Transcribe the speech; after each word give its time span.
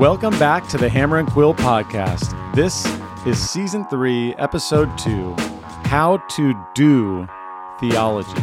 Welcome 0.00 0.38
back 0.38 0.66
to 0.68 0.78
the 0.78 0.88
Hammer 0.88 1.18
and 1.18 1.28
Quill 1.28 1.52
podcast. 1.52 2.54
This 2.54 2.86
is 3.26 3.38
season 3.38 3.84
three, 3.84 4.34
episode 4.36 4.96
two 4.96 5.34
How 5.84 6.16
to 6.36 6.54
Do 6.74 7.28
Theology. 7.80 8.40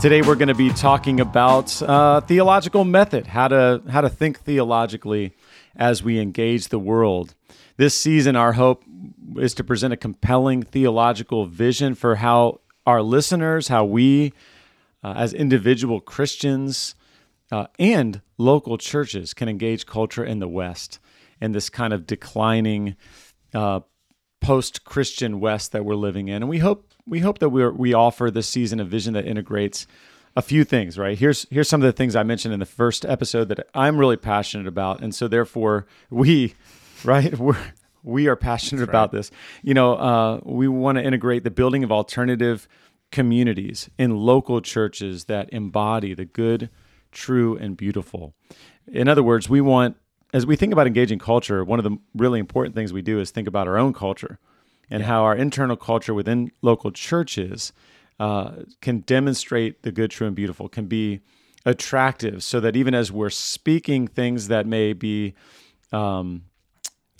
Today 0.00 0.22
we're 0.22 0.34
going 0.34 0.48
to 0.48 0.54
be 0.54 0.70
talking 0.70 1.20
about 1.20 1.80
uh, 1.80 2.22
theological 2.22 2.84
method, 2.84 3.28
how 3.28 3.46
to 3.46 3.82
how 3.88 4.00
to 4.00 4.08
think 4.08 4.40
theologically 4.40 5.30
as 5.76 6.02
we 6.02 6.18
engage 6.18 6.70
the 6.70 6.78
world. 6.80 7.36
This 7.76 7.94
season, 7.94 8.34
our 8.34 8.54
hope 8.54 8.82
is 9.36 9.54
to 9.54 9.62
present 9.62 9.92
a 9.92 9.96
compelling 9.96 10.64
theological 10.64 11.46
vision 11.46 11.94
for 11.94 12.16
how 12.16 12.62
our 12.84 13.00
listeners, 13.00 13.68
how 13.68 13.84
we, 13.84 14.32
uh, 15.04 15.14
as 15.16 15.32
individual 15.32 16.00
Christians, 16.00 16.96
uh, 17.50 17.66
and 17.78 18.20
local 18.38 18.78
churches 18.78 19.34
can 19.34 19.48
engage 19.48 19.86
culture 19.86 20.24
in 20.24 20.38
the 20.38 20.48
West 20.48 20.98
in 21.40 21.52
this 21.52 21.68
kind 21.68 21.92
of 21.92 22.06
declining 22.06 22.96
uh, 23.54 23.80
post-Christian 24.40 25.40
West 25.40 25.72
that 25.72 25.84
we're 25.84 25.94
living 25.94 26.28
in. 26.28 26.36
And 26.36 26.48
we 26.48 26.58
hope 26.58 26.92
we 27.06 27.20
hope 27.20 27.38
that 27.38 27.50
we 27.50 27.66
we 27.68 27.94
offer 27.94 28.30
this 28.30 28.48
season 28.48 28.80
a 28.80 28.84
vision 28.84 29.14
that 29.14 29.26
integrates 29.26 29.86
a 30.34 30.42
few 30.42 30.64
things. 30.64 30.98
Right 30.98 31.18
here's 31.18 31.46
here's 31.50 31.68
some 31.68 31.80
of 31.82 31.86
the 31.86 31.92
things 31.92 32.16
I 32.16 32.22
mentioned 32.22 32.54
in 32.54 32.60
the 32.60 32.66
first 32.66 33.04
episode 33.04 33.48
that 33.48 33.66
I'm 33.74 33.98
really 33.98 34.16
passionate 34.16 34.66
about, 34.66 35.00
and 35.02 35.14
so 35.14 35.28
therefore 35.28 35.86
we, 36.10 36.54
right, 37.04 37.36
we're 37.38 37.58
we 38.02 38.28
are 38.28 38.36
passionate 38.36 38.80
That's 38.80 38.88
about 38.88 39.12
this. 39.12 39.30
You 39.62 39.74
know, 39.74 39.94
uh, 39.94 40.40
we 40.44 40.68
want 40.68 40.96
to 40.96 41.04
integrate 41.04 41.42
the 41.42 41.50
building 41.50 41.82
of 41.82 41.90
alternative 41.90 42.68
communities 43.10 43.90
in 43.98 44.16
local 44.16 44.60
churches 44.60 45.24
that 45.24 45.48
embody 45.52 46.14
the 46.14 46.24
good 46.24 46.70
true, 47.16 47.56
and 47.56 47.76
beautiful. 47.76 48.34
In 48.86 49.08
other 49.08 49.22
words, 49.22 49.48
we 49.48 49.60
want, 49.60 49.96
as 50.32 50.46
we 50.46 50.54
think 50.54 50.72
about 50.72 50.86
engaging 50.86 51.18
culture, 51.18 51.64
one 51.64 51.80
of 51.80 51.84
the 51.84 51.96
really 52.14 52.38
important 52.38 52.74
things 52.76 52.92
we 52.92 53.02
do 53.02 53.18
is 53.18 53.30
think 53.30 53.48
about 53.48 53.66
our 53.66 53.78
own 53.78 53.92
culture 53.92 54.38
and 54.90 55.00
yeah. 55.00 55.08
how 55.08 55.24
our 55.24 55.34
internal 55.34 55.76
culture 55.76 56.14
within 56.14 56.52
local 56.62 56.92
churches 56.92 57.72
uh, 58.20 58.52
can 58.80 59.00
demonstrate 59.00 59.82
the 59.82 59.90
good, 59.90 60.10
true, 60.10 60.26
and 60.26 60.36
beautiful, 60.36 60.68
can 60.68 60.86
be 60.86 61.20
attractive, 61.64 62.44
so 62.44 62.60
that 62.60 62.76
even 62.76 62.94
as 62.94 63.10
we're 63.10 63.30
speaking 63.30 64.06
things 64.06 64.48
that 64.48 64.66
may 64.66 64.92
be 64.92 65.34
um, 65.92 66.42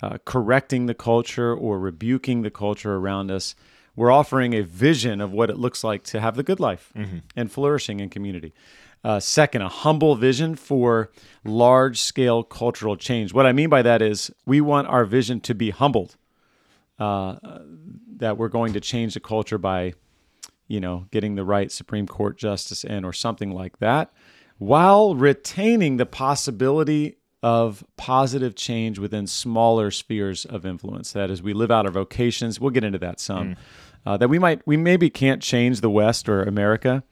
uh, 0.01 0.17
correcting 0.23 0.85
the 0.85 0.93
culture 0.93 1.53
or 1.53 1.79
rebuking 1.79 2.43
the 2.43 2.51
culture 2.51 2.95
around 2.95 3.29
us, 3.29 3.55
we're 3.95 4.11
offering 4.11 4.53
a 4.53 4.61
vision 4.61 5.19
of 5.19 5.31
what 5.33 5.49
it 5.49 5.57
looks 5.57 5.83
like 5.83 6.03
to 6.03 6.21
have 6.21 6.35
the 6.35 6.43
good 6.43 6.59
life 6.59 6.93
mm-hmm. 6.95 7.17
and 7.35 7.51
flourishing 7.51 7.99
in 7.99 8.09
community. 8.09 8.53
Uh, 9.03 9.19
second, 9.19 9.61
a 9.61 9.69
humble 9.69 10.15
vision 10.15 10.55
for 10.55 11.11
large 11.45 11.99
scale 11.99 12.43
cultural 12.43 12.97
change. 12.97 13.33
What 13.33 13.45
I 13.45 13.53
mean 13.53 13.69
by 13.69 13.81
that 13.81 14.01
is 14.01 14.31
we 14.45 14.59
want 14.59 14.87
our 14.87 15.05
vision 15.05 15.39
to 15.41 15.55
be 15.55 15.69
humbled, 15.69 16.17
uh, 16.99 17.37
that 18.17 18.37
we're 18.37 18.49
going 18.49 18.73
to 18.73 18.81
change 18.81 19.13
the 19.13 19.19
culture 19.19 19.57
by, 19.57 19.93
you 20.67 20.79
know, 20.79 21.05
getting 21.11 21.35
the 21.35 21.45
right 21.45 21.71
Supreme 21.71 22.07
Court 22.07 22.37
justice 22.37 22.83
in 22.83 23.05
or 23.05 23.13
something 23.13 23.51
like 23.51 23.79
that, 23.79 24.11
while 24.57 25.15
retaining 25.15 25.97
the 25.97 26.05
possibility 26.05 27.17
of 27.43 27.83
positive 27.95 28.55
change 28.55 28.97
within 28.97 29.27
smaller 29.27 29.91
spheres 29.91 30.43
of 30.43 30.65
influence. 30.65 31.13
That 31.13 31.29
as 31.29 31.41
we 31.41 31.53
live 31.53 31.71
out 31.71 31.85
our 31.85 31.91
vocations, 31.91 32.59
we'll 32.59 32.71
get 32.71 32.83
into 32.83 32.99
that 32.99 33.19
some. 33.19 33.53
Mm. 33.53 33.57
Uh, 34.05 34.17
that 34.17 34.29
we 34.29 34.39
might, 34.39 34.65
we 34.65 34.77
maybe 34.77 35.09
can't 35.09 35.41
change 35.41 35.81
the 35.81 35.89
West 35.89 36.29
or 36.29 36.41
America 36.41 37.03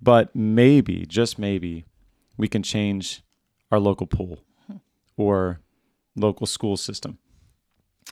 but 0.00 0.34
maybe, 0.34 1.06
just 1.06 1.38
maybe, 1.38 1.84
we 2.36 2.48
can 2.48 2.62
change 2.62 3.22
our 3.70 3.78
local 3.78 4.06
pool 4.06 4.40
or 5.16 5.60
local 6.16 6.46
school 6.46 6.76
system. 6.76 7.18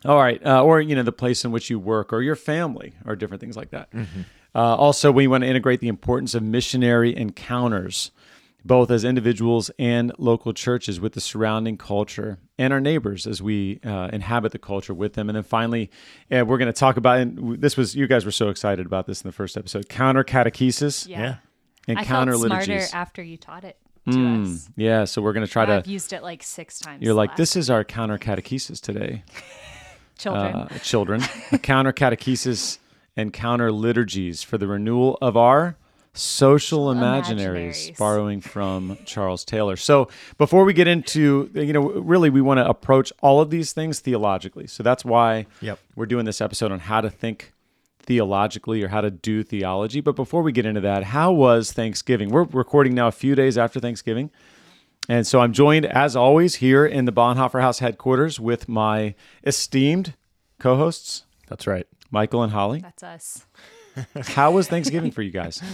All 0.04 0.18
right, 0.18 0.44
uh, 0.46 0.62
or 0.62 0.80
you 0.80 0.94
know 0.94 1.02
the 1.02 1.12
place 1.12 1.44
in 1.44 1.50
which 1.50 1.70
you 1.70 1.78
work 1.78 2.12
or 2.12 2.22
your 2.22 2.36
family 2.36 2.94
or 3.04 3.16
different 3.16 3.40
things 3.40 3.56
like 3.56 3.70
that. 3.70 3.90
Mm-hmm. 3.90 4.20
Uh, 4.54 4.76
also, 4.76 5.10
we 5.10 5.26
want 5.26 5.42
to 5.42 5.48
integrate 5.48 5.80
the 5.80 5.88
importance 5.88 6.34
of 6.34 6.42
missionary 6.42 7.16
encounters, 7.16 8.12
both 8.64 8.90
as 8.90 9.04
individuals 9.04 9.70
and 9.78 10.12
local 10.16 10.52
churches, 10.52 11.00
with 11.00 11.14
the 11.14 11.20
surrounding 11.20 11.76
culture 11.76 12.38
and 12.58 12.72
our 12.72 12.80
neighbors 12.80 13.26
as 13.26 13.42
we 13.42 13.80
uh, 13.84 14.08
inhabit 14.12 14.52
the 14.52 14.58
culture 14.58 14.94
with 14.94 15.14
them. 15.14 15.28
And 15.28 15.34
then 15.36 15.42
finally, 15.42 15.90
uh, 16.30 16.44
we're 16.46 16.58
going 16.58 16.72
to 16.72 16.78
talk 16.78 16.96
about. 16.96 17.18
And 17.18 17.60
this 17.60 17.76
was 17.76 17.96
you 17.96 18.06
guys 18.06 18.24
were 18.24 18.30
so 18.30 18.50
excited 18.50 18.86
about 18.86 19.06
this 19.06 19.22
in 19.22 19.28
the 19.28 19.32
first 19.32 19.56
episode. 19.56 19.88
Counter 19.88 20.22
catechesis. 20.22 21.08
Yeah. 21.08 21.20
yeah 21.20 21.34
and 21.88 21.98
I 21.98 22.04
counter 22.04 22.32
felt 22.32 22.44
liturgies. 22.44 22.88
smarter 22.90 22.96
after 22.96 23.22
you 23.22 23.36
taught 23.36 23.64
it 23.64 23.76
to 24.06 24.16
mm, 24.16 24.54
us. 24.54 24.70
Yeah, 24.76 25.04
so 25.04 25.22
we're 25.22 25.32
going 25.32 25.46
to 25.46 25.50
try 25.52 25.62
I've 25.64 25.84
to. 25.84 25.90
used 25.90 26.12
it 26.12 26.22
like 26.22 26.42
six 26.42 26.78
times. 26.78 27.02
You're 27.02 27.14
like, 27.14 27.36
this 27.36 27.56
is 27.56 27.70
our 27.70 27.84
counter 27.84 28.18
catechesis 28.18 28.80
today. 28.80 29.24
children. 30.18 30.54
Uh, 30.54 30.68
children. 30.78 31.20
counter 31.62 31.92
catechesis 31.92 32.78
and 33.16 33.32
counter 33.32 33.72
liturgies 33.72 34.42
for 34.42 34.58
the 34.58 34.66
renewal 34.66 35.18
of 35.20 35.36
our 35.36 35.76
social 36.14 36.92
imaginaries, 36.92 37.92
imaginaries, 37.92 37.98
borrowing 37.98 38.40
from 38.40 38.98
Charles 39.04 39.44
Taylor. 39.44 39.76
So 39.76 40.08
before 40.36 40.64
we 40.64 40.72
get 40.72 40.88
into, 40.88 41.50
you 41.54 41.72
know, 41.72 41.90
really 41.90 42.28
we 42.30 42.40
want 42.40 42.58
to 42.58 42.68
approach 42.68 43.12
all 43.22 43.40
of 43.40 43.50
these 43.50 43.72
things 43.72 44.00
theologically. 44.00 44.66
So 44.66 44.82
that's 44.82 45.04
why 45.04 45.46
yep. 45.60 45.78
we're 45.94 46.06
doing 46.06 46.24
this 46.24 46.40
episode 46.40 46.72
on 46.72 46.80
how 46.80 47.00
to 47.00 47.10
think 47.10 47.52
theologically 48.08 48.82
or 48.82 48.88
how 48.88 49.02
to 49.02 49.10
do 49.10 49.42
theology. 49.42 50.00
But 50.00 50.16
before 50.16 50.42
we 50.42 50.50
get 50.50 50.64
into 50.64 50.80
that, 50.80 51.04
how 51.04 51.30
was 51.30 51.72
Thanksgiving? 51.72 52.30
We're 52.30 52.44
recording 52.44 52.94
now 52.94 53.06
a 53.06 53.12
few 53.12 53.34
days 53.34 53.58
after 53.58 53.78
Thanksgiving. 53.78 54.30
And 55.10 55.26
so 55.26 55.40
I'm 55.40 55.52
joined, 55.52 55.84
as 55.84 56.16
always, 56.16 56.56
here 56.56 56.86
in 56.86 57.04
the 57.04 57.12
Bonhoeffer 57.12 57.60
Haus 57.60 57.80
headquarters 57.80 58.40
with 58.40 58.66
my 58.66 59.14
esteemed 59.44 60.14
co 60.58 60.76
hosts. 60.76 61.24
That's 61.48 61.66
right. 61.66 61.86
Michael 62.10 62.42
and 62.42 62.52
Holly. 62.52 62.80
That's 62.80 63.02
us. 63.02 63.46
How 64.28 64.52
was 64.52 64.68
Thanksgiving 64.68 65.10
for 65.10 65.22
you 65.22 65.30
guys? 65.30 65.62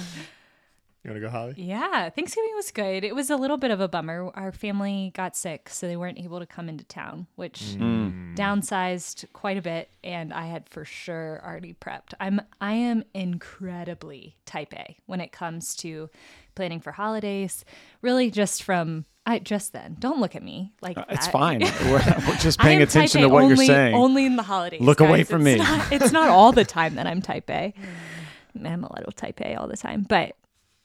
You 1.05 1.11
want 1.11 1.21
to 1.21 1.27
go, 1.27 1.31
Holly? 1.31 1.55
Yeah, 1.59 2.09
Thanksgiving 2.09 2.53
was 2.55 2.71
good. 2.71 3.05
It 3.05 3.15
was 3.15 3.29
a 3.29 3.37
little 3.37 3.59
bit 3.59 3.71
of 3.71 3.79
a 3.79 3.89
bummer. 3.89 4.31
Our 4.35 4.53
family 4.53 5.13
got 5.15 5.37
sick, 5.37 5.69
so 5.69 5.87
they 5.87 5.99
weren't 5.99 6.19
able 6.19 6.41
to 6.41 6.47
come 6.47 6.67
into 6.67 6.83
town, 6.85 7.27
which 7.37 7.61
mm. 7.61 8.35
downsized 8.35 9.31
quite 9.35 9.59
a 9.59 9.63
bit. 9.63 9.91
And 10.03 10.33
I 10.33 10.47
had 10.47 10.67
for 10.71 10.87
sure 10.87 11.43
already 11.45 11.75
prepped. 11.75 12.15
I'm 12.19 12.41
I 12.59 12.73
am 12.73 13.05
incredibly 13.13 14.37
type 14.47 14.73
A 14.73 14.97
when 15.05 15.21
it 15.21 15.31
comes 15.31 15.77
to 15.77 16.09
planning 16.55 16.81
for 16.81 16.93
holidays. 16.93 17.67
Really, 18.01 18.31
just 18.31 18.63
from 18.63 19.05
I 19.27 19.41
just 19.41 19.75
then. 19.75 19.97
Don't 19.99 20.21
look 20.21 20.35
at 20.35 20.43
me 20.43 20.73
like 20.81 20.97
uh, 20.97 21.05
it's 21.11 21.27
fine. 21.27 21.61
We're, 21.83 22.03
we're, 22.27 22.37
just 22.39 22.59
paying 22.59 22.81
attention 22.81 23.21
to 23.21 23.29
what 23.29 23.43
only, 23.43 23.57
you're 23.57 23.67
saying. 23.67 23.95
Only 23.95 24.25
in 24.25 24.37
the 24.37 24.43
holidays. 24.43 24.81
Look 24.81 24.99
guys. 24.99 25.09
away 25.11 25.25
from 25.25 25.47
it's 25.47 25.59
me. 25.61 25.65
Not, 25.65 25.93
it's 25.93 26.13
not 26.13 26.29
all 26.29 26.53
the 26.53 26.65
time 26.65 26.95
that 26.95 27.07
I'm 27.07 27.21
type 27.21 27.51
A. 27.51 27.75
I'm 28.65 28.85
a 28.85 28.95
little 28.95 29.13
type 29.13 29.43
A 29.43 29.57
all 29.57 29.69
the 29.69 29.77
time, 29.77 30.07
but 30.09 30.37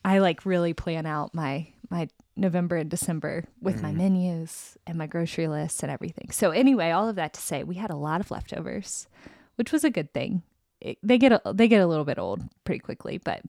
I 0.04 0.20
like 0.20 0.46
really 0.46 0.74
plan 0.74 1.06
out 1.06 1.34
my 1.34 1.68
my 1.90 2.08
November 2.36 2.78
and 2.78 2.90
December 2.90 3.46
with 3.62 3.80
mm. 3.80 3.84
my 3.84 3.92
menus 3.92 4.78
and 4.88 4.98
my 4.98 5.08
grocery 5.08 5.48
lists 5.48 5.84
and 5.84 5.92
everything. 5.92 6.30
So 6.32 6.52
anyway, 6.52 6.92
all 6.92 7.10
of 7.10 7.16
that 7.16 7.34
to 7.34 7.42
say, 7.42 7.64
we 7.64 7.76
had 7.76 7.90
a 7.90 7.96
lot 7.96 8.22
of 8.22 8.32
leftovers, 8.32 9.08
which 9.56 9.72
was 9.72 9.84
a 9.84 9.90
good 9.90 10.14
thing. 10.14 10.44
It, 10.82 10.98
they 11.04 11.18
get 11.18 11.34
a, 11.34 11.42
they 11.54 11.68
get 11.68 11.82
a 11.82 11.88
little 11.88 12.06
bit 12.06 12.18
old 12.18 12.42
pretty 12.64 12.80
quickly, 12.80 13.18
but 13.18 13.42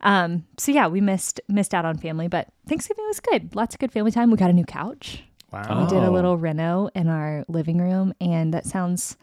um, 0.00 0.44
so 0.58 0.72
yeah, 0.72 0.88
we 0.88 1.00
missed 1.00 1.40
missed 1.48 1.74
out 1.74 1.84
on 1.84 1.96
family, 1.98 2.26
but 2.26 2.48
Thanksgiving 2.66 3.06
was 3.06 3.20
good. 3.20 3.54
Lots 3.54 3.74
of 3.74 3.78
good 3.78 3.92
family 3.92 4.10
time. 4.10 4.30
We 4.32 4.36
got 4.36 4.50
a 4.50 4.54
new 4.54 4.64
couch. 4.64 5.22
Wow. 5.52 5.82
We 5.82 5.88
did 5.88 6.02
a 6.02 6.10
little 6.10 6.36
reno 6.36 6.88
in 6.94 7.08
our 7.08 7.44
living 7.46 7.78
room, 7.78 8.14
and 8.20 8.52
that 8.54 8.66
sounds 8.66 9.16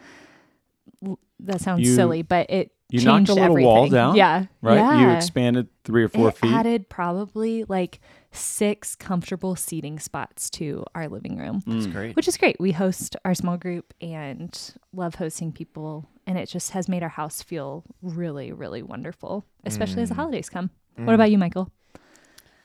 that 1.40 1.60
sounds 1.60 1.82
you, 1.82 1.96
silly, 1.96 2.22
but 2.22 2.50
it 2.50 2.72
you 2.90 3.04
knocked 3.04 3.30
a 3.30 3.34
little 3.34 3.52
everything. 3.52 3.66
wall 3.66 3.88
down. 3.88 4.16
Yeah. 4.16 4.46
Right? 4.62 4.76
Yeah. 4.76 5.02
You 5.02 5.16
expanded 5.16 5.68
three 5.84 6.04
or 6.04 6.10
four 6.10 6.30
it 6.30 6.38
feet. 6.38 6.52
added 6.52 6.90
probably 6.90 7.64
like 7.66 8.00
six 8.32 8.96
comfortable 8.96 9.56
seating 9.56 10.00
spots 10.00 10.50
to 10.52 10.84
our 10.96 11.08
living 11.08 11.38
room. 11.38 11.62
That's 11.66 11.88
mm. 11.88 11.94
great. 11.94 12.16
Which 12.16 12.28
is 12.28 12.38
great. 12.38 12.60
We 12.60 12.72
host 12.72 13.16
our 13.24 13.36
small 13.36 13.58
group 13.58 13.94
and 14.02 14.58
love 14.94 15.16
hosting 15.16 15.52
people. 15.52 16.10
And 16.26 16.38
it 16.38 16.48
just 16.48 16.72
has 16.72 16.88
made 16.88 17.04
our 17.04 17.10
house 17.10 17.42
feel 17.42 17.84
really, 18.02 18.52
really 18.52 18.84
wonderful, 18.84 19.46
especially 19.66 19.98
mm. 19.98 20.04
as 20.04 20.10
the 20.10 20.16
mm. 20.16 20.20
holidays 20.20 20.50
come. 20.50 20.72
Mm. 20.98 21.06
What 21.06 21.16
about 21.16 21.32
you, 21.32 21.38
Michael? 21.38 21.72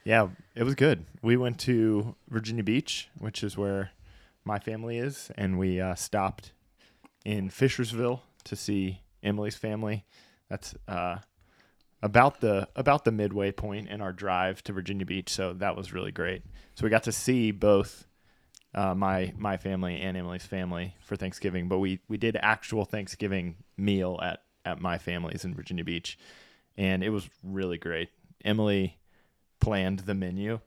Yeah, 0.03 0.29
it 0.55 0.63
was 0.63 0.75
good. 0.75 1.05
We 1.23 1.35
went 1.35 1.59
to 1.61 2.15
Virginia 2.29 2.63
Beach, 2.63 3.09
which 3.17 3.43
is 3.43 3.57
where 3.57 3.91
my 4.43 4.59
family 4.59 4.99
is, 4.99 5.31
and 5.35 5.57
we 5.57 5.81
uh, 5.81 5.95
stopped 5.95 6.51
in 7.25 7.49
Fishersville 7.49 8.21
to 8.43 8.55
see 8.55 9.01
Emily's 9.25 9.55
family. 9.55 10.05
That's 10.49 10.75
uh, 10.87 11.17
about 12.01 12.39
the 12.39 12.67
about 12.75 13.03
the 13.03 13.11
midway 13.11 13.51
point 13.51 13.89
in 13.89 14.01
our 14.01 14.13
drive 14.13 14.63
to 14.63 14.73
Virginia 14.73 15.05
Beach. 15.05 15.29
So 15.29 15.53
that 15.53 15.75
was 15.75 15.91
really 15.91 16.11
great. 16.11 16.43
So 16.75 16.83
we 16.83 16.89
got 16.89 17.03
to 17.03 17.11
see 17.11 17.51
both 17.51 18.05
uh, 18.75 18.93
my 18.93 19.33
my 19.37 19.57
family 19.57 19.99
and 19.99 20.15
Emily's 20.15 20.45
family 20.45 20.95
for 21.01 21.15
Thanksgiving. 21.15 21.67
But 21.67 21.79
we 21.79 21.99
we 22.07 22.17
did 22.17 22.37
actual 22.41 22.85
Thanksgiving 22.85 23.55
meal 23.77 24.19
at 24.21 24.43
at 24.63 24.79
my 24.79 24.97
family's 24.97 25.45
in 25.45 25.55
Virginia 25.55 25.83
Beach, 25.83 26.17
and 26.77 27.03
it 27.03 27.09
was 27.09 27.29
really 27.43 27.77
great. 27.77 28.09
Emily 28.43 28.97
planned 29.59 29.99
the 29.99 30.13
menu, 30.13 30.59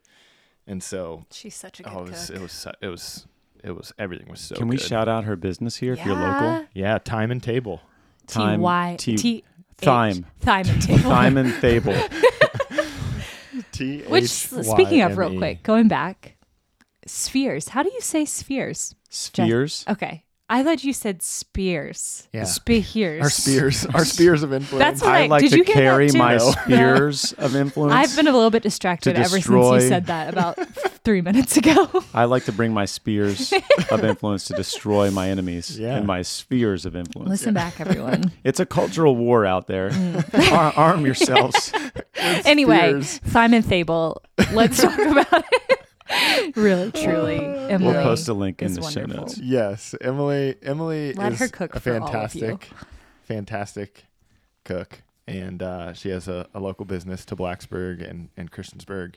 and 0.66 0.82
so 0.82 1.24
she's 1.30 1.54
such 1.54 1.80
a 1.80 1.82
good 1.84 1.92
oh, 1.94 2.04
it 2.04 2.10
was, 2.10 2.26
cook. 2.26 2.36
It 2.36 2.42
was 2.42 2.66
it 2.82 2.88
was 2.88 3.26
it 3.62 3.70
was 3.76 3.92
everything 3.98 4.28
was 4.28 4.40
so. 4.40 4.56
Can 4.56 4.68
we 4.68 4.76
good. 4.76 4.86
shout 4.86 5.08
out 5.08 5.24
her 5.24 5.36
business 5.36 5.76
here 5.76 5.92
if 5.92 6.04
you're 6.04 6.16
local? 6.16 6.66
Yeah, 6.72 6.98
Thyme 6.98 7.30
and 7.30 7.42
Table. 7.42 7.82
T 8.28 8.34
Time- 8.34 8.60
Y 8.60 8.96
T- 8.98 9.16
T 9.16 9.44
Thyme. 9.78 10.26
Thyme 10.40 10.66
and 10.68 10.82
table. 10.82 11.02
Simon 11.02 11.50
Thable. 11.60 11.96
T 13.72 14.02
Which 14.02 14.28
speaking 14.28 15.02
of 15.02 15.16
real 15.16 15.36
quick, 15.36 15.62
going 15.62 15.88
back, 15.88 16.36
spheres. 17.06 17.68
How 17.68 17.82
do 17.82 17.90
you 17.92 18.00
say 18.00 18.24
spheres? 18.24 18.94
Spheres. 19.08 19.84
Okay. 19.88 20.24
I 20.50 20.62
thought 20.64 20.82
you 20.82 20.94
said 20.94 21.20
spears. 21.22 22.26
Yeah. 22.32 22.44
Spears. 22.44 23.22
Our 23.22 23.28
spears, 23.30 23.84
our 23.86 24.04
spears 24.06 24.42
of 24.42 24.52
influence. 24.54 24.82
That's 24.82 25.02
what 25.02 25.10
I 25.10 25.24
I- 25.24 25.26
like 25.26 25.42
did 25.42 25.50
to 25.50 25.56
you 25.58 25.64
hear 25.64 25.74
carry 25.74 26.10
my 26.12 26.36
No. 26.36 26.50
spheres 26.52 27.32
of 27.38 27.54
influence. 27.54 27.92
I've 27.92 28.16
been 28.16 28.28
a 28.28 28.32
little 28.32 28.50
bit 28.50 28.62
distracted 28.62 29.16
ever 29.16 29.28
since 29.28 29.46
you 29.46 29.80
said 29.82 30.06
that 30.06 30.32
about 30.32 30.56
three 31.04 31.20
minutes 31.20 31.56
ago. 31.58 32.02
I 32.14 32.24
like 32.24 32.44
to 32.46 32.52
bring 32.52 32.72
my 32.72 32.86
spears 32.86 33.52
of 33.90 34.02
influence 34.04 34.46
to 34.46 34.54
destroy 34.54 35.10
my 35.10 35.28
enemies 35.28 35.78
Yeah. 35.78 35.96
and 35.96 36.06
my 36.06 36.22
spheres 36.22 36.86
of 36.86 36.96
influence. 36.96 37.28
Listen 37.28 37.52
back, 37.54 37.78
everyone. 37.80 38.32
It's 38.44 38.60
a 38.60 38.66
cultural 38.66 39.16
war 39.16 39.44
out 39.44 39.66
there. 39.66 39.90
Mm. 39.90 40.52
Ar- 40.52 40.72
arm 40.76 41.04
yourselves. 41.04 41.72
anyway, 42.16 43.02
Spears. 43.02 43.20
Simon 43.26 43.62
Thable. 43.62 44.22
Let's 44.52 44.80
talk 44.80 44.98
about 44.98 45.44
it. 45.52 45.80
Really, 46.54 46.90
truly, 46.92 47.38
Emily. 47.38 47.92
We'll 47.92 48.02
post 48.02 48.28
a 48.28 48.32
link 48.34 48.62
in 48.62 48.68
is 48.68 48.76
the 48.76 48.82
show 48.90 49.04
notes. 49.04 49.38
Yes, 49.38 49.94
Emily. 50.00 50.56
Emily 50.62 51.12
Let 51.12 51.32
is 51.32 51.38
her 51.40 51.48
cook 51.48 51.74
a 51.74 51.80
for 51.80 51.98
all 52.00 52.08
of 52.08 52.34
you. 52.34 52.40
fantastic, 52.40 52.70
fantastic 53.24 54.04
cook, 54.64 55.02
and 55.26 55.62
uh, 55.62 55.92
she 55.92 56.08
has 56.10 56.28
a, 56.28 56.46
a 56.54 56.60
local 56.60 56.84
business 56.86 57.24
to 57.26 57.36
Blacksburg 57.36 58.08
and 58.08 58.30
and 58.36 58.50
Christiansburg, 58.50 59.14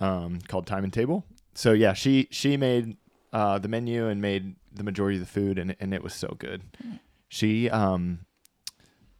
um, 0.00 0.38
called 0.48 0.66
Thyme 0.66 0.84
and 0.84 0.92
Table. 0.92 1.24
So 1.54 1.72
yeah, 1.72 1.92
she 1.92 2.28
she 2.30 2.56
made 2.56 2.96
uh, 3.32 3.58
the 3.58 3.68
menu 3.68 4.06
and 4.06 4.20
made 4.22 4.54
the 4.72 4.84
majority 4.84 5.16
of 5.18 5.20
the 5.26 5.30
food, 5.32 5.58
and 5.58 5.74
and 5.80 5.92
it 5.92 6.02
was 6.02 6.14
so 6.14 6.36
good. 6.38 6.62
She 7.28 7.68
um, 7.70 8.20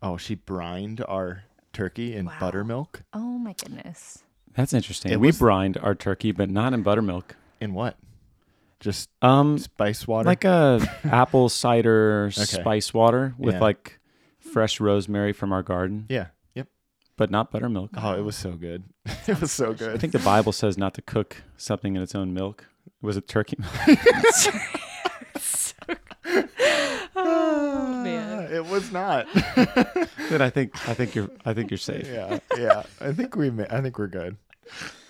oh, 0.03 0.17
she 0.17 0.37
brined 0.37 1.03
our 1.09 1.43
turkey 1.73 2.15
in 2.15 2.27
Wow. 2.27 2.33
buttermilk. 2.41 3.03
Oh 3.12 3.38
my 3.38 3.53
goodness. 3.55 4.23
That's 4.56 4.73
interesting. 4.73 5.12
It 5.12 5.20
we 5.20 5.29
was- 5.29 5.38
brined 5.38 5.76
our 5.79 5.94
turkey, 5.94 6.32
but 6.32 6.50
not 6.50 6.73
in 6.73 6.82
buttermilk. 6.82 7.37
In 7.61 7.73
what? 7.75 7.97
Just 8.81 9.08
Um, 9.23 9.58
spice 9.58 10.06
water. 10.06 10.26
like 10.26 10.44
a 10.44 10.81
apple 11.05 11.49
cider 11.49 12.26
Okay. 12.26 12.44
spice 12.44 12.93
water 12.93 13.35
with 13.38 13.55
Yeah. 13.55 13.61
like 13.61 13.99
fresh 14.38 14.81
rosemary 14.81 15.32
from 15.32 15.53
our 15.53 15.62
garden, 15.62 16.05
yeah. 16.08 16.26
Yep. 16.55 16.69
but 17.17 17.31
not 17.31 17.50
buttermilk. 17.50 17.91
Oh, 17.97 18.14
it 18.19 18.23
was 18.23 18.37
so 18.37 18.53
good. 18.53 18.85
it 19.26 19.41
was 19.41 19.50
so 19.53 19.73
good. 19.73 19.88
I 19.88 19.93
good. 19.93 20.00
think 20.03 20.12
the 20.12 20.19
Bible 20.20 20.53
says 20.53 20.76
not 20.76 20.93
to 20.94 21.02
cook 21.02 21.43
something 21.56 21.97
in 21.97 22.02
its 22.02 22.14
own 22.14 22.35
milk. 22.35 22.67
Was 23.00 23.17
it 23.17 23.26
turkey 23.29 23.56
milk? 23.59 23.99
Oh 27.19 28.02
man. 28.05 28.52
It 28.52 28.67
was 28.67 28.93
not. 28.93 29.26
then 30.29 30.43
I 30.43 30.50
think 30.50 30.88
I 30.88 30.94
think 30.94 31.14
you're 31.14 31.31
I 31.44 31.55
think 31.55 31.70
you're 31.70 31.79
safe. 31.79 32.06
yeah, 32.09 32.38
yeah. 32.56 32.82
I 33.00 33.12
think 33.12 33.37
we. 33.37 33.50
Ma- 33.50 33.64
I 33.70 33.81
think 33.81 33.99
we're 33.99 34.06
good. 34.06 34.37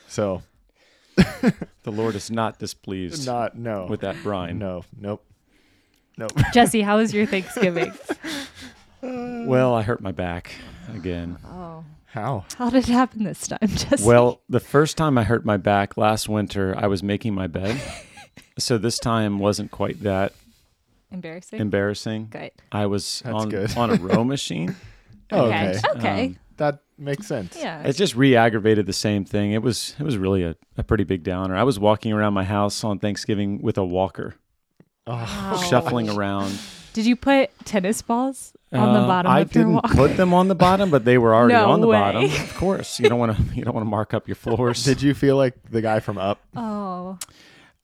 So 0.09 0.43
The 1.17 1.91
Lord 1.93 2.15
is 2.15 2.31
not 2.31 2.59
displeased 2.59 3.27
not 3.27 3.57
no 3.57 3.87
with 3.89 4.01
that 4.01 4.17
brine. 4.23 4.59
No, 4.59 4.85
nope, 4.99 5.25
nope. 6.19 6.33
Jesse, 6.53 6.83
how 6.83 6.97
was 6.99 7.13
your 7.15 7.27
Thanksgiving? 7.27 7.93
Well, 9.03 9.75
I 9.75 9.83
hurt 9.83 10.01
my 10.01 10.11
back 10.11 10.53
again. 10.93 11.39
Oh. 11.47 11.85
How? 12.07 12.45
How 12.57 12.71
did 12.71 12.89
it 12.89 12.93
happen 12.93 13.23
this 13.25 13.47
time, 13.47 13.59
Jesse? 13.69 14.05
Well, 14.05 14.41
the 14.49 14.59
first 14.59 14.97
time 14.97 15.17
I 15.19 15.23
hurt 15.23 15.45
my 15.45 15.59
back 15.59 15.97
last 15.97 16.29
winter, 16.29 16.75
I 16.77 16.87
was 16.89 17.03
making 17.03 17.35
my 17.35 17.47
bed. 17.47 17.81
so 18.59 18.79
this 18.79 18.99
time 18.99 19.39
wasn't 19.39 19.71
quite 19.71 20.03
that 20.03 20.33
embarrassing. 21.13 21.61
embarrassing. 21.61 22.29
Good. 22.31 22.51
I 22.73 22.87
was 22.87 23.23
That's 23.25 23.35
on 23.37 23.49
good. 23.51 23.77
on 23.77 23.91
a 23.91 23.95
row 23.97 24.25
machine. 24.25 24.75
Oh, 25.31 25.43
Okay. 25.47 25.71
okay. 25.71 25.81
Okay. 25.99 26.25
Um, 26.27 26.39
That 26.57 26.81
makes 26.99 27.27
sense. 27.27 27.57
yeah. 27.59 27.83
It 27.83 27.95
just 27.95 28.15
re-aggravated 28.17 28.87
the 28.87 28.93
same 28.93 29.25
thing. 29.25 29.53
It 29.53 29.63
was 29.63 29.95
it 29.99 30.03
was 30.05 30.17
really 30.19 30.43
a, 30.45 30.57
a 30.77 30.83
pretty 30.83 31.05
big 31.05 31.23
downer. 31.23 31.55
I 31.57 31.63
was 31.65 31.79
walking 31.79 32.13
around 32.13 32.35
my 32.35 32.45
house 32.45 32.83
on 32.85 32.99
Thanksgiving 32.99 33.61
with 33.63 33.79
a 33.79 33.85
walker, 33.85 34.35
Oh, 35.07 35.13
Wow. 35.15 35.57
shuffling 35.69 36.09
around. 36.09 36.59
Did 36.93 37.05
you 37.07 37.15
put 37.17 37.51
tennis 37.67 38.01
balls 38.01 38.55
on 38.73 38.95
the 38.95 39.01
Uh, 39.01 39.07
bottom 39.07 39.31
I 39.31 39.41
of 39.41 39.55
your 39.55 39.65
didn't 39.65 39.75
walk? 39.75 39.91
put 39.93 40.17
them 40.17 40.33
on 40.33 40.49
the 40.49 40.55
bottom, 40.55 40.91
but 40.91 41.05
they 41.05 41.19
were 41.19 41.35
already 41.35 41.53
No 41.55 41.71
on 41.71 41.81
the 41.83 41.87
way. 41.87 41.99
bottom. 41.99 42.25
Of 42.25 42.55
course, 42.57 42.99
you 42.99 43.09
don't 43.09 43.19
want 43.19 43.37
to 43.37 43.43
you 43.55 43.65
don't 43.65 43.75
want 43.75 43.85
to 43.85 43.91
mark 43.91 44.15
up 44.15 44.27
your 44.27 44.35
floors. 44.37 44.83
Did 44.83 45.03
you 45.03 45.13
feel 45.15 45.37
like 45.37 45.55
the 45.71 45.83
guy 45.83 46.01
from 46.01 46.17
Up? 46.19 46.41
Oh. 46.57 47.19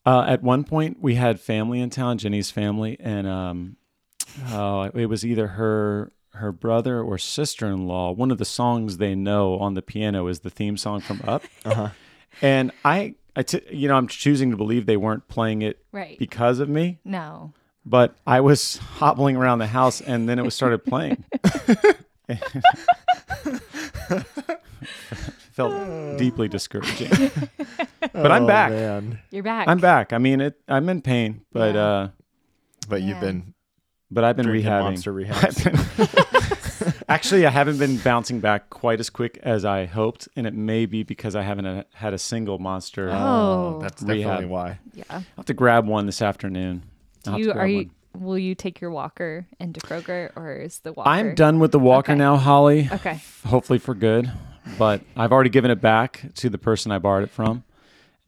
Uh, 0.04 0.24
at 0.26 0.42
one 0.42 0.64
point, 0.64 0.96
we 1.00 1.14
had 1.14 1.38
family 1.38 1.78
in 1.80 1.88
town, 1.90 2.18
Jenny's 2.18 2.50
family, 2.50 2.96
and 2.98 3.26
um, 3.28 3.76
oh, 4.48 4.90
it 4.94 5.06
was 5.06 5.24
either 5.24 5.46
her 5.46 6.10
her 6.34 6.50
brother 6.52 7.00
or 7.02 7.18
sister 7.18 7.66
in 7.66 7.86
law. 7.86 8.10
One 8.12 8.30
of 8.30 8.38
the 8.38 8.44
songs 8.44 8.96
they 8.96 9.14
know 9.14 9.58
on 9.58 9.74
the 9.74 9.82
piano 9.82 10.26
is 10.28 10.40
the 10.40 10.50
theme 10.50 10.76
song 10.76 11.00
from 11.00 11.20
Up, 11.24 11.42
Uh-huh. 11.64 11.88
and 12.40 12.72
I, 12.84 13.14
I 13.36 13.42
t- 13.42 13.60
you 13.70 13.88
know, 13.88 13.94
I'm 13.96 14.08
choosing 14.08 14.50
to 14.50 14.56
believe 14.56 14.86
they 14.86 14.96
weren't 14.96 15.28
playing 15.28 15.62
it 15.62 15.84
Right. 15.92 16.18
because 16.18 16.58
of 16.58 16.68
me, 16.68 16.98
no. 17.04 17.52
but 17.84 18.14
I 18.26 18.40
was 18.40 18.76
hobbling 18.78 19.36
around 19.36 19.58
the 19.58 19.66
house, 19.66 20.00
and 20.00 20.28
then 20.28 20.38
it 20.38 20.44
was 20.44 20.54
started 20.54 20.84
playing. 20.84 21.24
Felt 25.52 26.18
deeply 26.18 26.48
discouraging, 26.48 27.10
but 28.12 28.32
I'm 28.32 28.44
Oh, 28.44 28.46
back. 28.46 28.70
Man. 28.70 29.18
You're 29.30 29.42
back. 29.42 29.68
I'm 29.68 29.78
back. 29.78 30.12
I 30.14 30.18
mean, 30.18 30.40
it. 30.40 30.58
I'm 30.66 30.88
in 30.88 31.02
pain, 31.02 31.42
but 31.52 31.74
Yeah. 31.74 31.80
uh, 31.86 32.08
But 32.88 33.02
you've 33.02 33.20
been 33.20 33.51
but 34.12 34.24
I've 34.24 34.36
been 34.36 34.46
drinking 34.46 34.70
rehabbing. 34.70 34.82
monster 34.84 35.18
I've 35.20 35.26
rehabs. 35.26 35.64
been- 35.64 36.92
Actually, 37.08 37.46
I 37.46 37.50
haven't 37.50 37.78
been 37.78 37.96
bouncing 37.98 38.40
back 38.40 38.70
quite 38.70 38.98
as 39.00 39.08
quick 39.10 39.38
as 39.42 39.64
I 39.64 39.84
hoped, 39.86 40.28
and 40.34 40.46
it 40.46 40.54
may 40.54 40.86
be 40.86 41.02
because 41.04 41.36
I 41.36 41.42
haven't 41.42 41.66
uh, 41.66 41.84
had 41.94 42.12
a 42.14 42.18
single 42.18 42.58
monster. 42.58 43.10
Oh. 43.10 43.14
Oh, 43.14 43.78
that's 43.80 44.02
Rehab. 44.02 44.16
definitely 44.30 44.46
why. 44.46 44.78
yeah. 44.94 45.04
I'll 45.10 45.24
have 45.36 45.46
to 45.46 45.54
grab 45.54 45.86
one 45.86 46.06
this 46.06 46.20
afternoon. 46.22 46.82
I'll 47.26 47.36
Do 47.36 47.42
you 47.42 47.52
are 47.52 47.66
you 47.68 47.90
one. 48.14 48.24
will 48.26 48.38
you 48.38 48.54
take 48.56 48.80
your 48.80 48.90
walker 48.90 49.46
into 49.60 49.80
Kroger 49.80 50.30
or 50.36 50.54
is 50.54 50.80
the 50.80 50.92
walker 50.92 51.08
I'm 51.08 51.34
done 51.34 51.58
with 51.60 51.70
the 51.72 51.78
walker 51.78 52.12
Okay. 52.12 52.18
now, 52.18 52.36
Holly. 52.36 52.88
Okay. 52.90 53.20
Hopefully 53.46 53.78
for 53.78 53.94
good, 53.94 54.30
but 54.78 55.02
I've 55.16 55.30
already 55.32 55.50
given 55.50 55.70
it 55.70 55.80
back 55.80 56.22
to 56.36 56.48
the 56.50 56.58
person 56.58 56.90
I 56.92 56.98
borrowed 56.98 57.24
it 57.24 57.30
from. 57.30 57.62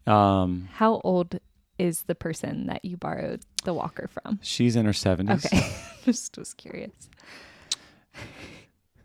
Um, 0.06 0.68
How 0.74 1.00
old 1.02 1.40
is 1.78 2.02
the 2.02 2.14
person 2.14 2.66
that 2.66 2.84
you 2.84 2.96
borrowed 2.96 3.42
the 3.64 3.74
walker 3.74 4.08
from? 4.08 4.38
she's 4.42 4.76
in 4.76 4.84
her 4.86 4.92
seventies. 4.92 5.44
Okay. 5.46 5.72
Just 6.04 6.36
was 6.38 6.54
curious. 6.54 7.08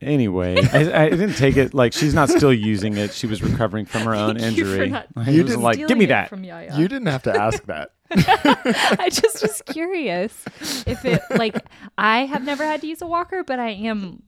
Anyway, 0.02 0.56
I, 0.72 1.04
I 1.06 1.10
didn't 1.10 1.34
take 1.36 1.58
it 1.58 1.74
like 1.74 1.92
she's 1.92 2.14
not 2.14 2.30
still 2.30 2.54
using 2.54 2.96
it. 2.96 3.12
She 3.12 3.28
was 3.28 3.44
recovering 3.44 3.86
from 3.86 4.04
her 4.04 4.16
own 4.16 4.40
Thank 4.40 4.56
you 4.56 4.64
for 4.64 4.72
injury. 4.72 4.90
not 4.92 5.08
I 5.18 5.30
You 5.30 5.44
was 5.44 5.52
didn't 5.52 5.64
like, 5.64 5.78
give 5.78 5.88
Stealing 5.88 6.00
me 6.00 6.06
it 6.06 6.08
that. 6.10 6.30
From 6.30 6.44
Yaya. 6.46 6.78
You 6.78 6.88
didn't 6.88 7.08
have 7.08 7.24
to 7.24 7.36
ask 7.36 7.66
that. 7.66 7.92
I 8.12 9.10
just 9.12 9.42
was 9.42 9.62
curious 9.66 10.46
if 10.88 11.04
it 11.04 11.22
like 11.32 11.58
I 11.98 12.26
have 12.28 12.44
never 12.46 12.64
had 12.64 12.80
to 12.82 12.88
use 12.88 13.02
a 13.02 13.08
walker, 13.08 13.44
but 13.44 13.60
I 13.60 13.72
am 13.72 14.24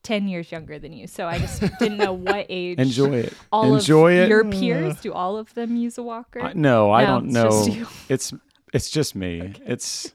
like 0.00 0.02
ten 0.02 0.28
years 0.28 0.50
younger 0.50 0.78
than 0.78 0.92
you, 0.92 1.06
so 1.06 1.26
I 1.26 1.38
just 1.38 1.60
didn't 1.78 1.98
know 1.98 2.12
what 2.28 2.46
age. 2.48 2.78
Enjoy 2.78 3.14
it. 3.16 3.32
all 3.52 3.74
Enjoy 3.76 4.12
of 4.18 4.24
it. 4.24 4.28
your 4.28 4.44
mm. 4.44 4.52
peers 4.52 5.00
do 5.00 5.12
all 5.12 5.36
of 5.36 5.52
them 5.54 5.76
use 5.76 5.98
a 5.98 6.02
walker? 6.02 6.40
I- 6.40 6.52
no, 6.54 6.90
I 6.90 7.02
No, 7.04 7.06
don't 7.06 7.24
it's 7.26 7.34
know. 7.34 7.48
just 7.50 7.70
you. 7.70 7.86
It's 8.08 8.32
it's 8.72 8.90
just 8.90 9.14
me. 9.14 9.52
It's 9.66 10.12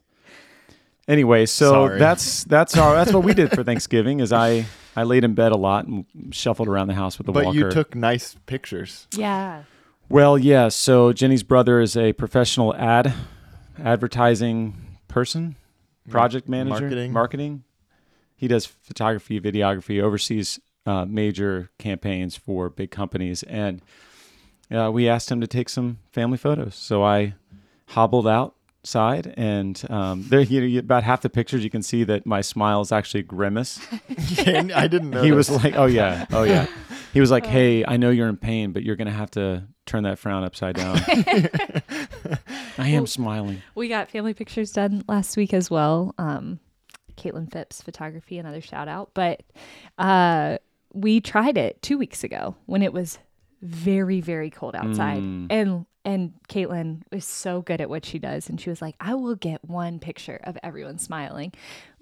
anyway. 1.08 1.46
So 1.46 1.72
Sorry. 1.72 2.00
that's 2.00 2.44
that's 2.46 2.78
our 2.78 2.96
that's 2.96 3.14
what 3.14 3.24
we 3.24 3.34
did 3.34 3.52
for 3.52 3.64
Thanksgiving. 3.70 4.20
Is 4.22 4.32
I 4.34 4.66
I 4.96 5.04
laid 5.04 5.24
in 5.24 5.34
bed 5.36 5.52
a 5.52 5.58
lot 5.58 5.86
and 5.88 6.06
shuffled 6.32 6.68
around 6.68 6.88
the 6.88 6.94
house 6.96 7.18
with 7.18 7.26
the 7.28 7.34
but 7.34 7.46
walker. 7.46 7.58
you 7.58 7.70
took 7.72 7.96
nice 7.96 8.36
pictures. 8.46 9.08
yeah. 9.16 9.64
well, 10.10 10.38
yeah. 10.38 10.70
So 10.70 11.12
Jenny's 11.14 11.44
brother 11.44 11.80
is 11.82 11.98
a 11.98 12.14
professional 12.14 12.74
ad 12.76 13.14
advertising 13.84 14.76
person, 15.10 15.56
project 16.10 16.48
manager, 16.50 16.82
Marketing. 16.82 17.12
marketing. 17.14 17.64
He 18.36 18.48
does 18.48 18.66
photography, 18.66 19.40
videography, 19.40 20.02
oversees 20.02 20.60
uh, 20.86 21.06
major 21.06 21.70
campaigns 21.80 22.36
for 22.36 22.70
big 22.70 22.92
companies, 22.92 23.44
and 23.44 23.82
uh, 24.72 24.92
we 24.92 25.08
asked 25.08 25.32
him 25.32 25.42
to 25.42 25.48
take 25.48 25.70
some 25.70 26.00
family 26.12 26.38
photos. 26.38 26.76
So 26.76 27.04
I 27.04 27.36
hobbled 27.88 28.28
outside, 28.28 29.34
and 29.38 29.82
um, 29.90 30.26
there, 30.30 30.42
you 30.42 30.62
know, 30.62 30.80
about 30.80 31.04
half 31.04 31.22
the 31.22 31.30
pictures 31.30 31.64
you 31.64 31.70
can 31.70 31.82
see 31.82 32.04
that 32.04 32.26
my 32.26 32.42
smile 32.42 32.82
is 32.82 32.92
actually 32.92 33.24
grimace. 33.24 33.80
And 34.46 34.72
I 34.72 34.88
didn't 34.88 35.10
know. 35.12 35.24
he 35.24 35.32
was 35.32 35.50
like, 35.50 35.76
"Oh 35.76 35.86
yeah, 35.86 36.26
oh 36.32 36.44
yeah." 36.44 36.68
He 37.14 37.20
was 37.22 37.32
like, 37.32 37.46
"Hey, 37.46 37.84
I 37.86 37.98
know 37.98 38.10
you're 38.12 38.28
in 38.28 38.38
pain, 38.38 38.72
but 38.74 38.84
you're 38.84 38.96
gonna 38.96 39.12
have 39.12 39.32
to 39.32 39.64
turn 39.86 40.04
that 40.04 40.20
frown 40.20 40.44
upside 40.44 40.76
down." 40.76 41.00
I 42.78 42.90
am 42.90 43.08
smiling. 43.08 43.62
We 43.74 43.88
got 43.88 44.10
family 44.12 44.34
pictures 44.34 44.72
done 44.72 45.04
last 45.08 45.38
week 45.38 45.54
as 45.54 45.72
well. 45.72 46.14
Um, 46.18 46.60
Caitlin 47.16 47.52
Phipps 47.52 47.82
Photography, 47.82 48.38
another 48.38 48.62
shout 48.62 48.88
out. 48.88 49.12
But 49.14 49.44
uh, 49.98 50.58
we 50.94 51.22
tried 51.22 51.58
it 51.58 51.82
two 51.82 51.98
weeks 51.98 52.24
ago 52.24 52.56
when 52.66 52.82
it 52.82 52.94
was 52.94 53.20
very, 53.62 54.22
very 54.22 54.50
cold 54.50 54.76
outside. 54.76 55.22
Mm. 55.22 55.48
And 55.50 55.86
and 56.06 56.34
Caitlin 56.48 57.02
is 57.12 57.26
so 57.26 57.64
good 57.64 57.82
at 57.82 57.90
what 57.90 58.06
she 58.06 58.20
does. 58.20 58.48
And 58.48 58.62
she 58.62 58.70
was 58.70 58.80
like, 58.80 58.96
I 59.00 59.16
will 59.16 59.36
get 59.36 59.66
one 59.66 59.98
picture 60.00 60.40
of 60.44 60.56
everyone 60.62 61.00
smiling. 61.00 61.52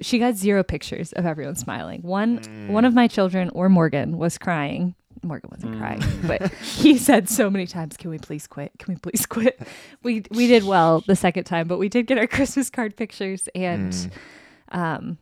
She 0.01 0.19
got 0.19 0.35
zero 0.35 0.61
pictures 0.61 1.13
of 1.13 1.25
everyone 1.25 1.55
smiling. 1.55 2.01
One 2.01 2.67
one 2.67 2.85
of 2.85 2.93
my 2.93 3.07
children 3.07 3.49
or 3.49 3.69
Morgan 3.69 4.17
was 4.17 4.37
crying. 4.37 4.95
Morgan 5.21 5.51
wasn't 5.51 5.77
crying, 5.77 6.01
but 6.27 6.53
he 6.55 6.97
said 6.97 7.29
so 7.29 7.49
many 7.49 7.65
times, 7.65 7.95
Can 7.95 8.09
we 8.09 8.17
please 8.17 8.45
quit? 8.45 8.73
Can 8.77 8.93
we 8.93 8.99
please 8.99 9.25
quit? 9.25 9.57
We 10.03 10.23
we 10.31 10.47
did 10.47 10.65
well 10.65 11.01
the 11.07 11.15
second 11.15 11.45
time, 11.45 11.67
but 11.67 11.77
we 11.77 11.87
did 11.87 12.07
get 12.07 12.17
our 12.17 12.27
Christmas 12.37 12.69
card 12.69 12.97
pictures 12.97 13.47
and 13.55 14.11
um 14.73 15.17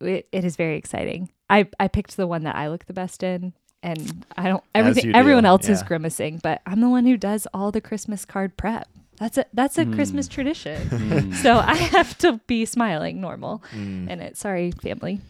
it, 0.00 0.28
it 0.32 0.44
is 0.44 0.56
very 0.56 0.76
exciting. 0.76 1.30
I, 1.48 1.68
I 1.80 1.88
picked 1.88 2.16
the 2.16 2.26
one 2.26 2.42
that 2.44 2.56
I 2.56 2.68
look 2.68 2.84
the 2.86 2.92
best 2.92 3.22
in 3.22 3.54
and 3.82 4.26
I 4.36 4.48
don't 4.48 4.64
everything 4.74 5.12
do, 5.12 5.18
everyone 5.18 5.44
else 5.46 5.68
is 5.68 5.82
grimacing, 5.82 6.40
but 6.42 6.60
I'm 6.66 6.80
the 6.80 6.88
one 6.88 7.06
who 7.06 7.16
does 7.16 7.46
all 7.54 7.70
the 7.70 7.80
Christmas 7.80 8.24
card 8.24 8.56
prep. 8.56 8.88
That's 9.18 9.38
a 9.38 9.46
that's 9.54 9.78
a 9.78 9.86
Christmas 9.86 10.28
tradition. 10.28 11.32
so 11.42 11.58
I 11.58 11.74
have 11.76 12.18
to 12.18 12.40
be 12.46 12.64
smiling 12.66 13.20
normal 13.20 13.62
Mm. 13.72 14.10
in 14.10 14.20
it. 14.20 14.36
Sorry, 14.36 14.72
family. 14.72 15.20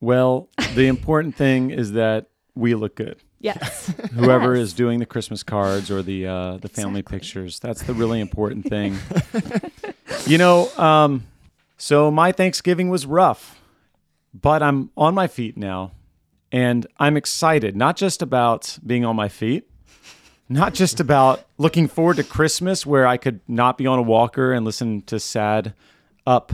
Well, 0.00 0.48
the 0.74 0.88
important 0.88 1.36
thing 1.36 1.70
is 1.70 1.92
that 1.92 2.26
we 2.54 2.74
look 2.74 2.96
good. 2.96 3.16
Yes. 3.40 3.94
Whoever 4.12 4.54
Yes. 4.56 4.64
is 4.68 4.72
doing 4.74 4.98
the 4.98 5.06
Christmas 5.06 5.42
cards 5.42 5.90
or 5.90 6.02
the 6.02 6.26
uh, 6.26 6.56
the 6.58 6.68
family 6.68 7.00
Exactly. 7.00 7.18
pictures, 7.20 7.58
that's 7.58 7.82
the 7.84 7.94
really 7.94 8.20
important 8.20 8.66
thing. 8.68 8.98
you 10.26 10.36
know, 10.36 10.68
um, 10.76 11.24
so 11.80 12.10
my 12.10 12.30
Thanksgiving 12.30 12.90
was 12.90 13.06
rough, 13.06 13.58
but 14.34 14.62
I'm 14.62 14.90
on 14.98 15.14
my 15.14 15.26
feet 15.26 15.56
now, 15.56 15.92
and 16.52 16.86
I'm 16.98 17.16
excited. 17.16 17.74
Not 17.74 17.96
just 17.96 18.20
about 18.20 18.78
being 18.86 19.06
on 19.06 19.16
my 19.16 19.28
feet, 19.28 19.64
not 20.46 20.74
just 20.74 21.00
about 21.00 21.46
looking 21.56 21.88
forward 21.88 22.16
to 22.16 22.22
Christmas, 22.22 22.84
where 22.84 23.06
I 23.06 23.16
could 23.16 23.40
not 23.48 23.78
be 23.78 23.86
on 23.86 23.98
a 23.98 24.02
walker 24.02 24.52
and 24.52 24.62
listen 24.62 25.00
to 25.02 25.18
sad, 25.18 25.72
up 26.26 26.52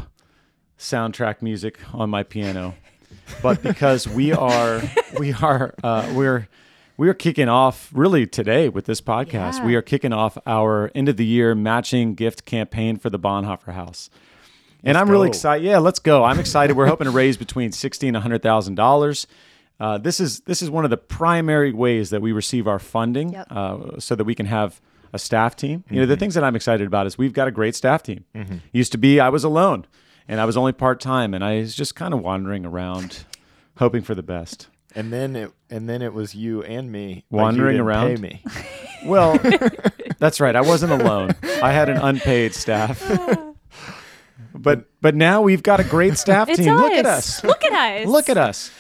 soundtrack 0.79 1.43
music 1.43 1.81
on 1.93 2.09
my 2.09 2.23
piano, 2.23 2.77
but 3.43 3.61
because 3.65 4.07
we 4.07 4.33
are 4.33 4.81
we 5.19 5.33
are 5.33 5.75
uh, 5.83 6.09
we're 6.15 6.47
we 6.97 7.09
are 7.09 7.15
kicking 7.15 7.49
off 7.49 7.91
really 7.93 8.29
today 8.29 8.69
with 8.69 8.85
this 8.85 9.01
podcast. 9.01 9.59
Yeah. 9.59 9.67
We 9.67 9.75
are 9.75 9.83
kicking 9.83 10.13
off 10.13 10.39
our 10.47 10.93
end 10.95 11.09
of 11.09 11.17
the 11.17 11.27
year 11.27 11.57
matching 11.57 12.15
gift 12.15 12.45
campaign 12.45 12.97
for 12.97 13.11
the 13.11 13.19
Bonhoeffer 13.19 13.75
Haus. 13.75 14.09
And 14.85 14.97
I'm 14.97 15.11
really 15.11 15.29
excited. 15.29 15.65
Yeah, 15.65 15.79
let's 15.79 15.99
go. 15.99 16.23
I'm 16.25 16.39
excited. 16.39 16.77
We're 16.77 16.87
hoping 16.87 17.07
to 17.07 17.11
raise 17.11 17.37
between 17.37 17.73
sixty 17.73 18.07
and 18.09 18.17
hundred 18.17 18.43
thousand 18.43 18.75
dollars. 18.77 19.27
Uh, 19.79 19.99
this 19.99 20.21
is 20.21 20.41
this 20.41 20.63
is 20.63 20.71
one 20.71 20.85
of 20.85 20.91
the 20.91 20.97
primary 20.97 21.73
ways 21.73 22.11
that 22.11 22.23
we 22.23 22.33
receive 22.33 22.67
our 22.67 22.79
funding, 22.79 23.33
Yep. 23.33 23.47
uh, 23.51 23.79
so 24.01 24.15
that 24.15 24.25
we 24.25 24.35
can 24.35 24.47
have 24.47 24.81
a 25.13 25.19
staff 25.19 25.55
team. 25.57 25.85
You 25.91 26.01
know, 26.01 26.07
the 26.07 26.17
things 26.17 26.35
that 26.35 26.45
I'm 26.45 26.57
excited 26.57 26.87
about 26.87 27.07
is 27.07 27.19
we've 27.19 27.33
got 27.33 27.49
a 27.49 27.51
great 27.51 27.75
staff 27.75 28.03
team. 28.03 28.25
Used 28.73 28.93
to 28.93 28.99
be 28.99 29.21
I 29.21 29.29
was 29.29 29.45
alone, 29.45 29.87
and 30.29 30.41
I 30.41 30.45
was 30.45 30.57
only 30.57 30.73
part 30.73 31.01
time, 31.01 31.35
and 31.35 31.45
I 31.45 31.59
was 31.59 31.75
just 31.75 31.95
kind 31.95 32.15
of 32.15 32.21
wandering 32.21 32.65
around, 32.65 33.25
hoping 33.79 34.03
for 34.03 34.15
the 34.15 34.23
best. 34.23 34.69
And 34.95 35.13
then 35.13 35.37
it 35.37 35.53
and 35.69 35.89
then 35.89 36.01
it 36.01 36.15
was 36.15 36.35
you 36.35 36.63
and 36.63 36.91
me 36.91 37.25
but 37.31 37.37
you 37.37 37.43
Wandering 37.43 37.73
didn't 37.75 37.87
around? 37.87 38.17
Pay 38.17 38.23
me. 38.23 38.43
Well, 39.05 39.39
that's 40.19 40.41
right. 40.41 40.57
I 40.57 40.63
wasn't 40.63 40.93
alone. 40.93 41.35
I 41.63 41.71
had 41.73 41.91
an 41.91 41.99
unpaid 41.99 42.55
staff. 42.55 43.03
But 44.59 44.87
but 45.01 45.15
now 45.15 45.43
we've 45.43 45.63
got 45.63 45.81
a 45.81 45.85
great 45.85 46.17
staff 46.25 46.49
team. 46.49 46.75
Look 46.75 46.93
at 46.93 47.07
us. 47.07 47.43
Look 47.45 47.65
at 47.65 47.73
us. 47.73 48.07
Look 48.09 48.29
at 48.29 48.39
us. 48.39 48.71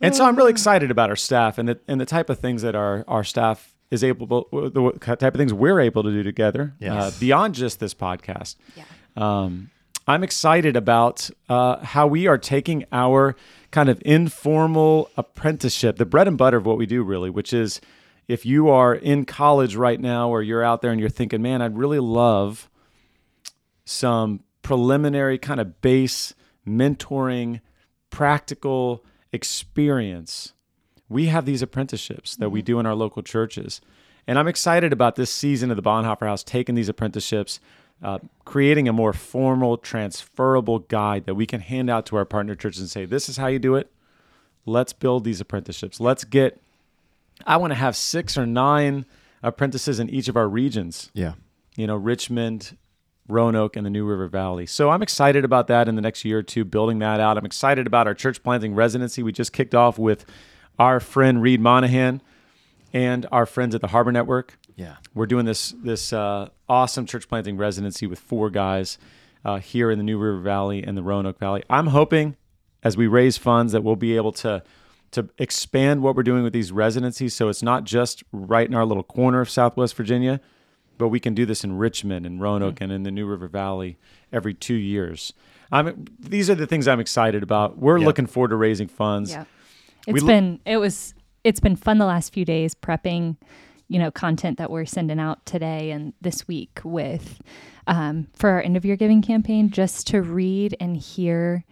And 0.00 0.14
so 0.14 0.24
I'm 0.26 0.36
really 0.36 0.50
excited 0.50 0.90
about 0.90 1.08
our 1.10 1.16
staff 1.16 1.56
and 1.58 1.68
the 1.68 1.80
and 1.88 2.00
the 2.00 2.06
type 2.06 2.28
of 2.30 2.38
things 2.38 2.62
that 2.62 2.74
our 2.74 3.04
our 3.08 3.24
staff 3.24 3.74
is 3.90 4.04
able 4.04 4.26
the 4.50 4.92
type 5.00 5.22
of 5.22 5.34
things 5.34 5.52
we're 5.52 5.80
able 5.80 6.02
to 6.02 6.10
do 6.10 6.22
together 6.22 6.74
uh, 6.86 7.10
beyond 7.20 7.54
just 7.54 7.80
this 7.80 7.94
podcast. 7.94 8.56
Yeah. 8.76 8.84
Um, 9.16 9.70
I'm 10.06 10.22
excited 10.22 10.76
about 10.76 11.30
uh, 11.48 11.82
how 11.82 12.06
we 12.06 12.26
are 12.26 12.36
taking 12.36 12.84
our 12.92 13.36
kind 13.70 13.88
of 13.88 14.02
informal 14.04 15.10
apprenticeship, 15.16 15.96
the 15.96 16.04
bread 16.04 16.28
and 16.28 16.36
butter 16.36 16.58
of 16.58 16.66
what 16.66 16.76
we 16.76 16.84
do, 16.86 17.02
really, 17.02 17.30
which 17.30 17.52
is 17.54 17.80
if 18.28 18.44
you 18.44 18.68
are 18.68 18.94
in 18.94 19.24
college 19.24 19.76
right 19.76 20.00
now 20.00 20.28
or 20.28 20.42
you're 20.42 20.62
out 20.62 20.82
there 20.82 20.90
and 20.90 21.00
you're 21.00 21.08
thinking, 21.08 21.40
man, 21.40 21.62
I'd 21.62 21.78
really 21.78 22.00
love 22.00 22.68
some 23.84 24.43
preliminary 24.64 25.38
kind 25.38 25.60
of 25.60 25.80
base 25.80 26.34
mentoring, 26.66 27.60
practical 28.10 29.04
experience. 29.32 30.52
We 31.08 31.26
have 31.26 31.44
these 31.44 31.62
apprenticeships 31.62 32.34
that 32.36 32.50
we 32.50 32.62
do 32.62 32.80
in 32.80 32.86
our 32.86 32.94
local 32.94 33.22
churches. 33.22 33.80
And 34.26 34.38
I'm 34.38 34.48
excited 34.48 34.92
about 34.92 35.14
this 35.16 35.30
season 35.30 35.70
of 35.70 35.76
the 35.76 35.82
Bonhoeffer 35.82 36.26
Haus 36.26 36.42
taking 36.42 36.74
these 36.74 36.88
apprenticeships, 36.88 37.60
uh, 38.02 38.18
creating 38.44 38.88
a 38.88 38.92
more 38.92 39.12
formal, 39.12 39.76
transferable 39.76 40.78
guide 40.80 41.26
that 41.26 41.34
we 41.34 41.46
can 41.46 41.60
hand 41.60 41.90
out 41.90 42.06
to 42.06 42.16
our 42.16 42.24
partner 42.24 42.54
churches 42.54 42.80
and 42.80 42.90
say, 42.90 43.04
this 43.04 43.28
is 43.28 43.36
how 43.36 43.46
you 43.46 43.58
do 43.58 43.74
it. 43.76 43.90
Let's 44.66 44.94
build 44.94 45.24
these 45.24 45.40
apprenticeships. 45.42 46.00
Let's 46.00 46.24
get, 46.24 46.60
I 47.46 47.58
want 47.58 47.72
to 47.72 47.76
have 47.76 47.94
six 47.96 48.38
or 48.38 48.46
nine 48.46 49.04
apprentices 49.42 50.00
in 50.00 50.08
each 50.08 50.28
of 50.28 50.36
our 50.38 50.48
regions 50.48 51.10
Yeah. 51.12 51.34
you 51.76 51.86
know, 51.86 51.96
Richmond, 51.96 52.78
Roanoke, 53.28 53.76
and 53.76 53.86
the 53.86 53.90
New 53.90 54.04
River 54.04 54.28
Valley. 54.28 54.66
So 54.66 54.90
I'm 54.90 55.02
excited 55.02 55.44
about 55.44 55.66
that 55.68 55.88
in 55.88 55.94
the 55.94 56.02
next 56.02 56.24
year 56.24 56.38
or 56.38 56.42
two, 56.42 56.64
building 56.64 56.98
that 56.98 57.20
out. 57.20 57.38
I'm 57.38 57.46
excited 57.46 57.86
about 57.86 58.06
our 58.06 58.14
church 58.14 58.42
planting 58.42 58.74
residency. 58.74 59.22
We 59.22 59.32
just 59.32 59.52
kicked 59.52 59.74
off 59.74 59.98
with 59.98 60.26
our 60.78 61.00
friend 61.00 61.40
Reed 61.40 61.60
Monahan 61.60 62.20
and 62.92 63.26
our 63.32 63.46
friends 63.46 63.74
at 63.74 63.80
the 63.80 63.88
Harbor 63.88 64.12
Network. 64.12 64.58
Yeah. 64.76 64.96
We're 65.14 65.26
doing 65.26 65.46
this 65.46 65.74
this 65.82 66.12
uh, 66.12 66.48
awesome 66.68 67.06
church 67.06 67.28
planting 67.28 67.56
residency 67.56 68.06
with 68.06 68.18
four 68.18 68.50
guys 68.50 68.98
uh, 69.44 69.58
here 69.58 69.90
in 69.90 69.98
the 69.98 70.04
New 70.04 70.18
River 70.18 70.40
Valley 70.40 70.82
and 70.82 70.96
the 70.96 71.02
Roanoke 71.02 71.38
Valley. 71.38 71.62
I'm 71.70 71.88
hoping 71.88 72.36
as 72.82 72.96
we 72.96 73.06
raise 73.06 73.36
funds 73.36 73.72
that 73.72 73.82
we'll 73.82 73.96
be 73.96 74.16
able 74.16 74.32
to 74.32 74.62
to 75.12 75.28
expand 75.38 76.02
what 76.02 76.16
we're 76.16 76.24
doing 76.24 76.42
with 76.42 76.52
these 76.52 76.72
residencies 76.72 77.34
so 77.34 77.48
it's 77.48 77.62
not 77.62 77.84
just 77.84 78.24
right 78.32 78.66
in 78.66 78.74
our 78.74 78.84
little 78.84 79.04
corner 79.04 79.40
of 79.40 79.48
Southwest 79.48 79.94
Virginia, 79.94 80.40
but 80.98 81.08
we 81.08 81.20
can 81.20 81.34
do 81.34 81.44
this 81.46 81.64
in 81.64 81.76
Richmond 81.78 82.26
and 82.26 82.40
Roanoke 82.40 82.80
and 82.80 82.90
in 82.92 83.02
the 83.02 83.10
New 83.10 83.26
River 83.26 83.48
Valley 83.48 83.98
every 84.32 84.54
two 84.54 84.74
years. 84.74 85.32
I'm, 85.72 86.04
these 86.20 86.48
are 86.50 86.54
the 86.54 86.66
things 86.66 86.86
I'm 86.86 87.00
excited 87.00 87.42
about. 87.42 87.78
We're 87.78 87.98
Yeah. 87.98 88.06
looking 88.06 88.26
forward 88.26 88.48
to 88.50 88.56
raising 88.56 88.88
funds. 88.88 89.30
Yeah. 89.32 89.44
We 90.06 90.14
It's 90.14 90.22
lo- 90.22 90.28
been 90.28 90.60
it 90.66 90.76
was 90.76 91.14
it's 91.42 91.60
been 91.60 91.76
fun 91.76 91.98
the 91.98 92.06
last 92.06 92.32
few 92.32 92.44
days 92.44 92.74
prepping, 92.74 93.36
you 93.88 93.98
know, 93.98 94.10
content 94.10 94.56
that 94.58 94.70
we're 94.70 94.84
sending 94.86 95.18
out 95.18 95.44
today 95.46 95.90
and 95.90 96.12
this 96.20 96.46
week 96.48 96.80
with 96.84 97.40
um, 97.86 98.28
for 98.34 98.50
our 98.50 98.62
end 98.62 98.76
of 98.76 98.84
year 98.84 98.96
giving 98.96 99.20
campaign, 99.22 99.70
just 99.70 100.06
to 100.08 100.22
read 100.22 100.74
and 100.80 100.96
hear 100.96 101.64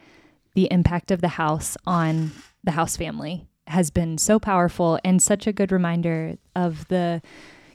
the 0.54 0.68
impact 0.70 1.10
of 1.10 1.20
the 1.22 1.28
house 1.28 1.76
on 1.86 2.32
the 2.64 2.72
house 2.72 2.96
family 2.96 3.46
has 3.68 3.90
been 3.90 4.18
so 4.18 4.38
powerful 4.38 4.98
and 5.04 5.22
such 5.22 5.46
a 5.46 5.52
good 5.52 5.72
reminder 5.72 6.36
of 6.54 6.86
the 6.88 7.22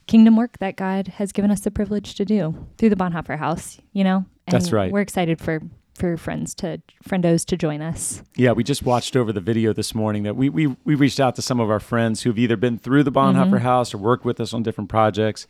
kingdom 0.08 0.36
work 0.38 0.58
that 0.60 0.76
God 0.76 1.08
has 1.10 1.32
given 1.32 1.52
us 1.52 1.62
the 1.62 1.72
privilege 1.72 2.16
to 2.16 2.26
do 2.26 2.68
through 2.78 2.90
the 2.90 2.96
Bonhoeffer 2.96 3.38
Haus, 3.38 3.80
you 3.94 4.04
know? 4.04 4.26
And 4.48 4.54
That's 4.54 4.72
right. 4.72 4.92
We're 4.92 5.02
excited 5.02 5.40
for 5.40 5.62
for 5.94 6.16
friends 6.16 6.54
to 6.54 6.80
friendos 7.04 7.44
to 7.44 7.58
join 7.58 7.82
us. 7.82 8.22
Yeah, 8.36 8.52
we 8.52 8.64
just 8.64 8.84
watched 8.84 9.16
over 9.16 9.34
the 9.34 9.42
video 9.42 9.74
this 9.74 9.96
morning 9.96 10.24
that 10.24 10.36
we 10.36 10.48
we 10.50 10.68
we 10.86 10.96
reached 10.96 11.20
out 11.20 11.36
to 11.36 11.42
some 11.42 11.60
of 11.60 11.70
our 11.70 11.80
friends 11.80 12.22
who've 12.22 12.38
either 12.38 12.56
been 12.56 12.78
through 12.78 13.04
the 13.04 13.12
Bonhoeffer 13.12 13.62
Haus 13.62 13.94
or 13.94 13.98
worked 13.98 14.24
with 14.24 14.40
us 14.40 14.54
on 14.54 14.64
different 14.64 14.90
projects 14.90 15.48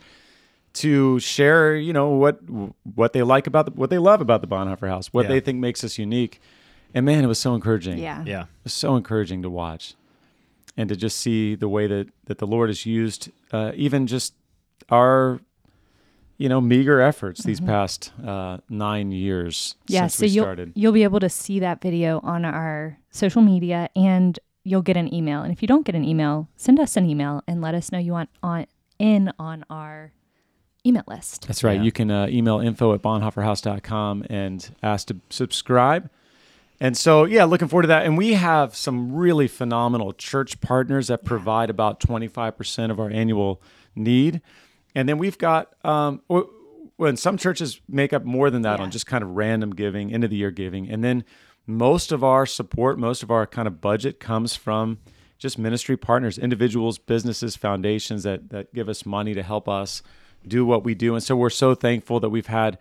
to 0.74 1.20
share, 1.20 1.76
you 1.76 1.92
know, 1.94 2.10
what 2.10 2.40
what 2.96 3.14
they 3.14 3.24
like 3.24 3.46
about 3.46 3.66
the, 3.66 3.72
what 3.74 3.90
they 3.90 3.98
love 3.98 4.22
about 4.22 4.42
the 4.42 4.48
Bonhoeffer 4.48 4.88
Haus, 4.90 5.08
what 5.14 5.24
Yeah. 5.24 5.30
they 5.30 5.40
think 5.42 5.60
makes 5.60 5.84
us 5.84 5.98
unique. 5.98 6.40
And 6.94 7.06
man, 7.06 7.24
it 7.24 7.28
was 7.28 7.40
so 7.40 7.54
encouraging. 7.54 7.98
Yeah. 7.98 8.24
Yeah. 8.26 8.44
It 8.44 8.48
was 8.64 8.74
so 8.74 8.96
encouraging 8.96 9.42
to 9.44 9.50
watch 9.50 9.96
and 10.78 10.88
to 10.90 10.96
just 10.96 11.18
see 11.18 11.56
the 11.56 11.68
way 11.68 11.88
that 11.88 12.08
that 12.26 12.38
the 12.38 12.48
Lord 12.48 12.70
has 12.70 12.86
used 12.86 13.30
uh, 13.52 13.74
even 13.76 14.08
just 14.08 14.34
our 14.90 15.40
you 16.38 16.48
know 16.50 16.62
meager 16.62 17.02
efforts 17.02 17.44
these 17.44 17.60
past 17.60 18.12
uh, 18.26 18.58
nine 18.70 19.12
years 19.12 19.76
Mm-hmm. 19.86 19.94
Yeah, 19.94 20.02
since 20.08 20.16
so 20.16 20.24
we 20.24 20.30
you'll 20.30 20.44
started. 20.46 20.72
you'll 20.76 20.92
be 20.94 21.04
able 21.04 21.20
to 21.20 21.30
see 21.30 21.60
that 21.60 21.82
video 21.82 22.20
on 22.24 22.46
our 22.46 22.98
social 23.12 23.42
media 23.42 23.90
and 23.96 24.38
you'll 24.64 24.82
get 24.82 24.98
an 24.98 25.12
email. 25.14 25.42
And 25.42 25.52
if 25.52 25.62
you 25.62 25.68
don't 25.68 25.86
get 25.86 25.96
an 25.96 26.04
email, 26.04 26.50
send 26.58 26.80
us 26.80 26.98
an 26.98 27.10
email 27.10 27.42
and 27.48 27.62
let 27.62 27.74
us 27.74 27.92
know 27.92 27.98
you 28.00 28.12
want 28.12 28.30
on 28.44 28.68
in 29.00 29.32
on 29.40 29.64
our 29.70 30.12
email 30.86 31.04
list. 31.08 31.48
That's 31.48 31.64
right. 31.64 31.78
Yeah. 31.78 31.84
You 31.84 31.92
can 31.92 32.12
uh, 32.12 32.28
email 32.30 32.60
info 32.60 32.94
at 32.94 33.02
bonhoefferhaus.com 33.02 34.26
and 34.30 34.76
ask 34.84 35.08
to 35.08 35.18
subscribe. 35.30 36.10
And 36.80 36.96
so, 36.96 37.24
yeah, 37.24 37.46
looking 37.46 37.68
forward 37.68 37.84
to 37.84 37.88
that. 37.88 38.06
And 38.06 38.18
we 38.18 38.34
have 38.34 38.76
some 38.76 39.14
really 39.16 39.48
phenomenal 39.48 40.14
church 40.14 40.62
partners 40.62 41.08
that 41.08 41.24
provide 41.26 41.70
about 41.70 42.00
25% 42.00 42.92
of 42.92 43.00
our 43.00 43.10
annual 43.10 43.62
need. 43.96 44.42
And 44.98 45.08
then 45.08 45.20
we've 45.20 45.38
got, 45.38 45.74
um, 45.86 46.22
when 46.96 47.18
some 47.18 47.38
churches 47.38 47.80
make 47.88 48.14
up 48.14 48.26
more 48.26 48.50
than 48.50 48.64
that 48.64 48.80
Yeah. 48.80 48.86
on 48.86 48.90
just 48.92 49.06
kind 49.06 49.24
of 49.24 49.30
random 49.36 49.76
giving, 49.76 50.12
end 50.12 50.24
of 50.24 50.32
the 50.32 50.38
year 50.38 50.50
giving. 50.50 50.90
And 50.90 51.04
then 51.04 51.24
most 51.68 52.12
of 52.12 52.24
our 52.24 52.48
support, 52.48 52.98
most 52.98 53.22
of 53.22 53.30
our 53.30 53.46
kind 53.46 53.68
of 53.68 53.80
budget 53.80 54.20
comes 54.20 54.56
from 54.56 54.98
just 55.38 55.60
ministry 55.60 55.98
partners, 55.98 56.40
individuals, 56.40 56.98
businesses, 56.98 57.56
foundations 57.56 58.24
that, 58.24 58.50
that 58.50 58.74
give 58.74 58.90
us 58.90 59.06
money 59.06 59.36
to 59.36 59.44
help 59.44 59.70
us 59.70 60.02
do 60.48 60.66
what 60.66 60.84
we 60.84 60.96
do. 60.96 61.14
And 61.14 61.22
so 61.22 61.36
we're 61.36 61.52
so 61.52 61.76
thankful 61.76 62.20
that 62.20 62.30
we've 62.30 62.48
had 62.48 62.80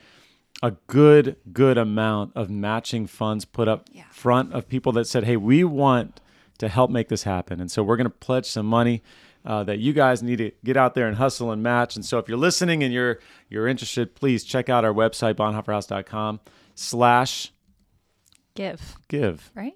a 0.63 0.71
good, 0.87 1.37
good 1.53 1.77
amount 1.77 2.33
of 2.35 2.49
matching 2.49 3.07
funds 3.07 3.45
put 3.45 3.69
up 3.69 3.91
Yeah. 3.93 4.05
front 4.11 4.55
of 4.55 4.71
people 4.71 4.91
that 4.93 5.07
said, 5.07 5.25
hey, 5.25 5.37
we 5.37 5.65
want 5.65 6.23
to 6.57 6.69
help 6.69 6.91
make 6.91 7.09
this 7.09 7.25
happen. 7.25 7.61
And 7.61 7.71
so 7.71 7.83
we're 7.83 7.99
going 7.99 8.07
to 8.07 8.11
pledge 8.27 8.47
some 8.47 8.65
money. 8.65 9.03
Uh, 9.47 9.63
that 9.63 9.79
you 9.79 9.93
guys 9.93 10.25
need 10.25 10.39
to 10.39 10.51
get 10.65 10.77
out 10.77 10.95
there 10.95 11.07
and 11.07 11.17
hustle 11.17 11.53
and 11.53 11.63
match. 11.63 11.95
And 11.95 12.05
so 12.05 12.19
if 12.19 12.29
you're 12.29 12.37
listening 12.37 12.83
and 12.83 12.93
you're 12.93 13.21
you're 13.49 13.69
interested, 13.69 14.17
please 14.17 14.43
check 14.43 14.69
out 14.69 14.85
our 14.85 14.93
website, 14.93 15.35
bonhoefferhaus.com 15.35 16.41
slash 16.75 17.53
Give, 18.57 18.97
give. 19.09 19.53
right? 19.55 19.75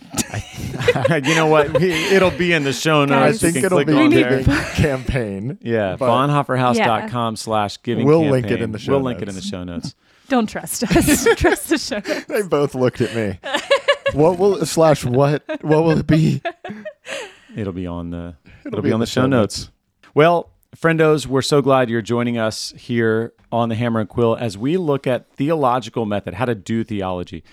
you 1.26 1.34
know 1.34 1.46
what? 1.46 1.80
It'll 1.82 2.30
be 2.30 2.52
in 2.52 2.64
the 2.64 2.72
show 2.72 3.02
I 3.02 3.04
notes. 3.04 3.40
Guys, 3.40 3.42
You 3.42 3.50
think 3.52 3.64
it'll 3.66 3.84
be 3.84 3.92
on 3.92 4.10
the 4.10 4.22
there. 4.22 4.44
campaign. 4.74 5.58
Yeah, 5.62 5.96
but- 5.96 6.08
bonhoefferhaus.com 6.08 7.36
slash 7.36 7.82
giving 7.82 8.06
We'll 8.06 8.26
link 8.28 8.46
it 8.50 8.62
in 8.62 8.72
the 8.72 8.78
show 8.78 8.92
We'll 8.92 9.02
link 9.02 9.20
it 9.22 9.28
in 9.28 9.34
the 9.34 9.42
show 9.42 9.62
notes. 9.64 9.94
Don't 10.28 10.48
trust 10.48 10.84
us. 10.84 11.26
trust 11.36 11.68
the 11.68 11.76
show. 11.78 12.00
They 12.00 12.42
both 12.42 12.74
looked 12.74 13.00
at 13.02 13.14
me. 13.14 13.38
what 14.14 14.38
will 14.38 14.64
slash 14.64 15.04
what? 15.04 15.42
What 15.60 15.84
will 15.84 15.98
it 15.98 16.06
be? 16.06 16.40
It'll 17.56 17.72
be 17.72 17.86
on 17.86 18.10
the 18.10 18.36
it'll, 18.64 18.82
be, 18.82 18.92
on 18.92 19.00
the, 19.00 19.06
show 19.06 19.26
notes. 19.26 19.70
Well, 20.14 20.50
friendos, 20.76 21.26
we're 21.26 21.42
so 21.42 21.60
glad 21.60 21.90
you're 21.90 22.02
joining 22.02 22.38
us 22.38 22.72
here 22.76 23.34
on 23.50 23.68
the 23.68 23.74
Hammer 23.74 24.00
and 24.00 24.08
Quill 24.08 24.36
as 24.36 24.56
we 24.56 24.76
look 24.76 25.06
at 25.06 25.30
theological 25.34 26.06
method, 26.06 26.34
how 26.34 26.46
to 26.46 26.54
do 26.54 26.84
theology. 26.84 27.44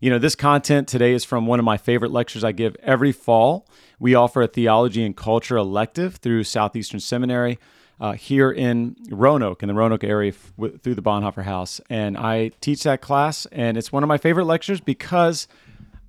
You 0.00 0.10
know, 0.10 0.18
this 0.18 0.34
content 0.34 0.88
today 0.88 1.12
is 1.12 1.24
from 1.24 1.46
one 1.46 1.58
of 1.58 1.64
my 1.64 1.76
favorite 1.76 2.10
lectures 2.10 2.44
I 2.44 2.52
give 2.52 2.76
every 2.82 3.12
fall. 3.12 3.66
We 3.98 4.14
offer 4.14 4.42
a 4.42 4.46
theology 4.46 5.04
and 5.04 5.16
culture 5.16 5.56
elective 5.56 6.16
through 6.16 6.44
Southeastern 6.44 7.00
Seminary 7.00 7.58
uh, 8.00 8.12
here 8.12 8.50
in 8.50 8.96
Roanoke, 9.08 9.62
in 9.62 9.68
the 9.68 9.74
Roanoke 9.74 10.04
area, 10.04 10.32
f- 10.32 10.52
w- 10.56 10.76
through 10.78 10.96
the 10.96 11.02
Bonhoeffer 11.02 11.44
Haus. 11.44 11.80
And 11.88 12.18
I 12.18 12.50
teach 12.60 12.82
that 12.82 13.00
class, 13.00 13.46
and 13.46 13.78
it's 13.78 13.92
one 13.92 14.02
of 14.02 14.08
my 14.08 14.18
favorite 14.18 14.44
lectures 14.46 14.80
because 14.80 15.46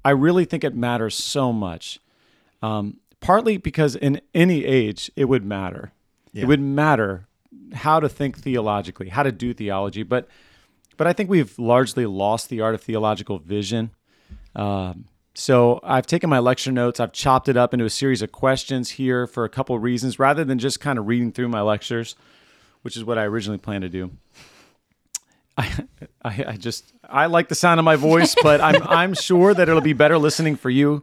I 0.04 0.10
really 0.10 0.46
think 0.46 0.64
it 0.64 0.76
matters 0.76 1.16
so 1.16 1.54
much 1.54 2.00
um, 2.62 2.98
partly 3.26 3.58
because 3.58 3.96
in 3.96 4.22
any 4.36 4.64
age 4.66 5.12
it 5.16 5.26
would 5.26 5.44
matter. 5.44 5.92
It 6.34 6.46
would 6.46 6.60
matter 6.60 7.28
how 7.74 8.00
to 8.00 8.08
think 8.08 8.38
theologically, 8.38 9.10
how 9.10 9.24
to 9.24 9.32
do 9.32 9.54
theology, 9.54 10.04
but 10.04 10.28
but 10.98 11.08
I 11.08 11.14
think 11.14 11.30
we've 11.30 11.58
largely 11.58 12.06
lost 12.06 12.50
the 12.50 12.62
art 12.62 12.76
of 12.76 12.82
theological 12.82 13.40
vision. 13.40 13.90
Um, 14.56 15.06
so 15.34 15.82
I've 15.84 16.08
taken 16.08 16.30
my 16.30 16.40
lecture 16.40 16.72
notes, 16.72 17.00
I've 17.00 17.12
chopped 17.12 17.50
it 17.50 17.58
up 17.58 17.74
into 17.74 17.86
a 17.86 17.90
series 17.90 18.22
of 18.22 18.32
questions 18.32 18.92
here 18.92 19.28
for 19.28 19.44
a 19.44 19.50
couple 19.50 19.78
reasons, 19.80 20.20
rather 20.20 20.46
than 20.46 20.60
just 20.60 20.80
kind 20.80 21.00
of 21.00 21.08
reading 21.08 21.32
through 21.32 21.50
my 21.50 21.62
lectures, 21.62 22.16
which 22.84 22.96
is 22.96 23.04
what 23.04 23.18
I 23.18 23.24
originally 23.24 23.58
planned 23.58 23.82
to 23.82 23.90
do. 23.90 24.12
I, 25.58 25.74
I, 26.24 26.46
I 26.50 26.58
just 26.58 26.94
I 27.10 27.26
like 27.26 27.50
the 27.50 27.56
sound 27.56 27.80
of 27.80 27.86
my 27.86 27.96
voice, 27.96 28.36
but 28.44 28.62
I'm 28.62 28.84
I'm 28.84 29.14
sure 29.16 29.54
that 29.54 29.68
it'll 29.68 29.82
be 29.82 29.94
better 29.94 30.18
listening 30.18 30.58
for 30.58 30.70
you 30.70 31.02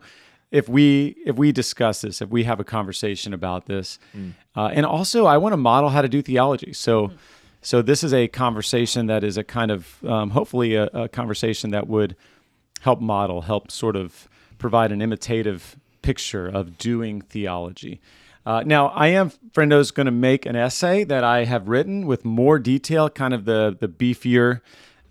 if 0.52 0.68
we 0.68 1.16
if 1.26 1.36
we 1.36 1.50
discuss 1.50 2.02
this, 2.02 2.22
if 2.22 2.28
we 2.28 2.44
have 2.44 2.60
a 2.60 2.64
conversation 2.64 3.34
about 3.34 3.66
this, 3.66 3.98
uh, 4.54 4.66
and 4.66 4.86
also 4.86 5.26
I 5.26 5.38
want 5.38 5.54
to 5.54 5.56
model 5.56 5.90
how 5.90 6.02
to 6.02 6.08
do 6.08 6.22
theology. 6.22 6.72
So 6.72 7.10
so 7.62 7.82
this 7.82 8.04
is 8.04 8.12
a 8.12 8.28
conversation 8.28 9.06
that 9.06 9.24
is 9.24 9.36
a 9.36 9.44
kind 9.44 9.70
of 9.70 10.04
um, 10.04 10.30
hopefully 10.30 10.74
a, 10.76 10.84
a 10.92 11.08
conversation 11.08 11.70
that 11.70 11.88
would 11.88 12.14
help 12.80 13.00
model, 13.00 13.42
help 13.42 13.70
sort 13.70 13.96
of 13.96 14.28
provide 14.58 14.92
an 14.92 15.00
imitative 15.00 15.76
picture 16.02 16.46
of 16.48 16.76
doing 16.78 17.22
theology. 17.22 18.00
Uh, 18.44 18.62
now, 18.66 18.88
I 18.88 19.06
am, 19.08 19.30
friendos, 19.52 19.94
going 19.94 20.06
to 20.06 20.12
make 20.12 20.46
an 20.46 20.56
essay 20.56 21.04
that 21.04 21.22
I 21.22 21.44
have 21.44 21.68
written 21.68 22.06
with 22.06 22.24
more 22.24 22.58
detail, 22.58 23.08
kind 23.08 23.32
of 23.32 23.44
the 23.46 23.76
the 23.80 23.88
beefier 23.88 24.60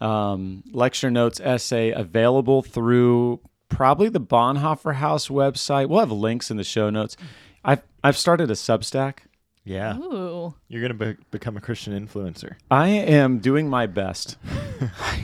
um, 0.02 0.64
lecture 0.72 1.10
notes 1.10 1.40
essay 1.40 1.92
available 1.92 2.62
through 2.62 3.40
probably 3.72 4.10
the 4.10 4.22
Bonhoeffer 4.22 4.96
Haus 4.96 5.30
website. 5.30 5.90
We'll 5.90 6.02
have 6.02 6.12
links 6.12 6.52
in 6.52 6.58
the 6.58 6.64
show 6.64 6.90
notes. 6.92 7.18
I've 7.64 7.82
I've 8.04 8.18
started 8.18 8.52
a 8.52 8.54
Substack. 8.54 9.20
Yeah, 9.64 9.96
Ooh. 9.98 10.56
you're 10.70 10.82
gonna 10.82 10.96
be- 10.96 11.22
become 11.30 11.56
a 11.56 11.62
Christian 11.62 11.94
influencer. 11.94 12.56
I 12.72 12.88
am 12.90 13.38
doing 13.40 13.70
my 13.70 13.88
best. 13.88 14.38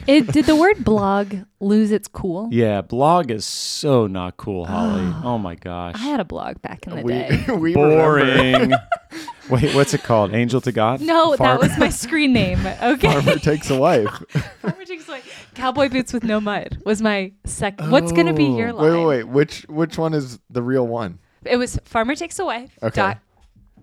It, 0.05 0.27
did 0.31 0.45
the 0.45 0.55
word 0.55 0.85
blog 0.85 1.33
lose 1.59 1.91
its 1.91 2.07
cool? 2.07 2.47
Yeah, 2.51 2.81
blog 2.81 3.29
is 3.31 3.43
so 3.43 4.07
not 4.07 4.37
cool, 4.37 4.65
Holly. 4.65 5.11
oh 5.23 5.37
my 5.37 5.55
gosh. 5.55 5.95
I 5.95 5.97
had 5.97 6.19
a 6.21 6.25
blog 6.25 6.61
back 6.61 6.85
in 6.87 6.95
the 6.95 7.01
We 7.01 7.11
day. 7.11 7.45
we 7.49 7.75
remember. 7.75 8.19
Boring. 8.21 8.73
Wait, 9.49 9.73
what's 9.75 9.93
it 9.93 10.03
called? 10.03 10.33
Angel 10.33 10.59
to 10.61 10.71
God? 10.71 10.99
No, 11.01 11.35
Farm- 11.35 11.59
that 11.59 11.69
was 11.69 11.77
my 11.77 11.89
screen 11.89 12.33
name. 12.33 12.59
Okay. 12.81 13.11
Farmer 13.11 13.35
takes 13.39 13.69
a 13.69 13.77
wife. 13.77 14.09
Farmer 14.61 14.85
takes 14.85 15.07
away. 15.07 15.21
Cowboy 15.55 15.89
boots 15.89 16.13
with 16.13 16.23
no 16.23 16.39
mud 16.39 16.77
was 16.85 17.01
my 17.01 17.31
sec. 17.45 17.79
What's 17.81 18.11
gonna 18.11 18.33
be 18.33 18.45
your 18.45 18.69
Oh. 18.69 18.75
line? 18.75 18.91
Wait, 18.93 19.05
wait, 19.05 19.05
wait. 19.05 19.27
Which 19.27 19.61
which 19.69 19.97
one 19.97 20.13
is 20.13 20.39
the 20.49 20.61
real 20.61 20.87
one? 20.87 21.19
It 21.45 21.57
was 21.57 21.79
farmer 21.85 22.15
takes 22.15 22.39
a 22.39 22.45
wife. 22.45 22.71
Okay. 22.83 22.95
Dot 22.95 23.19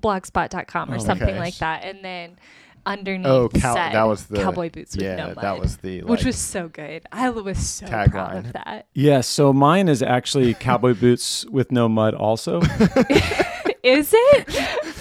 blogspot.com 0.01 0.91
or 0.93 0.97
Oh, 0.97 0.99
something 0.99 1.29
okay. 1.29 1.39
like 1.39 1.57
that, 1.59 1.85
and 1.85 2.05
then 2.05 2.37
underneath 2.87 3.27
Oh, 3.27 3.49
cow- 3.49 3.75
said 3.75 3.93
that 3.93 4.03
was 4.05 4.27
the 4.27 4.37
cowboy 4.37 4.69
boots 4.71 4.95
with 4.97 5.05
yeah, 5.05 5.17
no 5.17 5.27
mud. 5.29 5.39
that 5.41 5.59
was 5.59 5.79
the 5.79 6.03
which 6.03 6.25
was 6.25 6.37
so 6.37 6.69
good. 6.69 7.07
I 7.11 7.31
was 7.31 7.59
so 7.59 7.87
proud 7.87 8.37
of 8.37 8.53
that. 8.53 8.87
Yeah, 8.93 9.23
so 9.23 9.53
mine 9.53 9.89
is 9.89 10.03
actually 10.03 10.53
cowboy 10.55 10.93
boots 10.95 11.47
with 11.47 11.73
no 11.73 11.89
mud 11.89 12.15
also. 12.15 12.61
Is 13.83 14.13
it? 14.17 14.94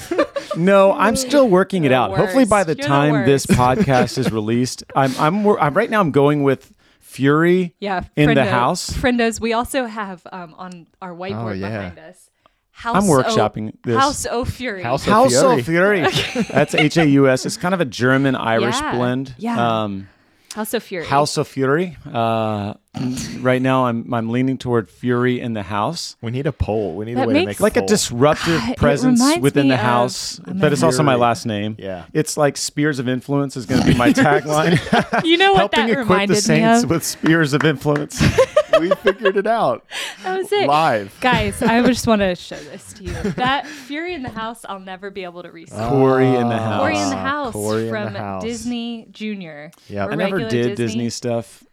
No, 0.57 0.93
I'm 0.93 1.15
still 1.15 1.47
working 1.49 1.83
it 1.83 1.91
out. 1.91 2.11
the 2.11 2.17
Hopefully 2.17 2.45
by 2.45 2.63
the 2.63 2.71
You're 2.75 2.83
the 2.83 2.87
time 2.87 3.25
this 3.25 3.45
podcast 3.47 4.17
is 4.17 4.31
released, 4.31 4.83
I'm 4.95 5.13
I'm, 5.17 5.47
I'm 5.47 5.73
right 5.73 5.89
now 5.89 5.99
I'm 5.99 6.11
going 6.11 6.43
with 6.43 6.73
Fury. 6.99 7.75
Yeah. 7.79 8.03
In 8.15 8.33
the 8.33 8.45
house? 8.45 8.89
Friendos. 8.89 9.39
We 9.39 9.53
also 9.53 9.85
have 9.85 10.25
um, 10.31 10.55
on 10.57 10.87
our 11.01 11.13
whiteboard 11.13 11.51
Oh, 11.51 11.53
yeah. 11.53 11.69
behind 11.69 11.99
us. 11.99 12.29
House 12.71 12.95
I'm 12.95 13.09
O- 13.09 13.13
workshopping 13.21 13.73
this. 13.83 13.95
House 13.95 14.25
O 14.25 14.43
Fury. 14.45 14.81
House 14.81 15.07
O 15.07 15.11
House 15.11 15.31
Fury. 15.33 15.59
of 15.59 15.65
Fury. 15.65 16.43
That's 16.49 16.73
H 16.73 16.97
A 16.97 17.07
U 17.07 17.29
S. 17.29 17.45
It's 17.45 17.55
kind 17.57 17.73
of 17.75 17.81
a 17.81 17.85
German 17.85 18.35
Irish 18.35 18.79
Yeah. 18.79 18.95
blend. 18.95 19.35
Yeah. 19.37 19.83
Um, 19.83 20.09
House 20.53 20.73
of 20.73 20.83
Fury. 20.83 21.05
House 21.05 21.37
of 21.37 21.47
Fury. 21.47 21.97
Uh, 22.11 22.75
right 23.39 23.61
now, 23.61 23.85
I'm 23.87 24.13
I'm 24.13 24.29
leaning 24.29 24.57
toward 24.57 24.89
Fury 24.89 25.39
in 25.39 25.53
the 25.53 25.63
house. 25.63 26.15
We 26.21 26.29
need 26.31 26.45
a 26.45 26.51
poll. 26.51 26.95
We 26.95 27.05
need 27.05 27.15
That 27.15 27.25
a 27.25 27.27
way 27.27 27.33
to 27.33 27.45
make 27.45 27.59
a 27.59 27.63
like 27.63 27.75
a 27.77 27.85
disruptive 27.85 28.61
It 28.69 28.77
presence 28.77 29.21
within 29.39 29.67
the 29.67 29.77
house, 29.77 30.39
I'm 30.45 30.59
but 30.59 30.71
it's 30.71 30.83
also 30.83 31.01
my 31.01 31.15
last 31.15 31.45
name. 31.45 31.75
Yeah. 31.79 32.05
It's 32.13 32.37
like 32.37 32.57
spears 32.57 32.99
of 32.99 33.09
influence 33.09 33.57
is 33.57 33.65
going 33.65 33.81
to 33.81 33.87
be 33.87 33.95
my 33.95 34.13
tagline. 34.13 35.23
You 35.25 35.37
know 35.37 35.53
what 35.53 35.59
Helping 35.73 35.79
that 35.87 35.89
equip 35.89 36.07
reminded 36.09 36.29
the 36.29 36.35
me 36.35 36.41
saints 36.41 36.83
of? 36.83 36.89
with 36.91 37.03
spears 37.03 37.53
of 37.53 37.63
influence. 37.63 38.21
we 38.79 38.89
figured 38.95 39.37
it 39.37 39.47
out 39.47 39.85
That 40.23 40.37
was 40.37 40.51
it. 40.51 40.67
live. 40.67 41.15
Guys, 41.21 41.61
I 41.61 41.81
just 41.87 42.07
want 42.07 42.19
to 42.21 42.35
show 42.35 42.55
this 42.57 42.93
to 42.93 43.03
you. 43.03 43.13
That 43.33 43.65
Fury 43.67 44.13
in 44.13 44.23
the 44.23 44.29
House, 44.29 44.65
I'll 44.67 44.79
never 44.79 45.09
be 45.11 45.23
able 45.23 45.43
to 45.43 45.51
resee. 45.51 45.75
Cory 45.75 46.27
in 46.27 46.49
the 46.49 46.57
house. 46.57 46.79
Cory 46.79 46.97
in 46.97 47.09
the 47.09 47.15
House 47.15 47.53
Cory 47.53 47.83
in 47.85 47.89
from 47.89 48.13
the 48.13 48.19
House. 48.19 48.43
Disney 48.43 49.07
Junior. 49.11 49.71
Yep. 49.89 50.07
Or 50.07 50.11
I 50.11 50.15
never 50.15 50.35
regular 50.37 50.49
did 50.49 50.75
Disney. 50.75 50.85
Disney, 50.85 51.09
stuff. 51.09 51.63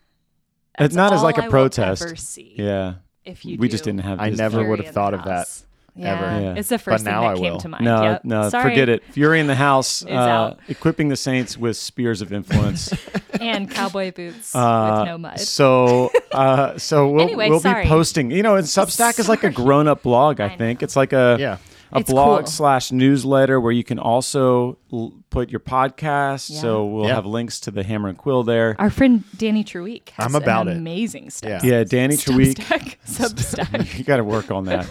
That's 0.78 0.86
It's 0.90 0.94
not 0.96 1.12
as 1.12 1.18
all 1.18 1.24
like 1.24 1.36
a 1.38 1.42
I 1.42 1.44
will 1.46 1.50
protest. 1.50 2.02
ever 2.02 2.16
see 2.16 2.54
Yeah, 2.56 2.94
If 3.24 3.44
you 3.44 3.58
we 3.58 3.68
do 3.68 3.72
just 3.72 3.84
didn't 3.84 4.00
have. 4.00 4.18
I 4.20 4.30
Disney. 4.30 4.42
never 4.42 4.68
would 4.68 4.78
have 4.84 4.94
thought 4.94 5.12
the 5.12 5.18
of 5.18 5.24
that, 5.24 5.30
House. 5.38 5.66
Yeah. 5.94 6.12
ever. 6.14 6.40
Yeah. 6.42 6.54
It's 6.56 6.68
the 6.68 6.78
first 6.78 7.04
thing 7.04 7.12
now 7.12 7.22
that 7.22 7.30
I 7.30 7.34
came 7.34 7.52
will. 7.52 7.60
to 7.60 7.68
mind. 7.68 7.84
No, 7.84 8.02
Yep. 8.02 8.24
no, 8.24 8.48
Sorry. 8.48 8.70
forget 8.70 8.88
it. 8.88 9.02
Fury 9.12 9.40
in 9.40 9.46
the 9.46 9.54
house, 9.54 10.04
uh, 10.06 10.10
out. 10.10 10.60
equipping 10.68 11.08
the 11.08 11.16
saints 11.16 11.56
with 11.56 11.76
spears 11.76 12.22
of 12.22 12.32
influence. 12.32 12.92
And 13.40 13.70
cowboy 13.70 14.12
boots 14.12 14.54
Uh, 14.54 14.96
with 14.98 15.06
no 15.08 15.16
mud. 15.16 15.40
So, 15.40 16.10
uh, 16.30 16.76
so 16.76 17.08
we'll, 17.12 17.22
Anyway, 17.22 17.48
we'll 17.48 17.60
sorry. 17.60 17.84
be 17.84 17.88
posting. 17.88 18.30
You 18.30 18.42
know, 18.42 18.56
and 18.56 18.66
Substack 18.66 19.18
is 19.18 19.30
like 19.30 19.44
a 19.44 19.50
grown-up 19.50 20.02
blog. 20.02 20.40
I, 20.42 20.46
I 20.46 20.56
think 20.56 20.80
know. 20.80 20.84
it's 20.84 20.94
like 20.94 21.14
a 21.14 21.38
Yeah. 21.40 21.56
a 21.90 22.00
It's 22.00 22.10
blog 22.10 22.40
cool. 22.40 22.46
slash 22.48 22.92
newsletter 22.92 23.58
where 23.58 23.72
you 23.72 23.82
can 23.82 23.98
also 23.98 24.76
l- 24.92 25.14
put 25.30 25.48
your 25.48 25.60
podcast. 25.60 26.50
Yeah. 26.50 26.60
So 26.60 26.84
we'll 26.84 27.06
Yeah. 27.06 27.14
have 27.14 27.24
links 27.24 27.60
to 27.60 27.70
the 27.70 27.82
Hammer 27.82 28.10
and 28.10 28.18
Quill 28.18 28.42
there. 28.42 28.76
Our 28.78 28.90
friend 28.90 29.24
Dani 29.38 29.64
Treweek 29.64 30.10
has 30.10 30.26
I'm 30.26 30.34
about 30.34 30.66
an 30.66 30.74
it. 30.74 30.76
amazing 30.76 31.30
stuff. 31.30 31.64
Yeah. 31.64 31.78
yeah, 31.78 31.84
Dani 31.84 32.18
Treweek. 32.22 32.56
Substack. 32.56 32.96
Substack. 33.06 33.98
you 33.98 34.04
got 34.04 34.18
to 34.18 34.24
work 34.24 34.50
on 34.50 34.66
that. 34.66 34.86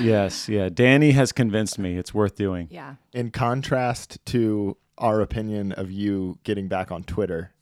Yes, 0.00 0.48
yeah. 0.48 0.68
Dani 0.68 1.12
has 1.12 1.32
convinced 1.32 1.78
me 1.78 1.96
it's 1.96 2.14
worth 2.14 2.36
doing. 2.36 2.68
yeah. 2.70 2.96
In 3.12 3.30
contrast 3.30 4.18
to 4.26 4.76
our 4.98 5.20
opinion 5.20 5.72
of 5.72 5.90
you 5.90 6.38
getting 6.44 6.68
back 6.68 6.92
on 6.92 7.02
Twitter, 7.02 7.52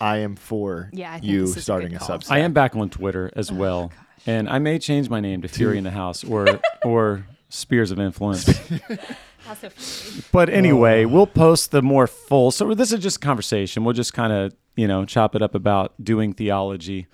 I 0.00 0.18
am 0.18 0.36
for 0.36 0.90
Yeah, 0.92 1.10
I 1.10 1.14
think 1.14 1.24
you 1.24 1.40
this 1.42 1.50
is 1.50 1.56
a 1.58 1.62
starting 1.62 1.94
a, 1.94 1.98
call. 1.98 2.18
Substack. 2.18 2.30
I 2.32 2.38
am 2.38 2.52
back 2.52 2.74
on 2.74 2.88
Twitter 2.90 3.30
as 3.36 3.50
oh, 3.50 3.54
well, 3.54 3.92
and 4.26 4.48
I 4.48 4.58
may 4.58 4.78
change 4.78 5.10
my 5.10 5.20
name 5.20 5.42
to 5.42 5.48
Fury 5.48 5.78
in 5.78 5.84
the 5.84 5.90
House 5.90 6.24
or 6.24 6.60
or 6.84 7.26
Spears 7.50 7.90
of 7.90 7.98
Influence. 7.98 8.46
House 9.44 9.62
of 9.62 10.28
But 10.32 10.48
anyway, 10.48 11.04
oh. 11.04 11.08
we'll 11.08 11.26
post 11.26 11.70
the 11.70 11.82
more 11.82 12.06
full. 12.06 12.50
So 12.50 12.74
this 12.74 12.92
is 12.92 13.00
just 13.00 13.18
a 13.18 13.20
conversation. 13.20 13.84
We'll 13.84 13.94
just 13.94 14.14
kind 14.14 14.32
of 14.32 14.54
you 14.76 14.88
know 14.88 15.04
chop 15.04 15.34
it 15.34 15.42
up 15.42 15.54
about 15.54 15.92
doing 16.02 16.32
theology, 16.32 17.06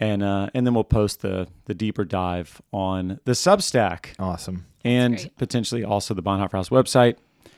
and 0.00 0.22
uh, 0.22 0.50
and 0.54 0.66
then 0.66 0.74
we'll 0.74 0.84
post 0.84 1.20
the 1.20 1.48
the 1.66 1.74
deeper 1.74 2.04
dive 2.04 2.60
on 2.72 3.20
the 3.24 3.32
Substack 3.32 4.14
Awesome. 4.18 4.66
and 4.84 5.30
potentially 5.38 5.84
also 5.84 6.14
the 6.14 6.22
Bonhoeffer 6.22 6.52
Haus 6.52 6.68
website. 6.70 7.16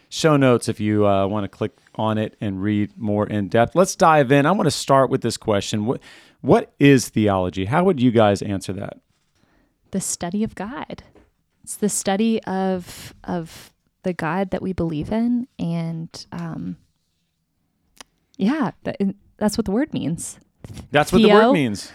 Show 0.09 0.37
notes 0.37 0.69
if 0.69 0.79
you 0.79 1.07
uh, 1.07 1.27
want 1.27 1.45
to 1.45 1.49
click 1.49 1.73
on 1.97 2.19
it 2.19 2.37
and 2.41 2.63
read 2.63 2.97
more 2.97 3.27
in 3.27 3.49
depth. 3.49 3.75
Let's 3.75 3.97
dive 3.97 4.31
in. 4.31 4.47
I 4.47 4.53
want 4.53 4.67
to 4.67 4.71
start 4.71 5.11
with 5.11 5.23
this 5.23 5.37
question. 5.37 5.87
What 5.87 6.01
what 6.41 6.73
is 6.79 7.09
theology? 7.09 7.65
How 7.65 7.85
would 7.85 8.01
you 8.01 8.11
guys 8.11 8.43
answer 8.43 8.73
that? 8.75 8.99
The 9.91 10.01
study 10.01 10.45
of 10.45 10.55
God. 10.55 11.03
It's 11.63 11.77
the 11.77 11.89
study 11.89 12.43
of 12.45 13.15
of 13.25 13.73
the 14.03 14.13
God 14.13 14.51
that 14.51 14.61
we 14.61 14.73
believe 14.75 15.11
in, 15.11 15.49
and 15.59 16.27
um, 16.31 16.77
yeah, 18.37 18.73
that, 18.83 19.01
that's 19.39 19.57
what 19.57 19.65
the 19.65 19.71
word 19.73 19.93
means. 19.95 20.39
That's 20.91 21.13
what 21.13 21.23
the 21.23 21.31
word 21.33 21.53
means. 21.53 21.91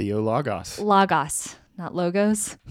Theologos. 0.00 0.80
Logos, 0.82 1.56
not 1.76 1.94
logos. 1.94 2.56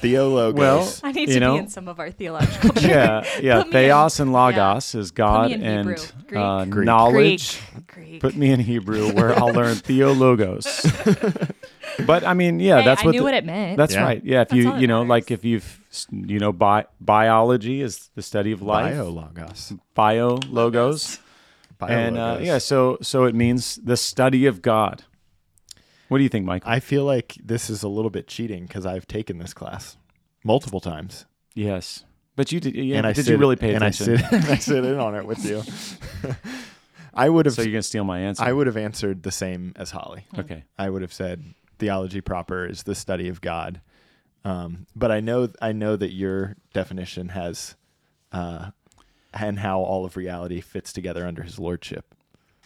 Theologos. 0.00 0.54
Well, 0.54 0.94
I 1.02 1.12
need 1.12 1.28
You 1.28 1.34
to 1.34 1.40
know? 1.40 1.52
be 1.54 1.58
in 1.58 1.68
some 1.68 1.88
of 1.88 2.00
our 2.00 2.10
theological. 2.10 2.70
Yeah, 2.82 3.22
yeah. 3.42 3.62
Put 3.62 3.72
me 3.72 3.80
in- 3.80 3.88
Theos 3.88 4.18
and 4.20 4.32
logos 4.32 4.94
is 4.94 5.10
God 5.10 5.50
in 5.52 5.62
and 5.62 5.86
Greek. 5.86 6.12
uh, 6.36 6.64
Greek. 6.64 6.86
knowledge. 6.86 7.60
Greek. 7.86 8.20
Put 8.22 8.34
me 8.34 8.50
in 8.50 8.60
Hebrew 8.60 9.12
where 9.12 9.38
I'll 9.38 9.52
learn 9.52 9.76
theologos. 9.76 10.66
but 12.06 12.24
I 12.24 12.32
mean, 12.32 12.60
yeah, 12.60 12.78
Hey, 12.78 12.84
that's 12.86 13.02
I 13.02 13.06
what 13.06 13.12
knew 13.12 13.18
the- 13.18 13.24
what 13.24 13.34
it 13.34 13.44
meant. 13.44 13.76
That's 13.76 13.94
Yeah. 13.94 14.04
right. 14.04 14.24
Yeah, 14.24 14.40
if 14.42 14.48
That's 14.48 14.56
you 14.56 14.76
you 14.78 14.86
know 14.86 15.00
matters. 15.04 15.08
like 15.10 15.30
if 15.30 15.44
you've 15.44 15.80
you 16.10 16.38
know 16.38 16.52
bi- 16.52 16.86
biology 17.00 17.82
is 17.82 18.08
the 18.14 18.22
study 18.22 18.52
of 18.52 18.62
life. 18.62 18.94
Biologos. 18.94 19.78
Bio 19.94 20.38
logos. 20.48 21.18
And 21.82 22.16
uh, 22.16 22.36
Biologos. 22.38 22.44
yeah, 22.46 22.58
so 22.58 22.96
so 23.02 23.24
it 23.24 23.34
means 23.34 23.76
the 23.84 23.96
study 23.98 24.46
of 24.46 24.62
God. 24.62 25.04
What 26.10 26.18
do 26.18 26.22
you 26.24 26.28
think, 26.28 26.44
Michael? 26.44 26.70
I 26.70 26.80
feel 26.80 27.04
like 27.04 27.36
this 27.42 27.70
is 27.70 27.82
a 27.82 27.88
little 27.88 28.10
bit 28.10 28.26
cheating 28.26 28.66
because 28.66 28.84
I've 28.84 29.06
taken 29.06 29.38
this 29.38 29.54
class 29.54 29.96
multiple 30.44 30.80
times. 30.80 31.24
yes, 31.54 32.04
but 32.36 32.52
you 32.52 32.60
did. 32.60 32.74
Yeah, 32.74 32.98
and 32.98 33.06
I 33.06 33.12
did 33.12 33.24
sit, 33.24 33.32
you 33.32 33.38
really 33.38 33.56
pay 33.56 33.74
and 33.74 33.82
I 33.84 33.88
attention? 33.88 34.18
sit, 34.18 34.32
and 34.32 34.44
I 34.46 34.56
sit 34.56 34.84
in 34.84 34.98
on 34.98 35.14
it 35.14 35.24
with 35.24 35.44
you. 35.44 35.62
I 37.14 37.28
would 37.28 37.46
have 37.46 37.54
so 37.54 37.62
you're 37.62 37.72
gonna 37.72 37.82
steal 37.82 38.04
my 38.04 38.20
answer? 38.20 38.42
I 38.44 38.52
would 38.52 38.66
have 38.66 38.76
answered 38.76 39.22
the 39.22 39.30
same 39.32 39.72
as 39.76 39.90
Holly. 39.90 40.26
okay. 40.38 40.64
I 40.78 40.90
would 40.90 41.02
have 41.02 41.12
said 41.12 41.42
theology 41.78 42.20
proper 42.20 42.66
is 42.66 42.82
the 42.84 42.94
study 42.94 43.28
of 43.28 43.40
God. 43.40 43.80
Um, 44.44 44.86
but 44.96 45.10
I 45.10 45.20
know 45.20 45.48
I 45.60 45.72
know 45.72 45.96
that 45.96 46.12
your 46.12 46.56
definition 46.72 47.30
has 47.30 47.74
uh, 48.32 48.70
and 49.34 49.58
how 49.58 49.80
all 49.80 50.04
of 50.04 50.16
reality 50.16 50.60
fits 50.60 50.92
together 50.92 51.26
under 51.26 51.42
his 51.42 51.58
lordship. 51.58 52.14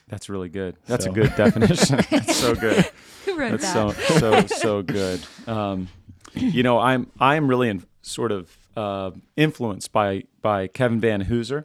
That's 0.09 0.29
really 0.29 0.51
good. 0.51 0.77
That's 0.87 1.05
So- 1.07 1.11
a 1.11 1.15
good 1.15 1.35
definition. 1.37 1.97
That's 2.11 2.37
so 2.37 2.55
good. 2.55 2.85
Wrote 3.37 3.61
That's 3.61 3.73
that? 3.73 3.97
so 3.97 4.18
so 4.18 4.47
so 4.47 4.83
good. 5.01 5.20
Um, 5.47 5.88
you 6.35 6.62
know, 6.62 6.79
I'm 6.79 7.11
I'm 7.20 7.49
really 7.49 7.68
in, 7.68 7.85
sort 8.03 8.33
of 8.33 8.57
uh, 8.77 9.11
influenced 9.37 9.92
by 9.92 10.25
by 10.42 10.66
Kevin 10.66 11.01
Vanhoozer, 11.01 11.64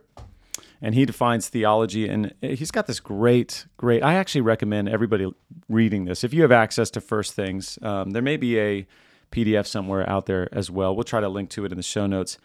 and 0.82 0.95
he 0.95 1.05
defines 1.05 1.49
theology, 1.49 2.08
and 2.08 2.34
he's 2.41 2.71
got 2.71 2.88
this 2.88 2.99
great 2.99 3.65
great. 3.77 4.03
I 4.03 4.15
actually 4.15 4.41
recommend 4.41 4.89
everybody 4.89 5.32
reading 5.67 6.05
this 6.05 6.23
if 6.23 6.34
you 6.34 6.41
have 6.41 6.51
access 6.51 6.89
to 6.91 7.01
First 7.01 7.34
Things. 7.34 7.79
Um, 7.82 8.12
there 8.12 8.21
may 8.21 8.38
be 8.38 8.60
a 8.60 8.88
PDF 9.32 9.67
somewhere 9.67 10.10
out 10.10 10.25
there 10.25 10.49
as 10.51 10.71
well. 10.71 10.95
We'll 10.95 11.03
try 11.03 11.21
to 11.21 11.29
link 11.29 11.49
to 11.51 11.65
it 11.65 11.71
in 11.71 11.77
the 11.77 11.84
show 11.84 12.08
notes. 12.08 12.38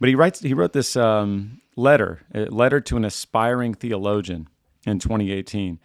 But 0.00 0.08
he 0.08 0.14
writes 0.14 0.40
he 0.40 0.54
wrote 0.54 0.72
this 0.72 0.96
um, 0.96 1.60
letter, 1.76 2.22
a 2.34 2.46
letter 2.46 2.80
to 2.80 2.96
an 2.96 3.04
aspiring 3.04 3.74
theologian 3.74 4.48
in 4.86 4.98
2018. 4.98 5.78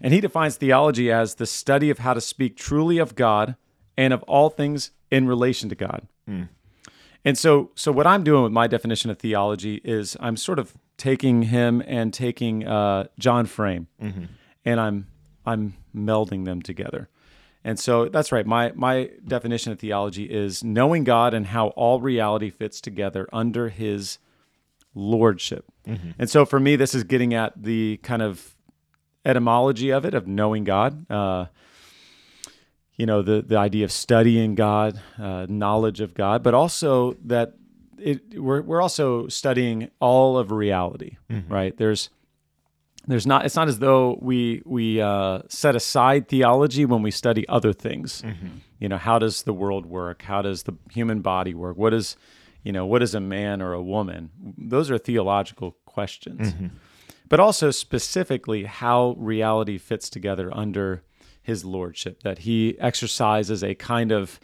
And 0.00 0.14
he 0.14 0.20
defines 0.20 0.56
theology 0.56 1.10
as 1.10 1.34
the 1.34 1.46
study 1.46 1.90
of 1.90 1.98
how 1.98 2.14
to 2.14 2.20
speak 2.20 2.56
truly 2.56 2.98
of 2.98 3.14
God 3.14 3.56
and 3.96 4.12
of 4.12 4.22
all 4.24 4.48
things 4.48 4.92
in 5.10 5.26
relation 5.26 5.68
to 5.68 5.74
God. 5.74 6.06
Hmm. 6.26 6.44
And 7.24 7.36
so 7.36 7.70
so 7.74 7.92
what 7.92 8.06
I'm 8.06 8.24
doing 8.24 8.42
with 8.42 8.52
my 8.52 8.66
definition 8.66 9.10
of 9.10 9.18
theology 9.18 9.80
is 9.84 10.16
I'm 10.20 10.36
sort 10.36 10.58
of 10.58 10.74
taking 10.96 11.42
him 11.42 11.82
and 11.86 12.14
taking 12.14 12.66
uh, 12.66 13.08
John 13.18 13.46
Frame 13.46 13.88
mm-hmm. 14.02 14.24
and 14.64 14.80
I'm 14.80 15.06
I'm 15.44 15.74
melding 15.94 16.44
them 16.44 16.62
together. 16.62 17.08
And 17.62 17.78
so 17.78 18.08
that's 18.08 18.32
right. 18.32 18.46
My 18.46 18.72
my 18.74 19.10
definition 19.26 19.70
of 19.72 19.78
theology 19.78 20.24
is 20.24 20.64
knowing 20.64 21.04
God 21.04 21.34
and 21.34 21.46
how 21.46 21.68
all 21.68 22.00
reality 22.00 22.48
fits 22.48 22.80
together 22.80 23.28
under 23.32 23.68
his 23.68 24.18
lordship. 24.94 25.66
Mm-hmm. 25.86 26.12
And 26.18 26.30
so 26.30 26.46
for 26.46 26.58
me 26.58 26.76
this 26.76 26.94
is 26.94 27.04
getting 27.04 27.34
at 27.34 27.62
the 27.62 27.98
kind 28.02 28.22
of 28.22 28.56
etymology 29.24 29.90
of 29.90 30.04
it 30.04 30.14
of 30.14 30.26
knowing 30.26 30.64
God. 30.64 31.10
Uh, 31.10 31.46
you 32.96 33.06
know 33.06 33.22
the 33.22 33.40
the 33.40 33.56
idea 33.56 33.84
of 33.84 33.92
studying 33.92 34.54
God, 34.54 35.00
uh, 35.18 35.46
knowledge 35.48 36.00
of 36.00 36.12
God, 36.14 36.42
but 36.42 36.52
also 36.52 37.14
that 37.24 37.54
it 37.98 38.38
we're 38.38 38.60
we're 38.60 38.82
also 38.82 39.26
studying 39.28 39.90
all 40.00 40.36
of 40.36 40.50
reality, 40.50 41.16
right? 41.48 41.74
There's 41.76 42.10
there's 43.06 43.26
not 43.26 43.46
it's 43.46 43.56
not 43.56 43.68
as 43.68 43.78
though 43.78 44.18
we 44.20 44.62
we 44.66 45.00
uh, 45.00 45.40
set 45.48 45.74
aside 45.76 46.28
theology 46.28 46.84
when 46.84 47.00
we 47.02 47.10
study 47.10 47.48
other 47.48 47.72
things. 47.72 48.22
You 48.78 48.88
know, 48.90 48.98
how 48.98 49.18
does 49.18 49.44
the 49.44 49.52
world 49.54 49.86
work? 49.86 50.22
How 50.22 50.42
does 50.42 50.64
the 50.64 50.74
human 50.90 51.20
body 51.22 51.54
work? 51.54 51.78
What 51.78 51.94
is 51.94 52.16
you 52.64 52.72
know 52.72 52.84
what 52.84 53.02
is 53.02 53.14
a 53.14 53.20
man 53.20 53.62
or 53.62 53.72
a 53.72 53.82
woman? 53.82 54.30
Those 54.58 54.90
are 54.90 54.98
theological 54.98 55.76
questions 55.86 56.52
but 57.30 57.40
also 57.40 57.70
specifically 57.70 58.64
how 58.64 59.14
reality 59.16 59.78
fits 59.78 60.10
together 60.10 60.54
under 60.54 61.02
his 61.40 61.64
lordship, 61.64 62.22
that 62.22 62.40
he 62.40 62.78
exercises 62.78 63.64
a 63.64 63.74
kind 63.74 64.12
of 64.12 64.38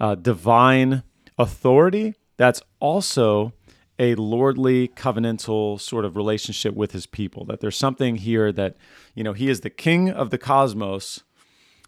uh, 0.00 0.16
divine 0.16 1.04
authority 1.38 2.14
that's 2.36 2.60
also 2.80 3.52
a 3.98 4.14
lordly 4.14 4.88
covenantal 4.88 5.78
sort 5.78 6.04
of 6.04 6.16
relationship 6.16 6.74
with 6.74 6.92
his 6.92 7.06
people 7.06 7.44
that 7.44 7.60
there's 7.60 7.76
something 7.76 8.16
here 8.16 8.50
that 8.50 8.76
you 9.14 9.22
know 9.22 9.34
he 9.34 9.48
is 9.48 9.60
the 9.60 9.70
king 9.70 10.10
of 10.10 10.30
the 10.30 10.38
cosmos 10.38 11.22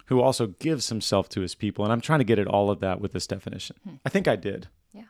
who 0.07 0.21
also 0.21 0.47
gives 0.47 0.89
himself 0.89 1.27
to 1.27 1.41
his 1.41 1.55
people 1.55 1.83
and 1.83 1.91
i'm 1.91 2.01
trying 2.01 2.19
to 2.19 2.25
get 2.25 2.37
at 2.37 2.47
all 2.47 2.69
of 2.69 2.79
that 2.79 3.01
with 3.01 3.13
this 3.13 3.25
definition 3.25 3.75
i 4.05 4.09
think 4.09 4.27
i 4.27 4.35
did 4.35 4.67
yeah. 4.93 5.03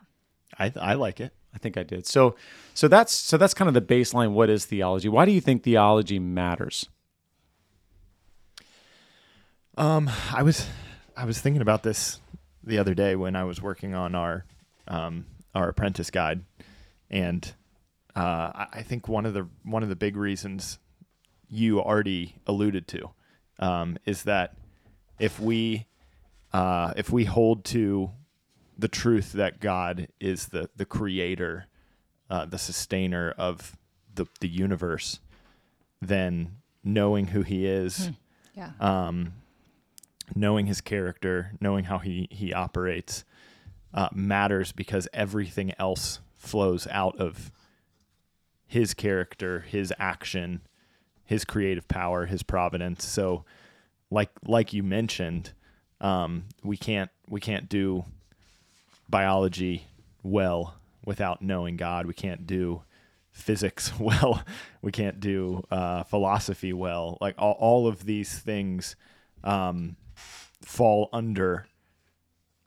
I 0.57 0.71
I 0.79 0.93
like 0.93 1.19
it. 1.19 1.33
I 1.53 1.57
think 1.57 1.77
I 1.77 1.83
did. 1.83 2.05
So 2.07 2.35
so 2.73 2.87
that's 2.87 3.13
so 3.13 3.37
that's 3.37 3.53
kind 3.53 3.67
of 3.67 3.73
the 3.73 3.81
baseline 3.81 4.31
what 4.31 4.49
is 4.49 4.65
theology? 4.65 5.09
Why 5.09 5.25
do 5.25 5.31
you 5.31 5.41
think 5.41 5.63
theology 5.63 6.19
matters? 6.19 6.87
Um, 9.77 10.09
I 10.31 10.43
was 10.43 10.67
I 11.15 11.25
was 11.25 11.39
thinking 11.39 11.61
about 11.61 11.83
this 11.83 12.19
the 12.63 12.77
other 12.77 12.93
day 12.93 13.15
when 13.15 13.35
I 13.35 13.43
was 13.43 13.61
working 13.61 13.93
on 13.93 14.15
our 14.15 14.45
um, 14.87 15.25
our 15.55 15.69
apprentice 15.69 16.09
guide, 16.09 16.43
and 17.09 17.53
uh, 18.15 18.65
I 18.71 18.83
think 18.83 19.07
one 19.07 19.25
of 19.25 19.33
the 19.33 19.47
one 19.63 19.83
of 19.83 19.89
the 19.89 19.95
big 19.95 20.15
reasons 20.15 20.79
you 21.49 21.79
already 21.79 22.35
alluded 22.47 22.87
to 22.89 23.11
um, 23.59 23.97
is 24.05 24.23
that 24.23 24.55
if 25.19 25.39
we 25.39 25.87
uh, 26.51 26.93
if 26.95 27.11
we 27.11 27.25
hold 27.25 27.65
to 27.65 28.11
the 28.77 28.87
truth 28.87 29.33
that 29.33 29.59
God 29.59 30.07
is 30.19 30.47
the 30.47 30.69
the 30.75 30.85
creator, 30.85 31.65
uh, 32.29 32.45
the 32.45 32.57
sustainer 32.57 33.33
of 33.37 33.77
the 34.13 34.25
the 34.39 34.47
universe, 34.49 35.19
then 36.01 36.57
knowing 36.83 37.27
who 37.27 37.41
He 37.43 37.65
is 37.65 38.11
Yeah. 38.55 38.71
um, 38.79 39.33
knowing 40.35 40.65
his 40.67 40.81
character, 40.81 41.51
knowing 41.59 41.85
how 41.85 41.97
he 41.99 42.27
he 42.31 42.53
operates, 42.53 43.23
uh, 43.93 44.09
matters 44.13 44.71
because 44.71 45.07
everything 45.13 45.73
else 45.79 46.19
flows 46.35 46.87
out 46.91 47.17
of 47.19 47.51
his 48.65 48.93
character, 48.93 49.61
his 49.61 49.93
action, 49.99 50.61
his 51.23 51.45
creative 51.45 51.87
power, 51.87 52.25
his 52.25 52.43
providence. 52.43 53.05
So, 53.05 53.45
like 54.09 54.29
like 54.47 54.73
you 54.73 54.83
mentioned, 54.83 55.53
um, 56.01 56.45
we 56.63 56.77
can't 56.77 57.11
we 57.27 57.39
can't 57.39 57.69
do 57.69 58.05
biology 59.13 59.85
well 60.23 60.73
without 61.05 61.39
knowing 61.39 61.77
God. 61.77 62.07
We 62.07 62.15
can't 62.15 62.47
do 62.47 62.81
physics 63.31 63.91
well. 63.99 64.43
We 64.81 64.91
can't 64.91 65.19
do 65.19 65.63
uh, 65.69 66.01
philosophy 66.03 66.73
well. 66.73 67.19
Like 67.21 67.35
all, 67.37 67.55
all 67.59 67.87
of 67.87 68.05
these 68.05 68.39
things 68.39 68.95
um, 69.43 69.97
fall 70.15 71.09
under 71.13 71.67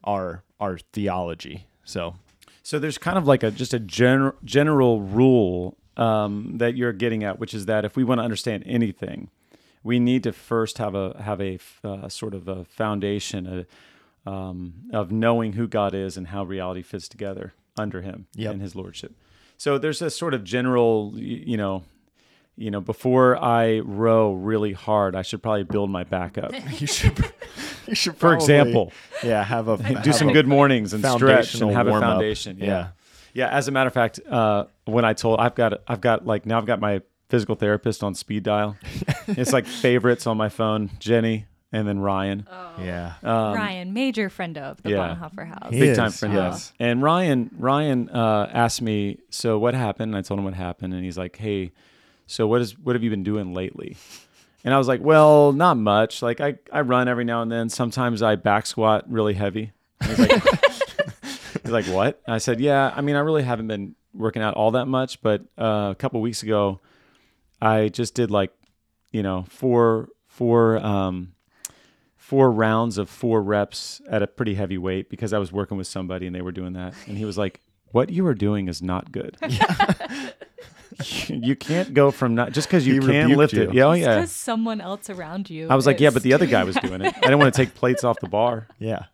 our 0.05 0.43
our 0.59 0.77
theology. 0.93 1.67
So 1.83 2.15
So 2.63 2.79
there's 2.79 2.97
kind 2.97 3.17
of 3.17 3.27
like 3.27 3.43
a 3.43 3.51
just 3.51 3.73
a 3.73 3.79
general 3.79 4.35
general 4.45 5.01
rule 5.01 5.77
um, 5.97 6.57
that 6.59 6.77
you're 6.77 6.93
getting 6.93 7.25
at, 7.25 7.39
which 7.39 7.53
is 7.53 7.65
that 7.65 7.83
if 7.83 7.97
we 7.97 8.05
want 8.05 8.19
to 8.19 8.23
understand 8.23 8.63
anything, 8.65 9.29
we 9.83 9.99
need 9.99 10.23
to 10.23 10.31
first 10.31 10.77
have 10.77 10.95
a 10.95 11.21
have 11.21 11.41
a 11.41 11.59
uh, 11.83 12.07
sort 12.07 12.33
of 12.33 12.47
a 12.47 12.63
foundation 12.63 13.45
a, 13.47 13.65
um, 14.27 14.73
of 14.93 15.11
knowing 15.11 15.53
who 15.53 15.67
God 15.67 15.93
is 15.93 16.17
and 16.17 16.27
how 16.27 16.43
reality 16.43 16.81
fits 16.81 17.07
together 17.07 17.53
under 17.77 18.01
Him 18.01 18.27
Yep. 18.35 18.53
and 18.53 18.61
His 18.61 18.75
lordship. 18.75 19.13
So 19.57 19.77
there's 19.77 20.01
a 20.01 20.09
sort 20.09 20.33
of 20.33 20.43
general, 20.43 21.13
you 21.15 21.57
know, 21.57 21.83
you 22.55 22.71
know, 22.71 22.81
before 22.81 23.37
I 23.41 23.79
row 23.79 24.33
really 24.33 24.73
hard, 24.73 25.15
I 25.15 25.21
should 25.21 25.41
probably 25.43 25.63
build 25.63 25.89
my 25.89 26.03
back 26.03 26.37
up. 26.37 26.51
you 26.81 26.87
should 26.87 27.17
you 27.87 27.95
should 27.95 28.17
For 28.17 28.33
example, 28.33 28.91
yeah 29.23 29.43
have 29.43 29.67
a 29.67 29.77
do 29.77 29.83
have 29.93 30.15
some 30.15 30.29
a 30.29 30.33
good 30.33 30.47
mornings 30.47 30.93
and 30.93 31.05
stretch 31.05 31.55
and 31.61 31.71
have 31.71 31.87
a 31.87 31.99
foundation. 31.99 32.57
Yeah. 32.59 32.89
Yeah. 33.33 33.49
As 33.49 33.67
a 33.67 33.71
matter 33.71 33.87
of 33.87 33.93
fact, 33.93 34.19
uh, 34.27 34.65
when 34.85 35.05
I 35.05 35.13
told 35.13 35.39
I've 35.39 35.55
got 35.55 35.81
I've 35.87 36.01
got 36.01 36.25
like 36.25 36.45
now 36.45 36.57
I've 36.57 36.65
got 36.65 36.79
my 36.79 37.01
physical 37.29 37.55
therapist 37.55 38.03
on 38.03 38.15
speed 38.15 38.43
dial. 38.43 38.75
it's 39.27 39.53
like 39.53 39.67
favorites 39.67 40.25
on 40.27 40.37
my 40.37 40.49
phone, 40.49 40.89
Jenny, 40.99 41.45
and 41.71 41.87
then 41.87 41.99
Ryan. 41.99 42.47
Oh. 42.49 42.73
Yeah. 42.81 43.13
Um, 43.23 43.55
Ryan, 43.55 43.93
major 43.93 44.29
friend 44.29 44.57
of 44.57 44.81
the 44.83 44.91
yeah. 44.91 45.15
Bonhoeffer 45.15 45.47
Haus. 45.47 45.73
He 45.73 45.79
big 45.79 45.89
is, 45.89 45.97
time 45.97 46.11
friend. 46.11 46.33
yes. 46.33 46.73
Yeah. 46.79 46.87
And 46.87 47.01
Ryan, 47.01 47.51
Ryan 47.57 48.09
uh, 48.09 48.49
asked 48.53 48.81
me, 48.81 49.19
so 49.29 49.59
what 49.59 49.73
happened? 49.73 50.11
And 50.11 50.17
I 50.17 50.21
told 50.21 50.39
him 50.39 50.45
what 50.45 50.53
happened, 50.53 50.93
and 50.93 51.03
he's 51.03 51.17
like, 51.17 51.35
hey, 51.37 51.71
so 52.25 52.47
what 52.47 52.61
is 52.61 52.77
what 52.77 52.95
have 52.95 53.03
you 53.03 53.09
been 53.09 53.23
doing 53.23 53.53
lately? 53.53 53.97
And 54.63 54.73
I 54.73 54.77
was 54.77 54.87
like, 54.87 55.01
well, 55.01 55.53
not 55.53 55.77
much. 55.77 56.21
Like 56.21 56.41
I, 56.41 56.55
I 56.73 56.81
run 56.81 57.07
every 57.07 57.23
now 57.23 57.41
and 57.41 57.51
then. 57.51 57.69
Sometimes 57.69 58.21
I 58.21 58.35
back 58.35 58.65
squat 58.65 59.05
really 59.09 59.33
heavy. 59.33 59.71
And 60.01 60.09
he's 60.09 60.19
like, 60.19 60.43
he's 61.63 61.71
like, 61.71 61.85
what? 61.85 62.21
And 62.25 62.33
I 62.33 62.37
said, 62.39 62.59
yeah. 62.59 62.91
I 62.93 63.01
mean, 63.01 63.15
I 63.15 63.19
really 63.19 63.43
haven't 63.43 63.67
been 63.67 63.95
working 64.13 64.41
out 64.41 64.55
all 64.55 64.71
that 64.71 64.87
much, 64.87 65.21
but 65.21 65.41
uh, 65.57 65.89
a 65.91 65.95
couple 65.97 66.19
weeks 66.19 66.43
ago, 66.43 66.81
I 67.61 67.87
just 67.89 68.13
did 68.13 68.29
like, 68.29 68.51
you 69.11 69.23
know, 69.23 69.45
four 69.47 70.09
four 70.27 70.77
um, 70.79 71.33
four 72.27 72.51
rounds 72.51 72.97
of 72.97 73.09
four 73.09 73.41
reps 73.41 74.01
at 74.09 74.21
a 74.21 74.27
pretty 74.27 74.53
heavy 74.53 74.77
weight 74.77 75.09
because 75.09 75.31
I 75.31 75.37
was 75.37 75.53
working 75.53 75.77
with 75.77 75.87
somebody 75.87 76.27
and 76.27 76.35
they 76.35 76.41
were 76.41 76.51
doing 76.51 76.73
that. 76.73 76.93
And 77.07 77.17
he 77.17 77.23
was 77.23 77.37
like, 77.37 77.61
What 77.93 78.09
you 78.09 78.27
are 78.27 78.33
doing 78.33 78.67
is 78.67 78.81
not 78.81 79.13
good. 79.13 79.37
you 81.29 81.55
can't 81.55 81.93
go 81.93 82.11
from 82.11 82.35
not 82.35 82.51
just 82.51 82.67
because 82.67 82.85
you 82.85 82.95
He 82.95 82.99
can 82.99 83.29
rebuked 83.29 83.37
lift 83.37 83.53
you. 83.53 83.61
Oh, 83.61 83.69
it. 83.69 83.73
Yeah, 83.73 83.83
oh, 83.85 83.91
yeah. 83.93 84.15
Because 84.15 84.33
someone 84.33 84.81
else 84.81 85.09
around 85.09 85.49
you. 85.49 85.69
I 85.69 85.75
was 85.75 85.85
like, 85.85 86.01
Yeah, 86.01 86.09
but 86.09 86.21
the 86.21 86.33
other 86.33 86.47
guy 86.47 86.65
was 86.65 86.75
doing 86.75 86.99
it. 86.99 87.15
I 87.17 87.19
didn't 87.21 87.39
want 87.39 87.53
to 87.53 87.65
take 87.65 87.73
plates 87.73 88.03
off 88.03 88.19
the 88.19 88.27
bar. 88.27 88.67
Yeah. 88.77 89.05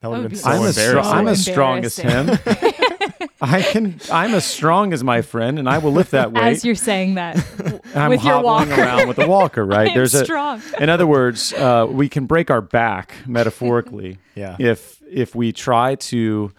That 0.00 0.08
would 0.08 0.22
would 0.22 0.22
have 0.22 0.30
be 0.30 0.36
been 0.36 0.44
so 0.44 0.50
I'm 0.50 0.62
as, 0.62 0.76
strong, 0.76 0.96
embarrassing. 0.96 1.18
I'm 1.18 1.28
as 1.28 1.44
strong 1.44 1.84
as 1.84 1.96
him. 1.98 2.87
I 3.40 3.62
can. 3.62 4.00
I'm 4.12 4.34
as 4.34 4.44
strong 4.44 4.92
as 4.92 5.02
my 5.04 5.22
friend, 5.22 5.58
and 5.58 5.68
I 5.68 5.78
will 5.78 5.92
lift 5.92 6.10
that 6.12 6.32
weight. 6.32 6.42
As 6.42 6.64
you're 6.64 6.74
saying 6.74 7.14
that 7.14 7.36
I'm 7.94 8.10
with 8.10 8.24
your 8.24 8.34
hobbling 8.34 8.70
walker. 8.70 8.82
around 8.82 9.08
with 9.08 9.18
a 9.18 9.26
walker, 9.28 9.64
right? 9.64 9.88
I 9.88 9.90
am 9.92 9.96
There's 9.96 10.14
a 10.14 10.24
strong. 10.24 10.62
in 10.78 10.88
other 10.90 11.06
words, 11.06 11.52
uh, 11.52 11.86
we 11.88 12.08
can 12.08 12.26
break 12.26 12.50
our 12.50 12.60
back 12.60 13.14
metaphorically 13.26 14.18
Yeah. 14.34 14.56
if 14.58 15.00
if 15.10 15.34
we 15.34 15.52
try 15.52 15.94
to, 15.94 16.52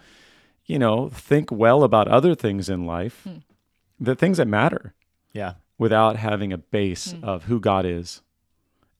you 0.66 0.78
know, 0.78 1.08
think 1.10 1.50
well 1.50 1.82
about 1.84 2.08
other 2.08 2.34
things 2.34 2.68
in 2.68 2.84
life, 2.86 3.22
Hmm. 3.24 3.38
the 3.98 4.14
things 4.14 4.38
that 4.38 4.48
matter, 4.48 4.94
yeah. 5.32 5.54
without 5.78 6.16
having 6.16 6.52
a 6.52 6.58
base 6.58 7.12
Hmm. 7.12 7.24
of 7.24 7.44
who 7.44 7.60
God 7.60 7.84
is 7.86 8.22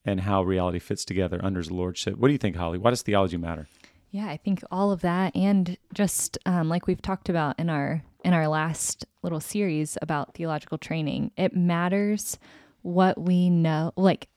and 0.05 0.21
how 0.21 0.41
reality 0.43 0.79
fits 0.79 1.03
together 1.05 1.39
under 1.43 1.59
His 1.59 1.69
lordship. 1.71 2.17
What 2.17 2.27
do 2.29 2.31
you 2.31 2.37
think, 2.39 2.55
Holly? 2.55 2.77
Why 2.77 2.89
does 2.91 3.01
theology 3.03 3.37
matter? 3.37 3.67
Yeah, 4.11 4.27
I 4.27 4.35
think 4.37 4.61
all 4.71 4.91
of 4.91 5.01
that, 5.01 5.33
and 5.35 5.77
just 5.93 6.37
um, 6.45 6.67
like 6.67 6.85
we've 6.85 7.01
talked 7.01 7.29
about 7.29 7.57
in 7.59 7.69
our 7.69 8.03
in 8.25 8.33
our 8.33 8.47
last 8.47 9.05
little 9.23 9.39
series 9.39 9.97
about 10.01 10.35
theological 10.35 10.77
training, 10.77 11.31
it 11.37 11.55
matters 11.55 12.37
what 12.81 13.19
we 13.19 13.49
know. 13.49 13.93
Like, 13.95 14.27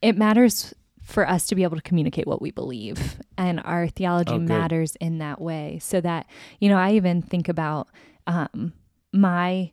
it 0.00 0.16
matters 0.16 0.72
for 1.02 1.28
us 1.28 1.46
to 1.48 1.54
be 1.56 1.64
able 1.64 1.76
to 1.76 1.82
communicate 1.82 2.28
what 2.28 2.40
we 2.40 2.52
believe, 2.52 3.16
and 3.36 3.60
our 3.64 3.88
theology 3.88 4.34
Oh, 4.34 4.38
matters 4.38 4.94
in 4.96 5.18
that 5.18 5.40
way. 5.40 5.80
So 5.82 6.00
that 6.00 6.26
you 6.60 6.68
know, 6.68 6.78
I 6.78 6.92
even 6.92 7.22
think 7.22 7.48
about 7.48 7.88
um, 8.28 8.72
my 9.12 9.72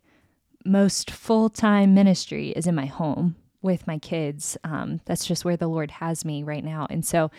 most 0.65 1.11
full 1.11 1.49
time 1.49 1.93
ministry 1.93 2.49
is 2.49 2.65
in 2.65 2.73
my 2.73 2.87
home 2.87 3.35
with 3.61 3.85
my 3.85 3.99
kids. 3.99 4.57
Um, 4.63 5.01
that's 5.05 5.25
just 5.25 5.45
where 5.45 5.57
the 5.57 5.67
Lord 5.67 5.91
has 5.91 6.25
me 6.25 6.41
right 6.41 6.63
now. 6.63 6.87
And 6.89 7.05
so, 7.05 7.29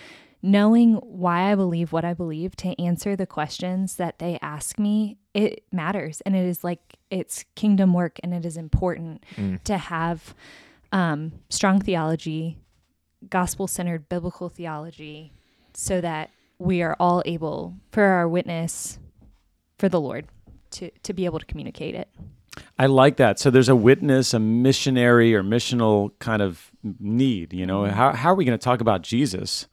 knowing 0.43 0.95
why 0.95 1.53
I 1.53 1.55
believe 1.55 1.93
what 1.93 2.05
I 2.05 2.15
believe 2.15 2.57
to 2.57 2.81
answer 2.83 3.17
the 3.17 3.27
questions 3.27 3.97
that 3.97 4.19
they 4.19 4.39
ask 4.41 4.79
me, 4.79 5.19
it 5.35 5.65
matters. 5.73 6.21
And 6.23 6.35
it 6.35 6.47
is 6.47 6.65
like 6.65 6.81
it's 7.11 7.45
kingdom 7.55 7.93
work 7.93 8.19
and 8.23 8.33
it 8.33 8.45
is 8.45 8.57
important 8.57 9.25
to 9.65 9.77
have 9.77 10.35
um, 10.93 11.33
strong 11.51 11.81
theology, 11.81 12.59
gospel 13.29 13.67
centered 13.67 14.09
biblical 14.09 14.49
theology, 14.49 15.33
so 15.75 16.01
that 16.01 16.31
we 16.59 16.83
are 16.83 16.97
all 16.99 17.23
able, 17.27 17.75
for 17.93 18.03
our 18.03 18.29
witness, 18.29 18.99
for 19.79 19.89
the 19.89 20.01
Lord, 20.01 20.27
to, 20.73 20.91
to 21.03 21.13
be 21.13 21.25
able 21.25 21.39
to 21.39 21.47
communicate 21.47 21.95
it. 21.95 22.09
I 22.79 22.87
like 22.87 23.17
that. 23.17 23.39
So 23.39 23.51
there's 23.51 23.69
a 23.69 23.77
witness, 23.77 24.35
a 24.35 24.39
missionary 24.39 25.35
or 25.35 25.43
missional 25.43 26.11
kind 26.19 26.43
of 26.43 26.71
need. 26.83 27.53
You 27.53 27.67
know, 27.67 27.85
how 27.85 28.13
how 28.13 28.33
are 28.33 28.35
we 28.35 28.45
going 28.45 28.59
to 28.59 28.63
talk 28.63 28.81
about 28.81 29.03
Jesus 29.03 29.67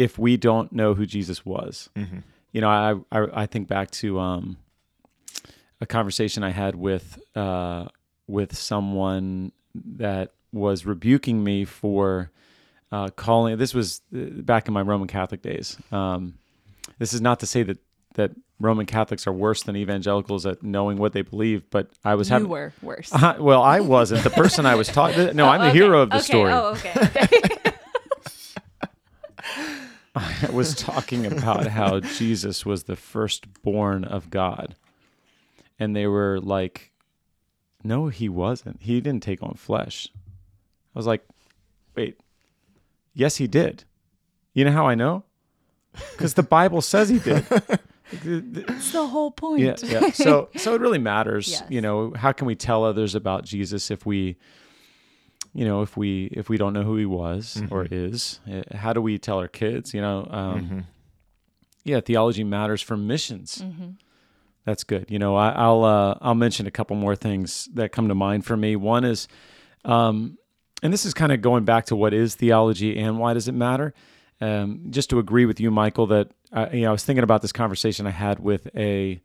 if 0.00 0.18
we 0.18 0.36
don't 0.36 0.72
know 0.72 0.94
who 0.94 1.04
Jesus 1.06 1.44
was? 1.44 1.90
You 2.52 2.60
know, 2.62 2.68
I, 2.68 2.94
I 3.12 3.42
I 3.42 3.46
think 3.46 3.68
back 3.68 3.90
to 4.02 4.18
um, 4.18 4.56
a 5.80 5.86
conversation 5.86 6.42
I 6.42 6.50
had 6.50 6.74
with 6.74 7.18
uh, 7.36 7.86
with 8.26 8.56
someone 8.56 9.52
that 9.74 10.32
was 10.52 10.84
rebuking 10.86 11.44
me 11.44 11.64
for 11.64 12.30
uh, 12.90 13.08
calling. 13.10 13.56
This 13.58 13.72
was 13.74 14.00
uh, 14.14 14.18
back 14.42 14.66
in 14.68 14.74
my 14.74 14.80
Roman 14.82 15.06
Catholic 15.06 15.42
days. 15.42 15.76
Um, 15.92 16.34
this 16.98 17.12
is 17.12 17.20
not 17.20 17.38
to 17.40 17.46
say 17.46 17.62
that 17.62 17.78
that 18.14 18.32
Roman 18.58 18.84
Catholics 18.86 19.26
are 19.28 19.32
worse 19.32 19.62
than 19.62 19.76
evangelicals 19.76 20.44
at 20.44 20.62
knowing 20.62 20.98
what 20.98 21.12
they 21.12 21.22
believe, 21.22 21.62
but 21.70 21.88
I 22.04 22.14
was 22.16 22.28
You 22.28 22.32
having. 22.34 22.48
were 22.48 22.72
worse. 22.82 23.10
Uh, 23.12 23.36
well, 23.38 23.62
I 23.62 23.80
wasn't. 23.80 24.24
The 24.24 24.30
person 24.30 24.66
I 24.66 24.74
was 24.74 24.88
talking. 24.88 25.36
No, 25.36 25.46
I'm 25.48 25.60
the 25.60 25.66
Okay, 25.70 25.78
hero 25.78 26.00
of 26.02 26.10
the 26.10 26.16
okay, 26.16 26.24
story. 26.24 26.52
Oh, 26.52 26.74
okay. 26.74 26.92
I 30.14 30.48
was 30.52 30.74
talking 30.74 31.26
about 31.26 31.68
how 31.68 32.00
Jesus 32.00 32.66
was 32.66 32.84
the 32.84 32.96
firstborn 32.96 34.04
of 34.04 34.30
God. 34.30 34.74
And 35.78 35.94
they 35.94 36.06
were 36.06 36.40
like, 36.40 36.92
no, 37.82 38.08
he 38.08 38.28
wasn't. 38.28 38.82
He 38.82 39.00
didn't 39.00 39.22
take 39.22 39.42
on 39.42 39.54
flesh. 39.54 40.08
I 40.94 40.98
was 40.98 41.06
like, 41.06 41.24
wait, 41.96 42.18
yes, 43.14 43.36
he 43.36 43.46
did. 43.46 43.84
You 44.52 44.64
know 44.64 44.72
how 44.72 44.86
I 44.88 44.94
know? 44.94 45.24
Because 46.12 46.34
the 46.34 46.42
Bible 46.42 46.82
says 46.82 47.08
he 47.08 47.18
did. 47.18 47.44
That's 48.12 48.92
the 48.92 49.06
whole 49.06 49.30
point. 49.30 49.62
yeah, 49.62 49.76
yeah. 49.82 50.10
So, 50.10 50.48
so 50.56 50.74
it 50.74 50.80
really 50.80 50.98
matters. 50.98 51.48
Yes. 51.50 51.62
You 51.68 51.80
know, 51.80 52.12
how 52.16 52.32
can 52.32 52.46
we 52.46 52.56
tell 52.56 52.84
others 52.84 53.14
about 53.14 53.44
Jesus 53.44 53.90
if 53.90 54.04
we, 54.04 54.36
you 55.54 55.64
know, 55.64 55.82
if 55.82 55.96
we 55.96 56.26
if 56.32 56.48
we 56.48 56.56
don't 56.56 56.72
know 56.72 56.82
who 56.84 56.96
he 56.96 57.06
was 57.06 57.62
or 57.70 57.86
is? 57.90 58.40
Uh, 58.50 58.62
How 58.76 58.92
do 58.92 59.02
we 59.02 59.18
tell 59.18 59.38
our 59.38 59.48
kids? 59.48 59.92
You 59.94 60.00
know, 60.00 60.26
um, 60.30 60.86
yeah, 61.84 62.00
theology 62.00 62.44
matters 62.44 62.82
for 62.82 62.96
missions. 62.96 63.62
That's 64.64 64.84
good. 64.84 65.06
You 65.08 65.18
know, 65.18 65.36
I, 65.36 65.50
I'll 65.50 65.84
uh, 65.84 66.14
I'll 66.20 66.34
mention 66.34 66.66
a 66.66 66.70
couple 66.70 66.94
more 66.96 67.16
things 67.16 67.68
that 67.74 67.92
come 67.92 68.08
to 68.08 68.14
mind 68.14 68.44
for 68.44 68.56
me. 68.56 68.76
One 68.76 69.04
is, 69.04 69.26
um, 69.84 70.36
and 70.82 70.92
this 70.92 71.04
is 71.06 71.14
kind 71.14 71.32
of 71.32 71.40
going 71.40 71.64
back 71.64 71.86
to 71.86 71.96
what 71.96 72.12
is 72.14 72.34
theology 72.34 72.98
and 72.98 73.18
why 73.18 73.34
does 73.34 73.48
it 73.48 73.52
matter. 73.54 73.94
Um, 74.42 74.86
just 74.90 75.10
to 75.10 75.18
agree 75.18 75.46
with 75.46 75.60
you, 75.60 75.70
Michael, 75.70 76.06
that 76.08 76.30
uh, 76.52 76.68
you 76.72 76.82
know 76.82 76.88
I 76.90 76.92
was 76.92 77.04
thinking 77.04 77.24
about 77.24 77.42
this 77.42 77.52
conversation 77.52 78.06
I 78.06 78.10
had 78.10 78.38
with 78.38 78.68
a 78.76 79.20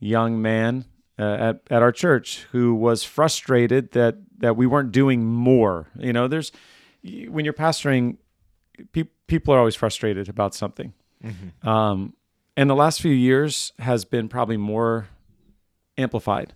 young 0.00 0.40
man 0.42 0.84
uh, 1.18 1.22
at 1.22 1.60
at 1.70 1.82
our 1.82 1.92
church 1.92 2.46
who 2.52 2.74
was 2.74 3.02
frustrated 3.04 3.92
that 3.92 4.16
that 4.38 4.56
we 4.56 4.66
weren't 4.66 4.92
doing 4.92 5.24
more. 5.24 5.88
You 5.98 6.12
know, 6.12 6.28
there's 6.28 6.52
when 7.28 7.44
you're 7.44 7.54
pastoring, 7.54 8.16
pe- 8.92 9.08
people 9.26 9.52
are 9.54 9.58
always 9.58 9.74
frustrated 9.76 10.28
about 10.28 10.54
something. 10.54 10.92
Um, 11.68 12.14
and 12.56 12.68
the 12.70 12.74
last 12.76 13.00
few 13.00 13.12
years 13.12 13.72
has 13.78 14.04
been 14.04 14.28
probably 14.28 14.56
more 14.56 15.08
amplified. 15.96 16.54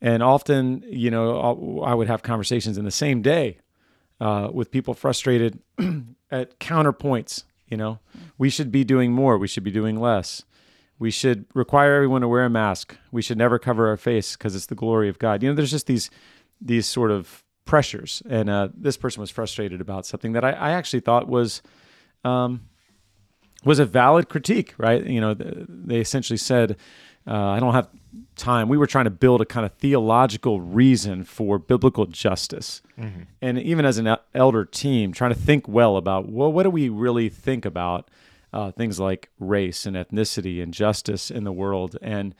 And 0.00 0.22
often, 0.22 0.84
you 0.86 1.10
know, 1.10 1.40
I'll- 1.40 1.82
I 1.84 1.94
would 1.94 2.06
have 2.08 2.22
conversations 2.22 2.78
in 2.78 2.84
the 2.84 2.90
same 2.90 3.20
day 3.22 3.58
uh, 4.20 4.48
with 4.52 4.70
people 4.70 4.94
frustrated 4.94 5.58
at 6.30 6.58
counterpoints. 6.60 7.44
You 7.68 7.76
know, 7.76 7.98
we 8.38 8.50
should 8.50 8.70
be 8.70 8.84
doing 8.84 9.12
more. 9.12 9.38
We 9.38 9.48
should 9.48 9.64
be 9.64 9.70
doing 9.70 9.98
less. 10.00 10.44
We 11.00 11.10
should 11.10 11.46
require 11.54 11.94
everyone 11.94 12.20
to 12.20 12.28
wear 12.28 12.44
a 12.44 12.50
mask. 12.50 12.96
We 13.10 13.22
should 13.22 13.38
never 13.38 13.58
cover 13.58 13.88
our 13.88 13.96
face 13.96 14.36
because 14.36 14.54
it's 14.54 14.66
the 14.66 14.74
glory 14.74 15.08
of 15.08 15.18
God. 15.18 15.42
You 15.42 15.48
know, 15.48 15.54
there's 15.56 15.70
just 15.70 15.86
these 15.86 16.10
these 16.60 16.86
sort 16.86 17.10
of 17.10 17.42
pressures. 17.64 18.22
And 18.28 18.50
uh, 18.50 18.68
this 18.76 18.96
person 18.96 19.20
was 19.22 19.30
frustrated 19.30 19.80
about 19.80 20.04
something 20.04 20.32
that 20.32 20.44
I, 20.44 20.50
I 20.50 20.70
actually 20.72 21.00
thought 21.00 21.26
was 21.26 21.62
um, 22.22 22.68
was 23.64 23.78
a 23.78 23.86
valid 23.86 24.28
critique, 24.28 24.74
right? 24.76 25.04
You 25.04 25.20
know, 25.20 25.34
they 25.34 26.00
essentially 26.00 26.36
said, 26.36 26.76
uh, 27.26 27.34
I 27.34 27.60
don't 27.60 27.72
have 27.72 27.88
time. 28.36 28.68
We 28.68 28.76
were 28.76 28.86
trying 28.86 29.04
to 29.04 29.10
build 29.10 29.40
a 29.40 29.46
kind 29.46 29.64
of 29.64 29.72
theological 29.74 30.60
reason 30.60 31.24
for 31.24 31.58
biblical 31.58 32.06
justice. 32.06 32.82
And 33.40 33.58
even 33.58 33.84
as 33.86 33.96
an 33.98 34.16
elder 34.34 34.64
team, 34.66 35.12
trying 35.12 35.32
to 35.32 35.38
think 35.38 35.66
well 35.66 35.96
about, 35.96 36.28
well, 36.30 36.52
what 36.52 36.64
do 36.64 36.70
we 36.70 36.88
really 36.90 37.28
think 37.30 37.64
about 37.64 38.10
uh, 38.52 38.72
things 38.72 38.98
like 38.98 39.30
race 39.38 39.86
and 39.86 39.96
ethnicity 39.96 40.62
and 40.62 40.74
justice 40.74 41.30
in 41.30 41.44
the 41.44 41.52
world? 41.52 41.96
And, 42.02 42.34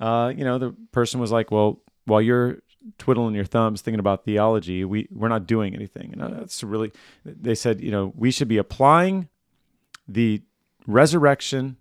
uh, 0.00 0.32
you 0.36 0.44
know, 0.44 0.58
the 0.58 0.74
person 0.92 1.20
was 1.20 1.32
like, 1.32 1.50
well, 1.50 1.80
while 2.06 2.22
you're 2.22 2.58
twiddling 2.98 3.34
your 3.34 3.44
thumbs 3.44 3.80
thinking 3.80 4.00
about 4.00 4.24
theology, 4.24 4.84
we, 4.84 5.08
we're 5.10 5.28
not 5.28 5.46
doing 5.46 5.74
anything. 5.74 6.12
And 6.12 6.22
uh, 6.22 6.28
that's 6.28 6.62
really, 6.62 6.92
they 7.24 7.54
said, 7.54 7.80
you 7.80 7.90
know, 7.90 8.12
we 8.14 8.30
should 8.30 8.48
be 8.48 8.58
applying 8.58 9.28
the 10.06 10.42
resurrection 10.86 11.76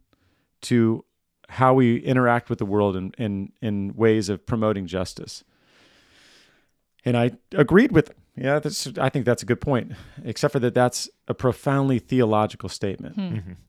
to 0.62 1.04
how 1.50 1.74
we 1.74 1.98
interact 1.98 2.50
with 2.50 2.60
the 2.60 2.66
world 2.66 2.96
in, 2.96 3.12
in, 3.18 3.52
in 3.62 3.94
ways 3.96 4.30
of 4.30 4.46
promoting 4.46 4.88
justice. 4.88 5.44
And 7.06 7.18
I 7.18 7.32
agreed 7.52 7.92
with 7.92 8.14
yeah, 8.36 8.60
that's, 8.60 8.88
I 8.98 9.10
think 9.10 9.26
that's 9.26 9.44
a 9.44 9.46
good 9.46 9.62
point. 9.62 9.92
Except 10.24 10.52
for 10.54 10.60
that, 10.60 10.74
that's 10.74 11.08
a 11.28 11.34
profoundly 11.34 12.00
theological 12.00 12.68
statement, 12.70 13.16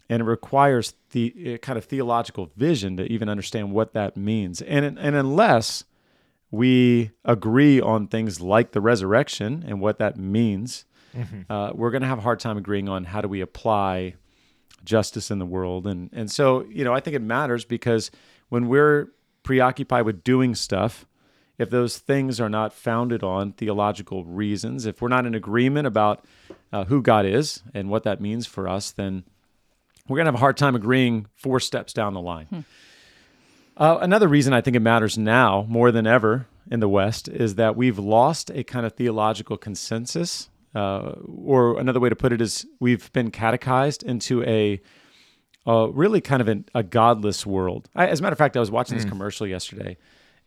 and 0.08 0.22
it 0.22 0.24
requires 0.24 0.94
the 1.10 1.54
uh, 1.54 1.58
kind 1.58 1.76
of 1.76 1.84
theological 1.84 2.50
vision 2.56 2.96
to 2.96 3.04
even 3.12 3.28
understand 3.28 3.72
what 3.72 3.92
that 3.92 4.16
means. 4.16 4.62
And 4.62 4.98
and 4.98 5.14
unless 5.16 5.84
we 6.50 7.10
agree 7.24 7.80
on 7.80 8.06
things 8.06 8.40
like 8.40 8.72
the 8.72 8.80
resurrection 8.80 9.64
and 9.66 9.80
what 9.80 9.98
that 9.98 10.16
means, 10.16 10.84
uh, 11.50 11.72
we're 11.74 11.90
going 11.90 12.02
to 12.02 12.08
have 12.08 12.18
a 12.18 12.22
hard 12.22 12.40
time 12.40 12.56
agreeing 12.56 12.88
on 12.88 13.04
how 13.04 13.20
do 13.20 13.28
we 13.28 13.40
apply 13.40 14.14
justice 14.84 15.30
in 15.30 15.38
the 15.38 15.46
world. 15.46 15.86
And 15.86 16.10
and 16.12 16.30
so 16.30 16.64
you 16.70 16.84
know, 16.84 16.94
I 16.94 17.00
think 17.00 17.14
it 17.16 17.22
matters 17.22 17.64
because 17.64 18.10
when 18.48 18.68
we're 18.68 19.08
preoccupied 19.42 20.06
with 20.06 20.24
doing 20.24 20.54
stuff 20.54 21.06
if 21.58 21.70
those 21.70 21.98
things 21.98 22.40
are 22.40 22.48
not 22.48 22.72
founded 22.72 23.22
on 23.22 23.52
theological 23.52 24.24
reasons, 24.24 24.86
if 24.86 25.00
we're 25.00 25.08
not 25.08 25.26
in 25.26 25.34
agreement 25.34 25.86
about 25.86 26.24
uh, 26.72 26.84
who 26.84 27.00
God 27.00 27.26
is 27.26 27.62
and 27.72 27.88
what 27.88 28.02
that 28.04 28.20
means 28.20 28.46
for 28.46 28.68
us, 28.68 28.90
then 28.90 29.24
we're 30.08 30.16
going 30.16 30.26
to 30.26 30.32
have 30.32 30.34
a 30.34 30.38
hard 30.38 30.56
time 30.56 30.74
agreeing 30.74 31.26
four 31.36 31.60
steps 31.60 31.92
down 31.92 32.12
the 32.14 32.20
line. 32.20 32.64
Uh, 33.76 33.98
another 34.00 34.28
reason 34.28 34.52
I 34.52 34.60
think 34.60 34.76
it 34.76 34.80
matters 34.80 35.16
now 35.16 35.64
more 35.68 35.90
than 35.90 36.06
ever 36.06 36.46
in 36.70 36.80
the 36.80 36.88
West 36.88 37.28
is 37.28 37.54
that 37.56 37.76
we've 37.76 37.98
lost 37.98 38.50
a 38.50 38.64
kind 38.64 38.86
of 38.86 38.92
theological 38.92 39.56
consensus. 39.56 40.48
Uh, 40.74 41.14
or 41.36 41.78
another 41.78 42.00
way 42.00 42.08
to 42.08 42.16
put 42.16 42.32
it 42.32 42.40
is 42.40 42.66
we've 42.80 43.12
been 43.12 43.30
catechized 43.30 44.02
into 44.02 44.42
a 44.42 44.80
uh, 45.66 45.88
really 45.90 46.20
kind 46.20 46.42
of 46.42 46.48
an, 46.48 46.64
a 46.74 46.82
godless 46.82 47.46
world. 47.46 47.88
I, 47.94 48.08
as 48.08 48.18
a 48.18 48.22
matter 48.22 48.32
of 48.32 48.38
fact, 48.38 48.56
I 48.56 48.60
was 48.60 48.72
watching 48.72 48.96
this 48.96 49.06
commercial 49.06 49.46
yesterday 49.46 49.96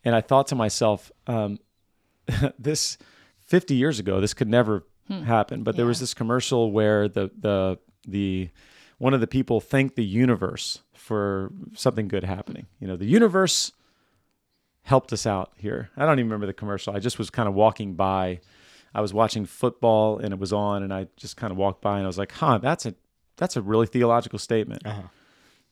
and 0.04 0.14
I 0.14 0.20
thought 0.20 0.46
to 0.48 0.54
myself, 0.54 1.10
um, 1.26 1.58
this 2.58 2.98
50 3.40 3.74
years 3.74 3.98
ago, 3.98 4.20
this 4.20 4.34
could 4.34 4.48
never 4.48 4.84
happen. 5.08 5.62
But 5.62 5.76
there 5.76 5.86
was 5.86 6.00
this 6.00 6.14
commercial 6.14 6.70
where 6.70 7.08
the 7.08 7.30
the 7.38 7.78
the 8.06 8.50
one 8.98 9.14
of 9.14 9.20
the 9.20 9.26
people 9.26 9.60
thanked 9.60 9.96
the 9.96 10.04
universe 10.04 10.82
for 10.92 11.52
something 11.74 12.08
good 12.08 12.24
happening. 12.24 12.66
You 12.80 12.88
know, 12.88 12.96
the 12.96 13.06
universe 13.06 13.72
helped 14.82 15.12
us 15.12 15.26
out 15.26 15.52
here. 15.56 15.90
I 15.96 16.04
don't 16.04 16.18
even 16.18 16.26
remember 16.26 16.46
the 16.46 16.52
commercial. 16.52 16.94
I 16.94 16.98
just 16.98 17.18
was 17.18 17.30
kind 17.30 17.48
of 17.48 17.54
walking 17.54 17.94
by. 17.94 18.40
I 18.94 19.00
was 19.00 19.12
watching 19.14 19.44
football 19.46 20.18
and 20.18 20.32
it 20.32 20.38
was 20.38 20.52
on, 20.52 20.82
and 20.82 20.92
I 20.92 21.08
just 21.16 21.36
kind 21.36 21.50
of 21.50 21.56
walked 21.56 21.82
by 21.82 21.96
and 21.96 22.04
I 22.04 22.06
was 22.06 22.18
like, 22.18 22.32
"Huh, 22.32 22.58
that's 22.58 22.86
a 22.86 22.94
that's 23.36 23.56
a 23.56 23.62
really 23.62 23.86
theological 23.86 24.38
statement." 24.38 24.86
Uh-huh. 24.86 25.02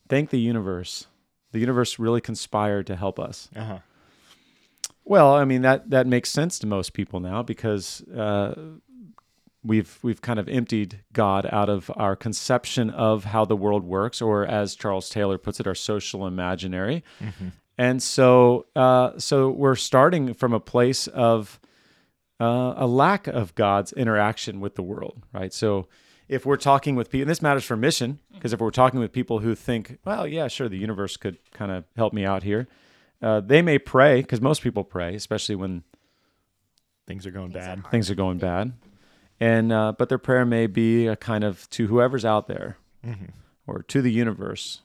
Thank 0.09 0.31
the 0.31 0.41
universe. 0.41 1.07
The 1.53 1.59
universe 1.59 1.99
really 1.99 2.21
conspired 2.21 2.87
to 2.87 2.97
help 2.97 3.19
us. 3.19 3.49
Uh-huh. 3.57 3.79
Well, 5.09 5.33
I 5.35 5.45
mean 5.45 5.62
that 5.62 5.88
that 5.90 6.07
makes 6.09 6.31
sense 6.31 6.59
to 6.59 6.66
most 6.66 6.92
people 6.92 7.21
now 7.21 7.42
because 7.42 8.03
uh, 8.09 8.55
we've 9.62 9.99
we've 10.03 10.21
kind 10.21 10.38
of 10.40 10.49
emptied 10.49 11.01
God 11.12 11.49
out 11.53 11.69
of 11.69 11.90
our 11.95 12.16
conception 12.16 12.90
of 12.90 13.25
how 13.25 13.45
the 13.45 13.57
world 13.57 13.85
works, 13.85 14.21
or 14.21 14.45
as 14.45 14.75
Charles 14.75 15.09
Taylor 15.09 15.38
puts 15.38 15.61
it, 15.61 15.66
our 15.69 15.77
social 15.77 16.27
imaginary. 16.27 17.05
And 17.79 18.03
so, 18.03 18.66
uh, 18.75 19.12
so 19.19 19.51
we're 19.51 19.77
starting 19.77 20.35
from 20.35 20.53
a 20.53 20.61
place 20.61 21.07
of 21.09 21.61
uh, 22.40 22.75
a 22.77 22.87
lack 22.87 23.27
of 23.29 23.55
God's 23.55 23.92
interaction 23.92 24.61
with 24.61 24.75
the 24.75 24.83
world, 24.83 25.23
right? 25.33 25.53
So, 25.53 25.87
if 26.29 26.45
we're 26.45 26.57
talking 26.57 26.97
with 26.97 27.11
people, 27.11 27.23
and 27.23 27.31
this 27.31 27.42
matters 27.42 27.64
for 27.64 27.77
mission, 27.77 28.19
because 28.33 28.53
if 28.53 28.61
we're 28.61 28.71
talking 28.71 28.99
with 28.99 29.12
people 29.12 29.38
who 29.38 29.55
think, 29.55 29.99
well, 30.05 30.27
yeah, 30.27 30.49
sure, 30.49 30.69
the 30.69 30.79
universe 30.79 31.16
could 31.16 31.38
kind 31.53 31.71
of 31.71 31.85
help 31.97 32.12
me 32.12 32.25
out 32.25 32.42
here, 32.42 32.66
uh, 33.22 33.40
they 33.40 33.62
may 33.62 33.79
pray, 33.79 34.20
because 34.20 34.40
most 34.40 34.62
people 34.62 34.85
pray, 34.85 35.14
especially 35.14 35.55
when 35.57 35.83
Things 37.07 37.24
are 37.26 37.31
going 37.31 37.52
bad. 37.52 37.87
things 37.90 38.11
are 38.11 38.16
going 38.16 38.38
bad, 38.38 38.72
and 39.38 39.70
uh, 39.72 39.92
but 39.96 40.09
their 40.09 40.18
prayer 40.18 40.44
may 40.44 40.66
be 40.66 41.07
a 41.07 41.14
kind 41.14 41.44
of 41.44 41.70
to 41.70 41.87
whoever's 41.87 42.24
out 42.24 42.48
there, 42.48 42.79
or 43.66 43.83
to 43.85 44.02
the 44.02 44.11
universe. 44.11 44.81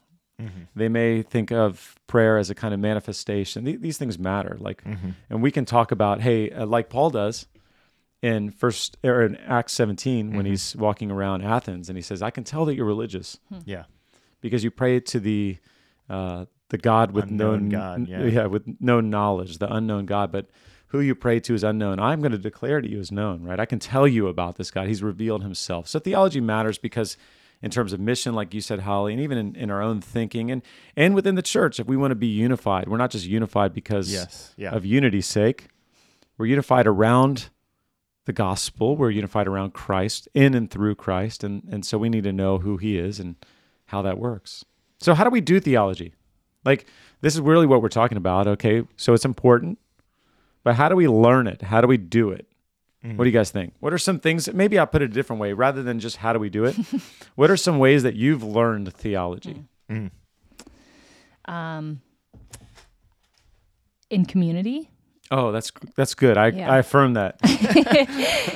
They 0.76 0.90
may 0.90 1.22
think 1.22 1.52
of 1.52 1.96
prayer 2.08 2.38
as 2.40 2.50
a 2.50 2.56
kind 2.56 2.74
of 2.74 2.80
manifestation. 2.80 3.64
Th- 3.66 3.80
these 3.80 3.98
things 4.00 4.18
matter, 4.18 4.58
like, 4.60 4.84
and 5.30 5.42
we 5.44 5.52
can 5.52 5.66
talk 5.66 5.92
about, 5.92 6.22
hey, 6.22 6.50
uh, 6.50 6.66
like 6.66 6.90
Paul 6.90 7.12
does 7.12 7.46
in 8.24 8.50
first 8.52 8.98
or 9.04 9.22
in 9.24 9.36
Acts 9.38 9.74
17 9.74 10.34
when 10.36 10.46
he's 10.48 10.76
walking 10.76 11.10
around 11.12 11.44
Athens, 11.44 11.90
and 11.90 11.98
he 11.98 12.02
says, 12.04 12.22
"I 12.24 12.30
can 12.32 12.44
tell 12.44 12.66
that 12.66 12.76
you're 12.76 12.86
religious 12.88 13.40
Yeah. 13.66 13.84
because 14.42 14.64
you 14.64 14.70
pray 14.72 15.00
to 15.00 15.20
the 15.20 15.58
uh, 16.10 16.46
the 16.72 16.78
God 16.78 17.12
with 17.12 17.26
Unknown 17.26 17.68
known 17.68 18.06
God, 18.06 18.08
yeah. 18.08 18.46
with 18.46 18.64
known 18.80 19.10
knowledge, 19.10 19.58
the 19.58 19.72
unknown 19.72 20.06
God, 20.06 20.32
but 20.32 20.48
who 20.88 21.02
you 21.02 21.14
pray 21.16 21.40
to 21.42 21.54
is 21.54 21.64
unknown. 21.64 22.00
I'm 22.00 22.22
going 22.22 22.32
to 22.32 22.38
declare 22.38 22.80
to 22.82 22.90
you 22.90 23.00
as 23.00 23.12
known, 23.12 23.44
right? 23.44 23.60
I 23.60 23.66
can 23.66 23.78
tell 23.80 24.08
you 24.08 24.28
about 24.28 24.56
this 24.56 24.72
God. 24.72 24.88
He's 24.88 25.04
revealed 25.04 25.44
himself. 25.44 25.88
So 25.90 26.00
theology 26.00 26.40
matters 26.42 26.78
because 26.78 27.18
in 27.62 27.72
terms 27.72 27.92
of 27.92 28.00
mission, 28.00 28.34
like 28.34 28.54
you 28.54 28.62
said, 28.62 28.80
Holly, 28.80 29.12
and 29.14 29.22
even 29.22 29.38
in, 29.38 29.56
in 29.56 29.70
our 29.70 29.82
own 29.82 30.00
thinking 30.02 30.50
and 30.50 30.62
and 30.96 31.14
within 31.14 31.36
the 31.36 31.42
church, 31.42 31.80
if 31.80 31.88
we 31.88 31.98
want 31.98 32.12
to 32.12 32.16
be 32.16 32.28
unified, 32.28 32.88
we're 32.88 32.98
not 32.98 33.12
just 33.12 33.26
unified 33.26 33.74
because 33.74 34.12
Yes. 34.12 34.54
Yeah. 34.58 34.72
of 34.72 34.86
unity's 34.86 35.28
sake. 35.28 35.68
We're 36.38 36.48
unified 36.48 36.88
around 36.88 37.50
the 38.26 38.34
gospel. 38.34 38.96
We're 38.96 39.12
unified 39.12 39.48
around 39.48 39.74
Christ, 39.74 40.28
in 40.34 40.54
and 40.54 40.72
through 40.72 40.96
Christ. 40.96 41.44
And, 41.44 41.64
and 41.70 41.86
so 41.86 41.98
we 41.98 42.10
need 42.10 42.24
to 42.24 42.34
know 42.34 42.60
who 42.60 42.78
he 42.78 42.98
is 42.98 43.20
and 43.20 43.36
how 43.88 44.02
that 44.02 44.18
works. 44.18 44.64
So, 45.00 45.14
how 45.14 45.24
do 45.24 45.30
we 45.30 45.42
do 45.42 45.60
theology? 45.60 46.14
Like, 46.64 46.86
this 47.22 47.34
is 47.36 47.42
really 47.42 47.66
what 47.66 47.82
we're 47.82 47.90
talking 47.90 48.18
about. 48.18 48.48
Okay. 48.48 48.84
So, 48.98 49.14
it's 49.14 49.26
important, 49.26 49.80
but 50.64 50.76
how 50.76 50.90
do 50.90 50.96
we 50.96 51.08
learn 51.08 51.48
it? 51.48 51.62
How 51.62 51.82
do 51.82 51.88
we 51.88 51.98
do 51.98 52.30
it? 52.30 52.48
Mm-hmm. 53.04 53.18
What 53.18 53.24
do 53.24 53.30
you 53.30 53.34
guys 53.34 53.50
think? 53.50 53.74
What 53.80 53.94
are 53.94 53.98
some 53.98 54.20
things? 54.20 54.52
Maybe 54.54 54.78
I'll 54.78 54.86
put 54.86 55.02
it 55.02 55.06
a 55.06 55.14
different 55.14 55.42
way 55.42 55.54
rather 55.54 55.82
than 55.82 56.00
just 56.00 56.18
how 56.18 56.34
do 56.34 56.40
we 56.40 56.50
do 56.50 56.66
it? 56.66 56.76
what 57.36 57.50
are 57.50 57.58
some 57.58 57.80
ways 57.80 58.04
that 58.04 58.16
you've 58.16 58.44
learned 58.44 58.94
theology? 58.94 59.64
Mm. 59.90 60.12
Mm. 61.48 61.52
Um, 61.52 62.02
in 64.12 64.26
community. 64.26 64.92
Oh, 65.32 65.52
that's 65.52 65.72
that's 65.96 66.14
good. 66.14 66.38
I, 66.38 66.48
Yeah. 66.48 66.72
I 66.72 66.80
affirm 66.80 67.14
that. 67.14 67.38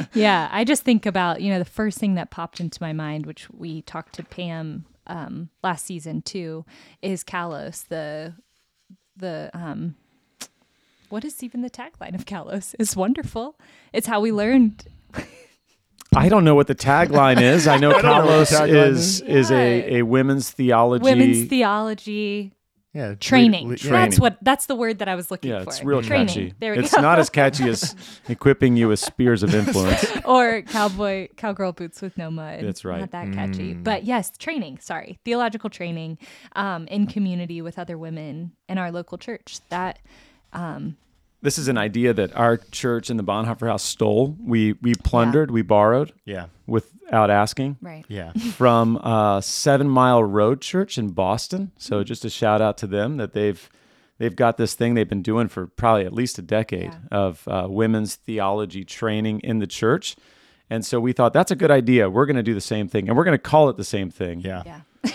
yeah, 0.13 0.49
I 0.51 0.63
just 0.65 0.83
think 0.83 1.05
about, 1.05 1.41
you 1.41 1.49
know, 1.49 1.57
the 1.57 1.65
first 1.65 1.97
thing 1.97 2.15
that 2.15 2.29
popped 2.29 2.59
into 2.59 2.77
my 2.81 2.93
mind, 2.93 3.25
which 3.25 3.49
we 3.49 3.81
talked 3.81 4.13
to 4.15 4.23
Pam 4.23 4.85
um, 5.07 5.49
last 5.63 5.85
season 5.85 6.21
too, 6.21 6.65
is 7.01 7.23
Kalos, 7.23 7.87
the 7.87 8.33
the 9.17 9.49
um 9.53 9.95
what 11.09 11.23
is 11.23 11.43
even 11.43 11.61
the 11.61 11.69
tagline 11.69 12.15
of 12.15 12.25
Kalos? 12.25 12.75
It's 12.79 12.95
wonderful. 12.95 13.57
It's 13.93 14.07
how 14.07 14.19
we 14.19 14.31
learned. 14.31 14.85
I 16.15 16.29
don't 16.29 16.43
know 16.45 16.55
what 16.55 16.67
the 16.67 16.75
tagline 16.75 17.41
is. 17.41 17.67
I 17.67 17.77
know 17.77 17.91
don't 18.01 18.03
know 18.03 18.09
what 18.09 18.47
Kalos 18.47 18.49
the 18.49 18.55
tagline 18.55 18.87
is 18.87 19.21
is 19.21 19.51
a, 19.51 19.97
a 19.97 20.01
women's 20.03 20.49
theology. 20.49 21.03
Women's 21.03 21.47
theology 21.49 22.53
yeah. 22.95 23.15
training. 23.15 23.69
le- 23.69 23.75
yeah. 23.75 23.91
That's 23.91 24.19
what 24.19 24.37
that's 24.41 24.65
the 24.67 24.75
word 24.75 24.99
that 24.99 25.07
I 25.07 25.15
was 25.15 25.29
looking 25.29 25.51
yeah, 25.51 25.63
for. 25.63 25.69
it's 25.69 25.83
real 25.83 26.01
training. 26.01 26.27
catchy. 26.27 26.53
There 26.59 26.71
we 26.71 26.79
it's 26.79 26.95
go. 26.95 27.01
not 27.01 27.19
as 27.19 27.29
catchy 27.29 27.69
as 27.69 27.93
equipping 28.29 28.77
you 28.77 28.87
with 28.87 28.99
spears 28.99 29.43
of 29.43 29.53
influence. 29.53 30.05
or 30.25 30.61
cowboy 30.61 31.27
cowgirl 31.35 31.73
boots 31.73 32.01
with 32.01 32.17
no 32.17 32.31
mud. 32.31 32.61
That's 32.63 32.85
right. 32.85 33.01
Not 33.01 33.11
that 33.11 33.33
catchy. 33.33 33.73
But 33.73 34.05
yes, 34.05 34.31
training, 34.37 34.79
sorry. 34.79 35.19
Theological 35.25 35.69
training 35.69 36.17
um, 36.55 36.87
in 36.87 37.05
community 37.05 37.61
with 37.61 37.77
other 37.77 37.97
women 37.97 38.53
in 38.69 38.77
our 38.77 38.91
local 38.91 39.17
church. 39.17 39.59
That 39.69 39.99
This 41.45 41.57
is 41.59 41.67
an 41.67 41.77
idea 41.77 42.11
that 42.13 42.35
our 42.35 42.57
church 42.57 43.09
in 43.11 43.17
the 43.17 43.23
Bonhoeffer 43.23 43.67
Haus 43.69 43.83
stole. 43.83 44.35
We 44.39 44.73
we 44.81 44.95
plundered, 44.95 45.51
we 45.51 45.61
borrowed 45.61 46.11
Yeah. 46.25 46.47
without 46.65 47.29
asking 47.29 47.77
right. 47.81 48.03
Yeah. 48.07 48.33
from 48.57 48.97
uh, 48.97 49.41
Seven 49.41 49.87
Mile 49.87 50.23
Road 50.23 50.59
Church 50.61 50.97
in 50.97 51.09
Boston. 51.11 51.71
So 51.77 52.03
just 52.03 52.25
a 52.25 52.29
shout 52.31 52.61
out 52.61 52.77
to 52.79 52.87
them 52.87 53.17
that 53.17 53.33
they've 53.33 53.69
they've 54.17 54.35
got 54.35 54.57
this 54.57 54.73
thing 54.73 54.95
they've 54.95 55.07
been 55.07 55.21
doing 55.21 55.47
for 55.47 55.67
probably 55.67 56.05
at 56.05 56.13
least 56.13 56.39
a 56.39 56.41
decade 56.41 56.85
Yeah. 56.91 56.97
of 57.11 57.47
uh, 57.47 57.67
women's 57.69 58.15
theology 58.15 58.83
training 58.83 59.41
in 59.41 59.59
the 59.59 59.67
church. 59.67 60.15
And 60.69 60.83
so 60.83 60.99
we 60.99 61.13
thought 61.13 61.31
that's 61.31 61.51
a 61.51 61.55
good 61.55 61.69
idea. 61.69 62.09
We're 62.09 62.25
going 62.25 62.37
to 62.37 62.43
do 62.51 62.55
the 62.55 62.61
same 62.73 62.87
thing, 62.87 63.07
and 63.07 63.15
we're 63.15 63.23
going 63.23 63.37
to 63.37 63.49
call 63.51 63.69
it 63.69 63.77
the 63.77 63.83
same 63.83 64.09
thing. 64.09 64.39
Yeah. 64.41 64.63
Yeah. 64.65 65.11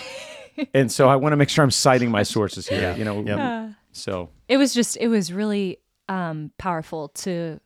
And 0.73 0.89
so 0.89 1.09
I 1.09 1.17
want 1.17 1.33
to 1.33 1.37
make 1.37 1.49
sure 1.49 1.61
I'm 1.63 1.71
citing 1.71 2.09
my 2.09 2.23
sources 2.23 2.67
here. 2.69 2.81
Yeah. 2.81 2.95
You 2.95 3.03
know. 3.03 3.21
Yep. 3.25 3.75
So 3.93 4.29
It 4.47 4.55
was 4.55 4.73
just 4.73 4.95
it 5.01 5.09
was 5.09 5.33
really 5.33 5.77
um, 6.11 6.51
powerful 6.57 7.07
to 7.07 7.61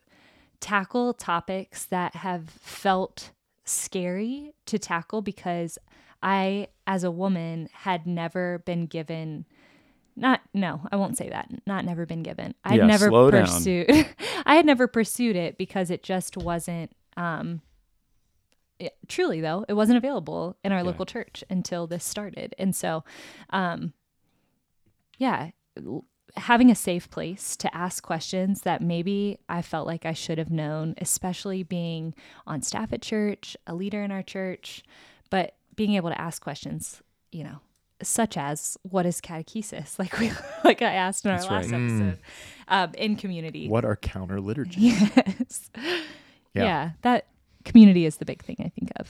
tackle 0.60 1.14
topics 1.14 1.86
that 1.86 2.16
have 2.18 2.48
felt 2.48 3.32
scary 3.64 4.54
to 4.68 4.78
tackle 4.78 5.24
because 5.24 5.80
I, 6.22 6.68
as 6.86 7.04
a 7.04 7.10
woman, 7.10 7.70
had 7.74 8.06
never 8.06 8.60
been 8.60 8.86
given. 8.86 9.46
Not 10.16 10.41
no, 10.54 10.82
I 10.91 10.96
won't 10.96 11.18
say 11.18 11.30
that. 11.30 11.50
Not 11.66 11.86
never 11.86 12.06
been 12.06 12.22
given. 12.22 12.54
I'd 12.64 12.78
Yeah, 12.78 12.86
never 12.86 13.10
pursued. 13.46 13.88
I 14.46 14.56
had 14.56 14.66
never 14.66 14.88
pursued 14.88 15.36
it 15.36 15.58
because 15.58 15.89
it 15.89 16.04
just 16.04 16.38
wasn't. 16.38 16.91
Um, 17.18 17.62
it- 18.78 18.96
truly 19.08 19.41
though, 19.41 19.66
it 19.68 19.74
wasn't 19.74 19.98
available 19.98 20.56
in 20.64 20.72
our 20.72 20.84
local 20.84 21.06
church 21.06 21.43
until 21.50 21.88
this 21.88 22.06
started, 22.06 22.54
and 22.60 22.76
so, 22.76 23.04
um, 23.50 23.93
yeah, 25.18 25.50
having 26.38 26.69
a 26.69 26.76
safe 26.76 27.09
place 27.09 27.55
to 27.57 27.76
ask 27.76 28.03
questions 28.03 28.61
that 28.61 28.82
maybe 28.82 29.39
I 29.47 29.61
felt 29.61 29.88
like 29.88 30.05
I 30.05 30.13
should 30.13 30.38
have 30.38 30.51
known, 30.51 30.95
especially 30.97 31.63
being 31.63 32.13
on 32.45 32.61
staff 32.61 32.91
at 32.91 33.01
church, 33.01 33.55
a 33.65 33.73
leader 33.73 34.03
in 34.03 34.11
our 34.11 34.23
church, 34.23 34.84
but 35.30 35.55
being 35.76 35.93
able 35.93 36.09
to 36.09 36.19
ask 36.19 36.41
questions, 36.41 37.01
you 37.32 37.43
know, 37.43 37.59
such 38.03 38.38
as 38.38 38.78
what 38.84 39.05
is 39.05 39.21
catechesis, 39.21 39.97
like 39.99 40.19
we 40.19 40.32
like 40.63 40.82
I 40.82 40.93
asked 40.93 41.26
in 41.26 41.32
our 41.32 41.38
That's 41.38 41.49
last 41.49 41.71
right. 41.71 41.82
episode, 41.82 42.19
um, 42.67 42.91
in 42.95 43.15
community. 43.15 43.67
What 43.67 43.86
are 43.86 43.95
counter 43.95 44.41
liturgies? 44.41 44.99
Yes. 45.15 45.69
Yeah. 46.53 46.63
yeah, 46.63 46.89
that 47.01 47.28
community 47.65 48.05
is 48.05 48.15
the 48.15 48.23
big 48.26 48.41
thing 48.41 48.55
I 48.59 48.69
think 48.69 48.89
of, 48.95 49.09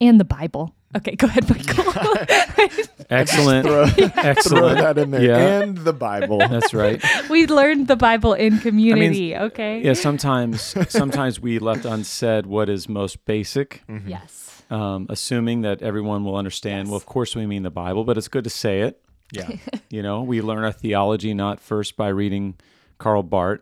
and 0.00 0.18
the 0.20 0.24
Bible. 0.24 0.74
Okay, 0.96 1.14
go 1.14 1.26
ahead, 1.28 1.48
Michael. 1.48 1.84
Excellent. 3.10 3.66
Throw, 3.66 3.86
throw 3.86 4.74
that 4.74 4.98
in 4.98 5.10
there. 5.10 5.22
Yeah. 5.22 5.60
And 5.62 5.78
the 5.78 5.92
Bible. 5.92 6.38
That's 6.38 6.74
right. 6.74 7.02
we 7.28 7.46
learned 7.46 7.86
the 7.88 7.96
Bible 7.96 8.32
in 8.34 8.58
community. 8.58 9.36
okay. 9.36 9.82
Yeah, 9.82 9.92
sometimes 9.94 10.74
sometimes 10.88 11.40
we 11.40 11.58
left 11.58 11.84
unsaid 11.84 12.46
what 12.46 12.68
is 12.68 12.88
most 12.88 13.24
basic, 13.24 13.82
Yes. 14.06 14.62
um, 14.70 15.06
assuming 15.08 15.62
that 15.62 15.80
everyone 15.82 16.24
will 16.24 16.36
understand. 16.36 16.88
Well, 16.88 16.96
of 16.96 17.06
course 17.06 17.36
we 17.36 17.46
mean 17.46 17.62
the 17.62 17.70
Bible, 17.70 18.04
but 18.04 18.18
it's 18.18 18.28
good 18.28 18.44
to 18.44 18.50
say 18.50 18.80
it. 18.82 19.00
yeah. 19.32 19.48
You 19.90 20.02
know, 20.04 20.22
we 20.22 20.40
learn 20.40 20.62
our 20.62 20.70
theology 20.72 21.34
not 21.34 21.58
first 21.58 21.96
by 21.96 22.08
reading 22.08 22.54
Karl 22.98 23.24
Barth, 23.24 23.60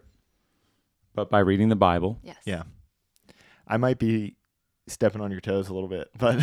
but 1.15 1.31
by 1.31 1.39
reading 1.41 1.71
the 1.71 1.77
Bible. 1.77 2.19
Yes. 2.23 2.37
Yeah. 2.45 2.65
I 3.67 3.77
might 3.79 3.99
be 3.99 4.37
stepping 4.91 5.21
on 5.21 5.31
your 5.31 5.41
toes 5.41 5.69
a 5.69 5.75
little 5.75 5.89
bit, 5.89 6.09
but 6.19 6.37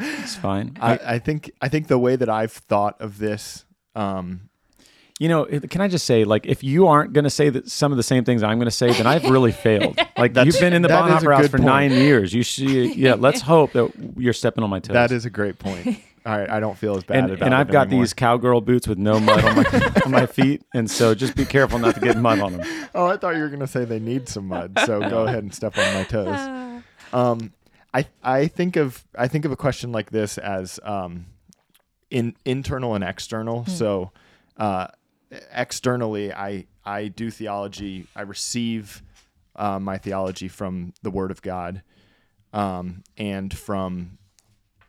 It's 0.00 0.36
fine. 0.36 0.76
I, 0.80 0.98
I 1.04 1.18
think 1.18 1.50
I 1.60 1.68
think 1.68 1.86
the 1.88 1.98
way 1.98 2.16
that 2.16 2.28
I've 2.28 2.52
thought 2.52 3.00
of 3.00 3.18
this, 3.18 3.64
um, 3.94 4.48
You 5.18 5.28
know, 5.28 5.44
can 5.46 5.80
I 5.80 5.88
just 5.88 6.06
say, 6.06 6.24
like, 6.24 6.46
if 6.46 6.64
you 6.64 6.86
aren't 6.86 7.12
going 7.12 7.24
to 7.24 7.30
say 7.30 7.50
that 7.50 7.70
some 7.70 7.92
of 7.92 7.96
the 7.96 8.02
same 8.02 8.24
things 8.24 8.42
I'm 8.42 8.58
going 8.58 8.66
to 8.66 8.70
say, 8.70 8.92
then 8.92 9.06
I've 9.06 9.24
really 9.28 9.52
failed. 9.66 9.98
Like, 10.16 10.34
you've 10.36 10.58
been 10.60 10.72
in 10.72 10.82
the 10.82 10.88
that 10.88 11.04
is 11.16 11.22
a 11.22 11.26
Bonhoeffer 11.26 11.36
Haus 11.36 11.48
for 11.48 11.58
point. 11.58 11.66
nine 11.66 11.90
years. 11.92 12.32
You 12.32 12.42
should, 12.42 12.96
yeah. 12.96 13.14
Let's 13.14 13.40
hope 13.42 13.72
that 13.72 13.92
you're 14.16 14.32
stepping 14.32 14.64
on 14.64 14.70
my 14.70 14.80
toes. 14.80 14.94
that 14.94 15.12
is 15.12 15.24
a 15.26 15.30
great 15.30 15.58
point. 15.58 15.98
All 16.26 16.36
right, 16.36 16.50
I 16.50 16.60
don't 16.60 16.76
feel 16.76 16.96
as 16.98 17.04
bad 17.04 17.16
and, 17.24 17.32
about 17.32 17.46
and 17.46 17.54
it 17.54 17.56
I've 17.56 17.70
got 17.70 17.86
anymore. 17.86 18.02
these 18.04 18.12
cowgirl 18.12 18.60
boots 18.60 18.86
with 18.86 18.98
no 18.98 19.18
mud 19.18 19.42
on 19.42 19.56
my 19.56 19.92
on 20.04 20.10
my 20.10 20.26
feet, 20.26 20.62
and 20.74 20.90
so 20.90 21.14
just 21.14 21.34
be 21.34 21.46
careful 21.46 21.78
not 21.78 21.94
to 21.94 22.00
get 22.02 22.18
mud 22.18 22.40
on 22.40 22.58
them. 22.58 22.88
Oh, 22.94 23.06
I 23.06 23.16
thought 23.16 23.36
you 23.36 23.40
were 23.40 23.48
going 23.48 23.60
to 23.60 23.66
say 23.66 23.86
they 23.86 23.98
need 24.00 24.28
some 24.28 24.46
mud, 24.46 24.78
so 24.84 25.00
go 25.00 25.22
ahead 25.26 25.42
and 25.42 25.54
step 25.54 25.78
on 25.78 25.94
my 25.94 26.04
toes. 26.04 26.82
Um, 27.14 27.52
I 27.92 28.06
I 28.22 28.46
think 28.46 28.76
of 28.76 29.04
I 29.16 29.28
think 29.28 29.44
of 29.44 29.52
a 29.52 29.56
question 29.56 29.92
like 29.92 30.10
this 30.10 30.38
as 30.38 30.78
um, 30.82 31.26
in 32.10 32.36
internal 32.44 32.94
and 32.94 33.02
external. 33.04 33.66
So, 33.66 34.12
uh, 34.56 34.88
externally, 35.52 36.32
I 36.32 36.66
I 36.84 37.08
do 37.08 37.30
theology. 37.30 38.06
I 38.14 38.22
receive 38.22 39.02
uh, 39.56 39.78
my 39.78 39.98
theology 39.98 40.48
from 40.48 40.92
the 41.02 41.10
Word 41.10 41.30
of 41.30 41.42
God, 41.42 41.82
um, 42.52 43.02
and 43.16 43.56
from 43.56 44.18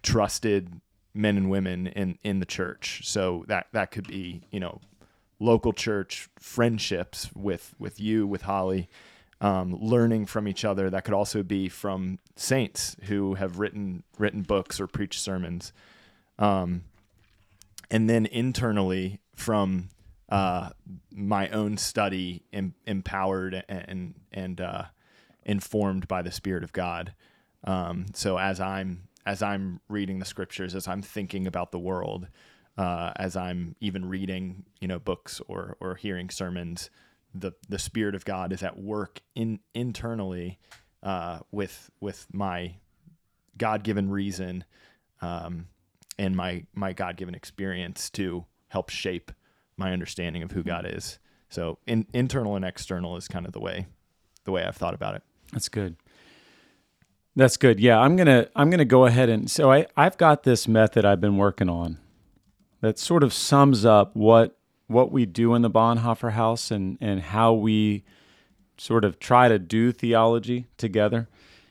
trusted 0.04 0.82
men 1.14 1.38
and 1.38 1.50
women 1.50 1.88
in 1.88 2.18
in 2.24 2.40
the 2.40 2.46
church. 2.46 3.02
So 3.06 3.46
that 3.48 3.68
that 3.72 3.92
could 3.92 4.08
be 4.08 4.44
you 4.52 4.60
know 4.60 4.80
local 5.40 5.74
church 5.74 6.30
friendships 6.40 7.30
with 7.36 7.74
with 7.80 8.00
you 8.00 8.28
with 8.28 8.44
Holly 8.44 8.90
um, 9.42 9.76
learning 9.82 10.28
from 10.28 10.48
each 10.48 10.64
other 10.64 10.90
that 10.90 11.04
could 11.04 11.14
also 11.14 11.44
be 11.44 11.68
from 11.68 12.20
saints 12.36 12.96
who 13.04 13.34
have 13.34 13.60
written 13.60 14.04
written 14.18 14.44
books 14.44 14.80
or 14.80 14.88
preached 14.88 15.20
sermons. 15.20 15.74
Um, 16.40 16.84
and 17.90 18.10
then 18.10 18.26
internally 18.26 19.20
from 19.36 19.90
uh, 20.30 20.70
my 21.12 21.50
own 21.50 21.78
study 21.78 22.44
em- 22.54 22.76
empowered 22.86 23.64
and 23.68 24.14
and 24.32 24.62
uh, 24.62 24.84
informed 25.44 26.08
by 26.08 26.22
the 26.22 26.32
spirit 26.32 26.64
of 26.64 26.72
God. 26.72 27.14
Um, 27.64 28.06
so 28.14 28.38
as 28.38 28.62
I'm 28.62 29.10
as 29.26 29.42
I'm 29.42 29.82
reading 29.90 30.20
the 30.20 30.26
scriptures 30.26 30.76
as 30.76 30.88
I'm 30.88 31.02
thinking 31.02 31.48
about 31.48 31.72
the 31.72 31.80
world 31.80 32.28
uh, 32.78 33.12
as 33.16 33.36
I'm 33.36 33.76
even 33.80 34.08
reading, 34.08 34.66
you 34.80 34.88
know, 34.88 35.00
books 35.00 35.42
or 35.48 35.78
or 35.80 35.96
hearing 35.96 36.30
sermons, 36.30 36.90
the 37.34 37.54
the 37.70 37.80
Spirit 37.80 38.16
of 38.16 38.26
God 38.26 38.52
is 38.52 38.64
at 38.64 38.78
work 38.78 39.22
in 39.36 39.60
internally 39.74 40.60
uh, 41.04 41.40
with 41.52 41.90
with 42.00 42.28
my 42.32 42.76
God 43.58 43.84
given 43.84 44.10
reason 44.10 44.64
um, 45.22 45.68
and 46.18 46.36
my 46.36 46.66
my 46.74 46.94
God 46.94 47.18
given 47.18 47.36
experience 47.36 48.10
to 48.12 48.46
help 48.70 48.90
shape 48.90 49.32
my 49.78 49.92
understanding 49.92 50.44
of 50.44 50.52
who 50.52 50.64
God 50.64 50.86
is. 50.86 51.20
So 51.50 51.80
in, 51.86 52.08
internal 52.14 52.56
and 52.56 52.64
external 52.64 53.18
is 53.18 53.28
kind 53.28 53.46
of 53.46 53.52
the 53.52 53.60
way 53.60 53.88
the 54.46 54.52
way 54.52 54.64
I've 54.64 54.78
thought 54.78 54.94
about 54.94 55.16
it. 55.16 55.24
That's 55.52 55.70
good. 55.70 55.98
That's 57.36 57.58
good. 57.58 57.80
Yeah, 57.80 58.00
I'm 58.00 58.16
gonna 58.16 58.48
I'm 58.56 58.70
gonna 58.70 58.86
go 58.86 59.06
ahead 59.06 59.30
and 59.30 59.50
so 59.50 59.72
I 59.72 59.88
I've 59.96 60.18
got 60.18 60.44
this 60.44 60.68
method 60.68 61.06
I've 61.06 61.22
been 61.22 61.38
working 61.38 61.70
on 61.70 61.98
that 62.82 63.00
sort 63.00 63.24
of 63.24 63.34
sums 63.34 63.86
up 63.86 64.16
what 64.16 64.58
what 64.92 65.12
we 65.12 65.26
do 65.26 65.54
in 65.56 65.62
the 65.62 65.70
Bonhoeffer 65.70 66.34
Haus 66.34 66.72
and 66.72 66.98
and 67.02 67.22
how 67.22 67.54
we 67.54 68.04
sort 68.78 69.06
of 69.06 69.20
try 69.20 69.48
to 69.48 69.60
do 69.60 69.92
theology 69.92 70.68
together. 70.78 71.28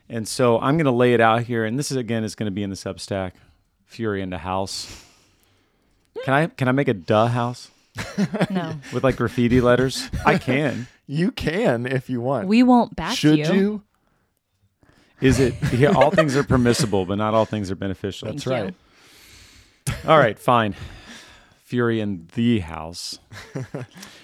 And 0.09 0.27
so 0.27 0.59
I'm 0.61 0.77
gonna 0.77 0.91
lay 0.93 1.15
it 1.15 1.21
out 1.21 1.45
here, 1.45 1.65
and 1.65 1.79
this 1.79 1.91
is 1.91 1.97
again 1.97 2.25
is 2.25 2.35
gonna 2.35 2.51
be 2.51 2.63
in 2.63 2.71
the 2.71 2.77
Substack, 2.77 3.33
Furey 3.91 4.21
in 4.23 4.31
the 4.31 4.39
House. 4.39 5.05
Can 6.25 6.35
I 6.35 6.47
can 6.49 6.69
I 6.69 6.73
make 6.73 6.89
a 6.89 6.95
duh 6.95 7.29
house 7.29 7.71
No. 8.51 8.75
with 8.93 9.05
like 9.05 9.17
graffiti 9.17 9.61
letters? 9.61 10.09
I 10.25 10.39
can. 10.39 10.87
You 11.11 11.33
can 11.33 11.87
if 11.87 12.09
you 12.09 12.21
want. 12.21 12.47
We 12.47 12.63
won't 12.63 12.95
back 12.95 13.17
Should 13.17 13.39
you. 13.39 13.53
you? 13.53 13.83
Is 15.21 15.41
it 15.41 15.57
yeah, 15.73 15.89
all 15.91 16.13
things 16.13 16.37
are 16.37 16.45
permissible, 16.45 17.05
but 17.05 17.17
not 17.17 17.35
all 17.35 17.45
things 17.45 17.69
are 17.73 17.75
beneficial. 17.75 18.29
That's 18.31 18.45
Thank 18.45 18.69
you. 18.69 18.75
right. 19.89 20.07
All 20.07 20.17
right, 20.17 20.39
fine. 20.39 20.77
Furey 21.71 22.01
in 22.01 22.29
the 22.35 22.59
house. 22.61 23.19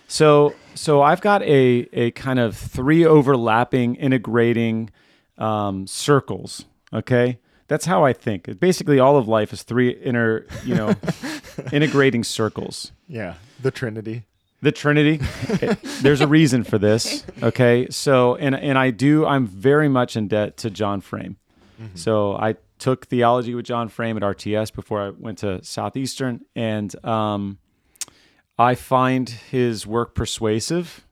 so 0.09 0.55
so 0.74 1.03
I've 1.03 1.20
got 1.20 1.42
a 1.42 1.88
a 1.92 2.11
kind 2.12 2.38
of 2.38 2.57
three 2.57 3.05
overlapping, 3.05 3.94
integrating 3.97 4.90
um, 5.38 5.86
circles. 5.86 6.64
Okay, 6.92 7.38
that's 7.68 7.84
how 7.86 8.05
I 8.05 8.12
think. 8.12 8.59
Basically, 8.61 8.99
all 8.99 9.16
of 9.16 9.28
life 9.28 9.53
is 9.53 9.62
three 9.62 9.90
inner, 9.90 10.47
you 10.64 10.74
know, 10.74 10.94
integrating 11.72 12.24
circles. 12.24 12.92
Yeah. 13.09 13.34
The 13.61 13.70
Trinity. 13.70 14.24
The 14.62 14.72
Trinity. 14.72 15.20
it- 15.49 15.78
there's 16.03 16.20
a 16.20 16.26
reason 16.26 16.64
for 16.64 16.78
this. 16.78 17.24
Okay. 17.42 17.88
So, 17.90 18.36
and 18.36 18.55
and 18.55 18.78
I 18.78 18.90
do. 18.90 19.26
I'm 19.26 19.47
very 19.47 19.88
much 19.88 20.16
in 20.16 20.28
debt 20.28 20.57
to 20.59 20.70
John 20.70 21.01
Frame. 21.01 21.36
So 21.95 22.35
I 22.37 22.57
took 22.79 23.07
theology 23.07 23.55
with 23.55 23.64
John 23.66 23.89
Frame 23.89 24.16
at 24.16 24.22
RTS 24.22 24.72
before 24.74 25.01
I 25.01 25.11
went 25.11 25.39
to 25.39 25.62
Southeastern, 25.64 26.45
and 26.55 26.95
um, 27.05 27.59
I 28.59 28.74
find 28.74 29.29
his 29.29 29.87
work 29.87 30.14
persuasive. 30.14 31.07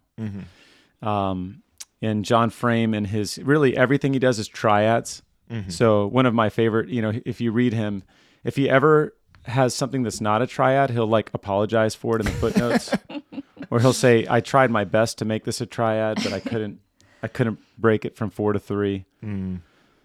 Um, 1.03 1.63
and 2.01 2.25
John 2.25 2.51
Frame 2.51 2.95
and 2.95 3.07
his 3.07 3.39
really 3.39 3.77
everything 3.77 4.13
he 4.13 4.19
does 4.19 4.39
is 4.39 4.49
triads. 4.49 5.23
So 5.71 6.07
one 6.07 6.27
of 6.27 6.35
my 6.35 6.49
favorite, 6.51 6.89
you 6.89 7.03
know, 7.03 7.13
if 7.25 7.41
you 7.41 7.53
read 7.53 7.73
him, 7.73 8.03
if 8.45 8.57
he 8.57 8.69
ever 8.69 9.15
has 9.45 9.75
something 9.75 10.03
that's 10.03 10.21
not 10.21 10.41
a 10.43 10.47
triad, 10.47 10.91
he'll 10.91 11.07
like 11.07 11.31
apologize 11.35 11.95
for 11.95 12.17
it 12.17 12.21
in 12.21 12.27
the 12.27 12.33
footnotes, 12.33 12.95
or 13.71 13.81
he'll 13.81 13.93
say, 13.93 14.27
"I 14.29 14.41
tried 14.41 14.71
my 14.71 14.85
best 14.85 15.19
to 15.19 15.25
make 15.27 15.45
this 15.45 15.61
a 15.61 15.67
triad, 15.67 16.17
but 16.23 16.33
I 16.33 16.41
couldn't. 16.41 16.81
I 17.23 17.29
couldn't 17.29 17.59
break 17.79 18.05
it 18.05 18.17
from 18.17 18.31
four 18.31 18.53
to 18.55 18.59
three. 18.59 19.05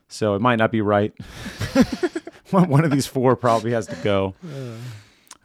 So 0.09 0.33
it 0.35 0.41
might 0.41 0.57
not 0.57 0.71
be 0.71 0.81
right. 0.81 1.13
one 2.49 2.83
of 2.83 2.91
these 2.91 3.05
four 3.07 3.35
probably 3.35 3.71
has 3.71 3.87
to 3.87 3.95
go. 3.97 4.33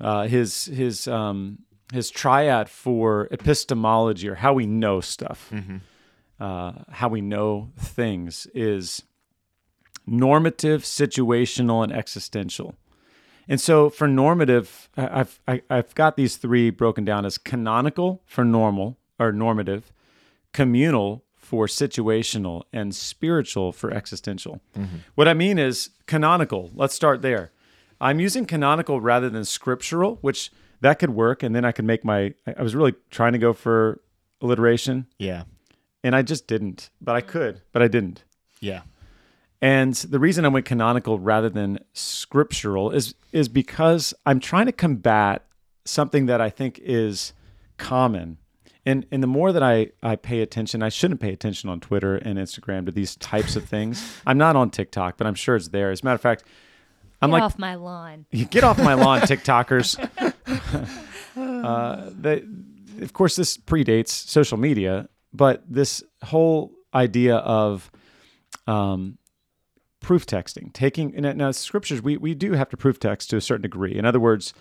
Uh, 0.01 0.27
his 0.27 0.65
his 0.67 1.07
um, 1.07 1.59
his 1.93 2.11
triad 2.11 2.69
for 2.69 3.29
epistemology 3.31 4.29
or 4.29 4.35
how 4.37 4.53
we 4.55 4.67
know 4.67 5.01
stuff, 5.01 5.53
uh, 6.41 6.73
how 6.91 7.09
we 7.09 7.21
know 7.21 7.71
things 7.79 8.47
is 8.55 9.03
normative, 10.07 10.83
situational, 10.83 11.83
and 11.85 11.93
existential. 11.93 12.75
And 13.49 13.61
so 13.61 13.91
for 13.91 14.09
normative, 14.09 14.89
I- 14.97 15.21
I've 15.21 15.41
I, 15.47 15.63
I've 15.71 15.95
got 15.95 16.17
these 16.17 16.37
three 16.37 16.71
broken 16.71 17.05
down 17.05 17.25
as 17.27 17.39
canonical 17.39 18.23
for 18.27 18.45
normal 18.45 18.97
or 19.19 19.33
normative, 19.33 19.93
communal 20.53 21.24
for 21.45 21.67
situational, 21.67 22.63
and 22.73 22.95
spiritual 22.95 23.73
for 23.73 23.93
existential. 23.93 24.61
Mm-hmm. 24.77 24.97
What 25.15 25.29
I 25.29 25.35
mean 25.35 25.59
is 25.59 25.91
canonical. 26.07 26.71
Let's 26.75 26.95
start 26.95 27.23
there. 27.23 27.53
I'm 28.01 28.19
using 28.21 28.47
canonical 28.47 29.01
rather 29.01 29.31
than 29.31 29.45
scriptural, 29.45 30.19
which 30.21 30.51
that 30.81 30.99
could 30.99 31.11
work, 31.11 31.43
and 31.43 31.55
then 31.55 31.65
I 31.65 31.73
could 31.73 31.85
make 31.85 32.05
my. 32.05 32.35
I 32.47 32.55
I 32.59 32.63
was 32.63 32.75
really 32.75 32.95
trying 33.11 33.33
to 33.35 33.39
go 33.39 33.53
for 33.53 34.01
alliteration, 34.41 35.07
Yeah. 35.19 35.45
and 36.03 36.15
I 36.17 36.23
just 36.23 36.47
didn't. 36.47 36.91
But 37.01 37.15
I 37.15 37.21
could, 37.21 37.61
but 37.73 37.83
I 37.83 37.89
didn't. 37.89 38.25
Yeah. 38.61 38.83
And 39.63 39.95
the 39.95 40.19
reason 40.19 40.45
I 40.45 40.49
went 40.49 40.67
canonical 40.67 41.19
rather 41.19 41.49
than 41.49 41.79
scriptural 41.93 42.91
is 42.91 43.15
is 43.33 43.49
because 43.49 44.13
I'm 44.27 44.41
trying 44.41 44.67
to 44.67 44.73
combat 44.73 45.45
something 45.85 46.27
that 46.27 46.41
I 46.41 46.51
think 46.51 46.79
is 46.83 47.33
common. 47.79 48.39
And 48.87 49.07
and 49.11 49.23
the 49.23 49.27
more 49.27 49.53
that 49.53 49.63
I 49.63 49.89
I 50.03 50.17
pay 50.17 50.41
attention, 50.41 50.83
I 50.83 50.89
shouldn't 50.91 51.21
pay 51.21 51.33
attention 51.33 51.71
on 51.71 51.81
Twitter 51.81 52.17
and 52.17 52.39
Instagram 52.39 52.87
to 52.87 52.93
these 52.93 53.17
types 53.17 53.57
of 53.57 53.65
things. 53.65 54.21
I'm 54.27 54.39
not 54.39 54.57
on 54.57 54.71
TikTok, 54.71 55.17
but 55.17 55.27
I'm 55.27 55.35
sure 55.35 55.57
it's 55.57 55.69
there. 55.69 55.91
As 55.91 56.03
a 56.03 56.05
matter 56.05 56.17
of 56.17 56.21
fact, 56.21 56.45
I'm 57.23 57.31
Get 57.31 57.35
like 57.35 57.43
off 57.43 57.59
my 57.59 57.75
lawn. 57.77 58.27
get 58.51 58.65
off 58.65 58.79
my 58.79 58.95
lawn, 58.95 59.21
TikTokers. 59.23 59.99
uh, 61.37 62.11
they, 62.19 62.43
of 63.01 63.13
course, 63.15 63.37
this 63.37 63.57
predates 63.57 64.09
social 64.09 64.59
media, 64.59 65.09
but 65.33 65.63
this 65.69 66.03
whole 66.23 66.73
idea 66.95 67.37
of 67.37 67.91
um, 68.67 69.19
proof 70.01 70.27
texting, 70.27 70.73
taking 70.75 71.13
now, 71.13 71.33
now 71.33 71.51
scriptures, 71.51 72.03
we 72.03 72.19
we 72.19 72.35
do 72.35 72.53
have 72.53 72.69
to 72.69 72.77
proof 72.77 73.01
text 73.01 73.31
to 73.31 73.37
a 73.37 73.41
certain 73.41 73.63
degree. 73.63 73.97
In 73.97 74.05
other 74.05 74.21
words, 74.21 74.53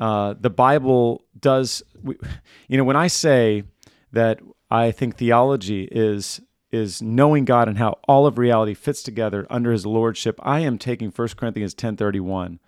uh, 0.00 0.34
the 0.40 0.50
Bible 0.50 1.24
does. 1.38 1.82
We, 2.02 2.16
you 2.68 2.78
know, 2.78 2.84
when 2.84 2.96
I 2.96 3.06
say 3.06 3.64
that 4.12 4.40
I 4.70 4.90
think 4.90 5.16
theology 5.16 5.84
is 5.92 6.40
is 6.72 7.02
knowing 7.02 7.44
God 7.44 7.68
and 7.68 7.78
how 7.78 7.98
all 8.08 8.26
of 8.26 8.38
reality 8.38 8.74
fits 8.74 9.02
together 9.02 9.46
under 9.50 9.72
His 9.72 9.84
lordship, 9.84 10.40
I 10.42 10.60
am 10.60 10.78
taking 10.78 11.10
1 11.10 11.28
Corinthians 11.36 11.74
ten 11.74 11.96
thirty 11.96 12.20
one, 12.20 12.58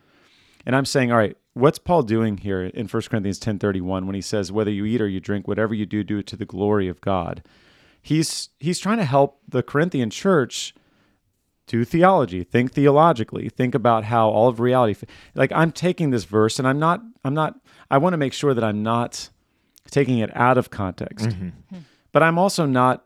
and 0.66 0.76
I'm 0.76 0.84
saying, 0.84 1.10
all 1.10 1.18
right, 1.18 1.36
what's 1.54 1.78
Paul 1.78 2.02
doing 2.02 2.36
here 2.38 2.62
in 2.62 2.86
1 2.86 3.02
Corinthians 3.04 3.38
ten 3.38 3.58
thirty 3.58 3.80
one 3.80 4.06
when 4.06 4.14
he 4.14 4.20
says, 4.20 4.52
whether 4.52 4.70
you 4.70 4.84
eat 4.84 5.00
or 5.00 5.08
you 5.08 5.20
drink, 5.20 5.48
whatever 5.48 5.74
you 5.74 5.86
do, 5.86 6.04
do 6.04 6.18
it 6.18 6.26
to 6.28 6.36
the 6.36 6.44
glory 6.44 6.88
of 6.88 7.00
God. 7.00 7.42
He's 8.02 8.50
he's 8.58 8.78
trying 8.78 8.98
to 8.98 9.04
help 9.04 9.40
the 9.48 9.62
Corinthian 9.62 10.10
church 10.10 10.74
do 11.66 11.84
theology, 11.84 12.44
think 12.44 12.72
theologically, 12.72 13.48
think 13.48 13.74
about 13.74 14.04
how 14.04 14.28
all 14.28 14.48
of 14.48 14.60
reality. 14.60 15.06
Like 15.34 15.52
I'm 15.52 15.72
taking 15.72 16.10
this 16.10 16.24
verse, 16.24 16.58
and 16.58 16.66
I'm 16.66 16.78
not. 16.78 17.02
I'm 17.24 17.34
not. 17.34 17.60
I 17.90 17.98
want 17.98 18.14
to 18.14 18.18
make 18.18 18.32
sure 18.32 18.54
that 18.54 18.64
I'm 18.64 18.82
not 18.82 19.30
taking 19.90 20.18
it 20.18 20.34
out 20.36 20.58
of 20.58 20.70
context, 20.70 21.26
mm-hmm. 21.26 21.78
but 22.12 22.22
I'm 22.22 22.38
also 22.38 22.66
not 22.66 23.04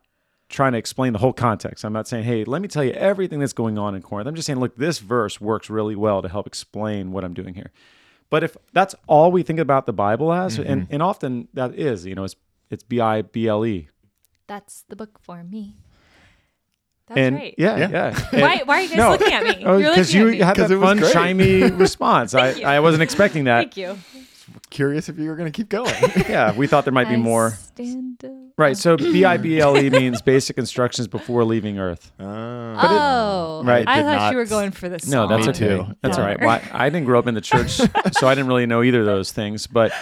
trying 0.49 0.73
to 0.73 0.79
explain 0.79 1.13
the 1.13 1.19
whole 1.19 1.33
context. 1.33 1.85
I'm 1.85 1.93
not 1.93 2.07
saying, 2.07 2.25
hey, 2.25 2.45
let 2.45 2.63
me 2.63 2.69
tell 2.69 2.85
you 2.85 2.93
everything 2.93 3.41
that's 3.41 3.53
going 3.53 3.79
on 3.79 3.95
in 3.95 4.03
Corinth. 4.03 4.29
I'm 4.29 4.35
just 4.35 4.47
saying, 4.47 4.61
look, 4.61 4.77
this 4.77 5.01
verse 5.01 5.41
works 5.41 5.69
really 5.69 5.97
well 5.97 6.23
to 6.23 6.29
help 6.29 6.47
explain 6.47 7.11
what 7.11 7.25
I'm 7.25 7.35
doing 7.35 7.55
here. 7.55 7.73
But 8.31 8.45
if 8.45 8.57
that's 8.73 8.95
all 9.07 9.33
we 9.33 9.43
think 9.43 9.59
about 9.59 9.87
the 9.87 9.93
Bible 9.93 10.33
as, 10.33 10.59
mm-hmm. 10.59 10.71
and, 10.71 10.87
and 10.91 11.03
often 11.03 11.49
that 11.55 11.75
is, 11.75 12.07
you 12.07 12.15
know, 12.15 12.25
it's 12.25 12.37
it's 12.71 12.83
B 12.83 13.01
I 13.01 13.23
B 13.23 13.47
L 13.47 13.65
E. 13.65 13.89
That's 14.47 14.85
the 14.89 14.97
book 14.97 15.19
for 15.21 15.43
me. 15.43 15.77
That's 17.09 17.19
And 17.19 17.37
right. 17.37 17.55
yeah, 17.57 17.77
Yeah. 17.77 17.89
yeah. 17.91 18.21
Why, 18.41 18.63
why 18.65 18.79
are 18.79 18.83
you 18.83 18.89
guys 18.89 18.97
No. 18.97 19.11
looking 19.11 19.33
at 19.33 19.43
me? 19.45 19.63
Oh, 19.65 19.79
because 19.79 20.09
looking 20.13 20.21
you 20.21 20.27
at 20.29 20.33
me. 20.33 20.39
had 20.41 20.57
'Cause 20.57 20.69
that 20.71 20.77
it 20.77 20.81
fun, 20.81 20.99
great. 20.99 21.15
chimey 21.15 21.79
response. 21.79 22.35
I, 22.35 22.51
you. 22.53 22.65
I 22.67 22.81
wasn't 22.81 23.03
expecting 23.05 23.45
that. 23.45 23.59
Thank 23.75 23.77
you. 23.77 23.99
Curious 24.71 25.09
if 25.09 25.19
you 25.19 25.29
were 25.29 25.37
going 25.37 25.51
to 25.51 25.57
keep 25.57 25.69
going. 25.69 25.95
Yeah, 26.29 26.53
we 26.53 26.67
thought 26.67 26.85
there 26.85 26.93
might 26.93 27.09
be 27.09 27.15
I 27.15 27.19
more. 27.19 27.51
stand 27.53 28.25
up. 28.25 28.31
Right. 28.59 28.77
So 28.77 28.97
B 28.97 29.25
I 29.25 29.37
B 29.37 29.61
L 29.61 29.77
E 29.79 29.91
means 29.91 30.23
basic 30.23 30.57
instructions 30.59 31.07
before 31.09 31.45
leaving 31.45 31.79
Earth. 31.79 32.11
Uh, 32.19 32.25
Oh, 32.79 33.63
Right. 33.65 33.87
I 33.87 34.03
thought 34.03 34.17
not- 34.17 34.31
you 34.33 34.39
were 34.39 34.45
going 34.47 34.71
for 34.73 34.89
this. 34.89 35.07
No, 35.07 35.27
that's 35.29 35.47
Me 35.47 35.51
okay. 35.51 35.59
too. 35.85 35.95
That's 36.03 36.17
No. 36.17 36.23
all 36.25 36.29
right. 36.29 36.41
Well, 36.41 36.49
I, 36.73 36.87
I 36.87 36.89
didn't 36.91 37.05
grow 37.07 37.19
up 37.19 37.27
in 37.27 37.35
the 37.35 37.41
church, 37.41 37.71
so 37.73 38.27
I 38.27 38.35
didn't 38.35 38.47
really 38.49 38.67
know 38.67 38.83
either 38.83 39.01
of 39.01 39.07
those 39.07 39.31
things. 39.31 39.67
But 39.67 39.93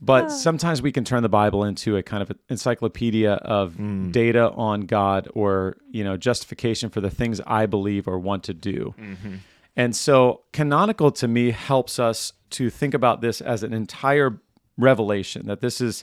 but 0.00 0.24
ah. 0.24 0.28
sometimes 0.28 0.80
we 0.80 0.92
can 0.92 1.04
turn 1.04 1.22
the 1.22 1.28
Bible 1.28 1.64
into 1.64 1.96
a 1.96 2.02
kind 2.02 2.22
of 2.22 2.32
encyclopedia 2.48 3.32
of 3.32 3.74
mm. 3.74 4.10
data 4.12 4.50
on 4.52 4.82
God 4.82 5.28
or 5.34 5.76
you 5.90 6.02
know 6.04 6.16
justification 6.16 6.90
for 6.90 7.00
the 7.00 7.10
things 7.10 7.40
I 7.46 7.66
believe 7.66 8.08
or 8.08 8.18
want 8.18 8.44
to 8.44 8.54
do. 8.54 8.94
Mm-hmm. 8.98 9.34
And 9.76 9.94
so 9.94 10.42
canonical 10.52 11.10
to 11.12 11.28
me 11.28 11.52
helps 11.52 11.98
us 11.98 12.32
to 12.50 12.70
think 12.70 12.94
about 12.94 13.20
this 13.20 13.40
as 13.40 13.62
an 13.62 13.72
entire 13.72 14.40
revelation. 14.76 15.46
That 15.46 15.60
this 15.60 15.80
is 15.80 16.02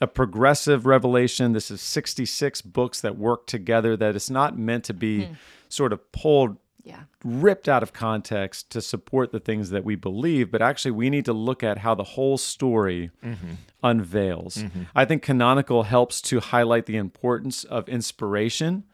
a 0.00 0.06
progressive 0.06 0.86
revelation. 0.86 1.52
This 1.52 1.70
is 1.70 1.80
66 1.80 2.62
books 2.62 3.00
that 3.00 3.18
work 3.18 3.46
together. 3.46 3.96
That 3.96 4.14
it's 4.14 4.30
not 4.30 4.56
meant 4.58 4.84
to 4.84 4.94
be 4.94 5.24
hmm. 5.24 5.32
sort 5.68 5.92
of 5.92 6.12
pulled 6.12 6.56
Yeah. 6.88 7.02
ripped 7.22 7.68
out 7.68 7.82
of 7.82 7.92
context 7.92 8.70
to 8.70 8.80
support 8.80 9.30
the 9.30 9.40
things 9.40 9.68
that 9.70 9.84
we 9.84 9.94
believe, 9.94 10.50
but 10.50 10.62
actually 10.62 10.92
we 10.92 11.10
need 11.10 11.26
to 11.26 11.34
look 11.34 11.62
at 11.62 11.78
how 11.78 11.94
the 11.94 12.04
whole 12.04 12.38
story 12.38 13.10
mm-hmm. 13.22 13.52
unveils. 13.82 14.56
Mm-hmm. 14.56 14.82
I 14.94 15.04
think 15.04 15.22
canonical 15.22 15.82
helps 15.82 16.22
to 16.22 16.40
highlight 16.40 16.86
the 16.86 16.96
importance 16.96 17.64
of 17.64 17.88
inspiration, 17.88 18.84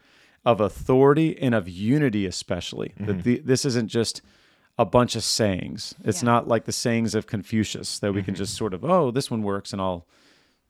of 0.45 0.61
authority, 0.61 1.40
and 1.40 1.55
of 1.55 1.68
unity, 1.68 2.26
especially. 2.26 2.92
That 2.99 3.18
mm-hmm. 3.18 3.20
the, 3.22 3.38
this 3.45 3.64
isn't 3.64 3.88
just 3.88 4.20
a 4.76 4.84
bunch 4.84 5.14
of 5.14 5.22
sayings. 5.22 5.95
It's 6.05 6.22
Yeah. 6.22 6.32
not 6.32 6.49
like 6.49 6.64
the 6.64 6.72
sayings 6.72 7.14
of 7.14 7.26
Confucius 7.26 8.01
that 8.01 8.12
we 8.12 8.22
can 8.22 8.34
just 8.34 8.57
sort 8.57 8.74
of, 8.74 8.84
oh, 8.84 9.12
this 9.12 9.30
one 9.30 9.42
works 9.42 9.72
and 9.72 9.80
I'll 9.80 10.05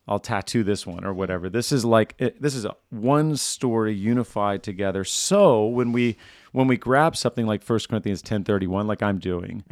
I'll 0.06 0.18
tattoo 0.18 0.62
this 0.64 0.86
one 0.86 1.04
or 1.04 1.14
whatever. 1.14 1.48
This 1.48 1.72
is 1.72 1.84
like 1.84 2.14
it, 2.18 2.40
this 2.40 2.54
is 2.54 2.64
a 2.64 2.76
one 2.90 3.36
story 3.36 3.94
unified 3.94 4.62
together. 4.62 5.04
So 5.04 5.64
when 5.66 5.92
we 5.92 6.16
when 6.52 6.66
we 6.66 6.76
grab 6.76 7.16
something 7.16 7.46
like 7.46 7.66
1 7.66 7.78
Corinthians 7.88 8.22
10:31 8.22 8.86
like 8.86 9.02
I'm 9.02 9.18
doing, 9.18 9.64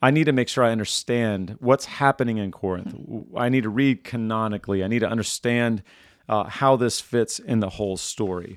I 0.00 0.10
need 0.10 0.24
to 0.24 0.32
make 0.32 0.48
sure 0.48 0.62
I 0.64 0.70
understand 0.70 1.56
what's 1.60 1.86
happening 1.86 2.38
in 2.38 2.52
Corinth. 2.52 2.94
I 3.36 3.48
need 3.48 3.62
to 3.64 3.68
read 3.68 4.04
canonically. 4.04 4.84
I 4.84 4.86
need 4.86 5.00
to 5.00 5.08
understand 5.08 5.82
uh, 6.28 6.44
how 6.44 6.76
this 6.76 7.00
fits 7.00 7.38
in 7.38 7.60
the 7.60 7.70
whole 7.70 7.96
story. 7.96 8.54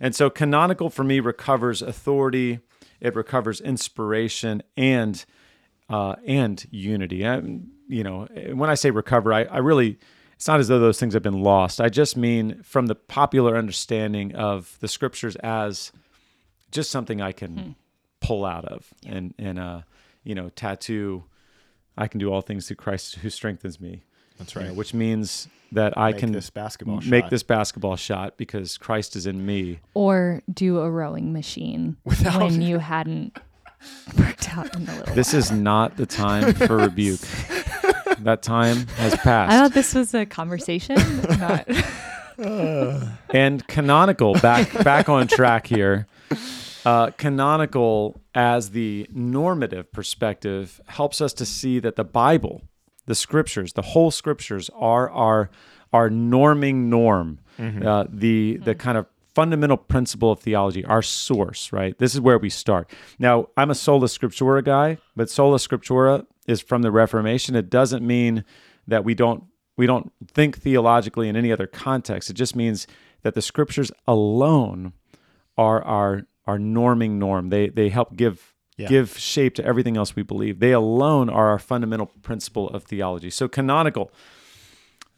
And 0.00 0.14
so 0.14 0.30
canonical 0.30 0.90
for 0.90 1.04
me 1.04 1.20
recovers 1.20 1.82
authority, 1.82 2.60
it 3.00 3.14
recovers 3.16 3.60
inspiration 3.60 4.62
and 4.76 5.24
uh, 5.90 6.14
and 6.26 6.64
unity. 6.70 7.26
I, 7.26 7.42
you 7.88 8.02
know, 8.04 8.26
when 8.54 8.70
I 8.70 8.74
say 8.74 8.90
recover, 8.90 9.32
I, 9.32 9.42
I 9.44 9.58
really, 9.58 9.98
it's 10.42 10.48
not 10.48 10.58
as 10.58 10.66
though 10.66 10.80
those 10.80 10.98
things 10.98 11.14
have 11.14 11.22
been 11.22 11.44
lost. 11.44 11.80
I 11.80 11.88
just 11.88 12.16
mean 12.16 12.64
from 12.64 12.86
the 12.88 12.96
popular 12.96 13.56
understanding 13.56 14.34
of 14.34 14.76
the 14.80 14.88
scriptures 14.88 15.36
as 15.36 15.92
just 16.72 16.90
something 16.90 17.22
I 17.22 17.30
can 17.30 17.76
pull 18.20 18.44
out 18.44 18.64
of 18.64 18.92
and, 19.06 19.34
and, 19.38 19.56
uh, 19.56 19.82
you 20.24 20.34
know, 20.34 20.48
tattoo. 20.48 21.22
I 21.96 22.08
can 22.08 22.18
do 22.18 22.32
all 22.32 22.40
things 22.40 22.66
through 22.66 22.74
Christ 22.74 23.14
who 23.22 23.30
strengthens 23.30 23.80
me. 23.80 24.02
That's 24.36 24.56
you 24.56 24.62
know, 24.62 24.66
right. 24.70 24.76
which 24.76 24.92
means 24.92 25.46
that 25.70 25.96
I 25.96 26.10
Make 26.10 26.18
can 26.18 26.32
this 26.32 26.50
basketball 26.50 27.00
make 27.02 27.26
shot. 27.26 27.30
this 27.30 27.44
basketball 27.44 27.94
shot 27.94 28.36
because 28.36 28.76
Christ 28.78 29.14
is 29.14 29.28
in 29.28 29.46
me. 29.46 29.78
Or 29.94 30.42
do 30.52 30.80
a 30.80 30.90
rowing 30.90 31.32
machine 31.32 31.98
Without- 32.02 32.42
when 32.42 32.60
you 32.62 32.80
hadn't 32.80 33.38
worked 34.18 34.56
out 34.56 34.74
in 34.74 34.88
a 34.88 34.98
little 34.98 35.14
This 35.14 35.32
while. 35.34 35.38
is 35.38 35.52
not 35.52 35.96
the 35.96 36.06
time 36.06 36.52
for 36.54 36.78
rebuke. 36.78 37.20
that 38.24 38.42
time 38.42 38.86
has 38.96 39.14
passed. 39.16 39.52
I 39.52 39.58
thought 39.60 39.72
this 39.72 39.94
was 39.94 40.14
a 40.14 40.26
conversation, 40.26 40.96
not 41.38 41.68
and 43.34 43.66
canonical 43.68 44.34
back 44.34 44.72
back 44.84 45.08
on 45.08 45.26
track 45.26 45.66
here. 45.66 46.06
Uh, 46.84 47.10
canonical 47.10 48.20
as 48.34 48.70
the 48.70 49.06
normative 49.12 49.92
perspective 49.92 50.80
helps 50.86 51.20
us 51.20 51.32
to 51.34 51.46
see 51.46 51.78
that 51.78 51.94
the 51.94 52.02
bible 52.04 52.62
the 53.06 53.14
scriptures 53.14 53.74
the 53.74 53.82
whole 53.82 54.10
scriptures 54.10 54.68
are 54.74 55.08
our 55.10 55.50
our 55.92 56.08
norming 56.10 56.86
norm. 56.86 57.38
Uh, 57.58 58.06
the 58.08 58.56
the 58.64 58.74
kind 58.74 58.98
of 58.98 59.06
fundamental 59.34 59.76
principle 59.76 60.32
of 60.32 60.40
theology 60.40 60.84
our 60.86 61.02
source 61.02 61.72
right? 61.72 61.96
This 61.98 62.14
is 62.14 62.20
where 62.20 62.38
we 62.38 62.50
start. 62.50 62.90
Now 63.18 63.48
i'm 63.56 63.70
a 63.70 63.74
sola 63.76 64.06
scriptura 64.06 64.64
guy 64.64 64.98
but 65.14 65.30
sola 65.30 65.58
scriptura 65.58 66.26
is 66.46 66.60
from 66.60 66.82
the 66.82 66.90
reformation 66.90 67.54
it 67.54 67.70
doesn't 67.70 68.04
mean 68.06 68.44
that 68.86 69.04
we 69.04 69.14
don't 69.14 69.44
we 69.76 69.86
don't 69.86 70.12
think 70.26 70.58
theologically 70.58 71.28
in 71.28 71.36
any 71.36 71.50
other 71.50 71.66
context. 71.66 72.28
It 72.28 72.34
just 72.34 72.54
means 72.54 72.86
that 73.22 73.34
the 73.34 73.40
scriptures 73.42 73.90
alone 74.06 74.92
are 75.56 75.82
our 75.82 76.26
our 76.46 76.58
norming 76.58 77.12
norm. 77.12 77.48
They 77.48 77.68
they 77.68 77.88
help 77.88 78.16
give 78.16 78.54
Yeah. 78.76 78.88
give 78.88 79.16
shape 79.18 79.54
to 79.54 79.64
everything 79.64 79.96
else 79.96 80.16
we 80.16 80.22
believe. 80.24 80.58
They 80.58 80.72
alone 80.72 81.30
are 81.30 81.48
our 81.50 81.58
fundamental 81.58 82.06
principle 82.22 82.68
of 82.70 82.84
theology. 82.84 83.30
So 83.30 83.48
canonical. 83.48 84.10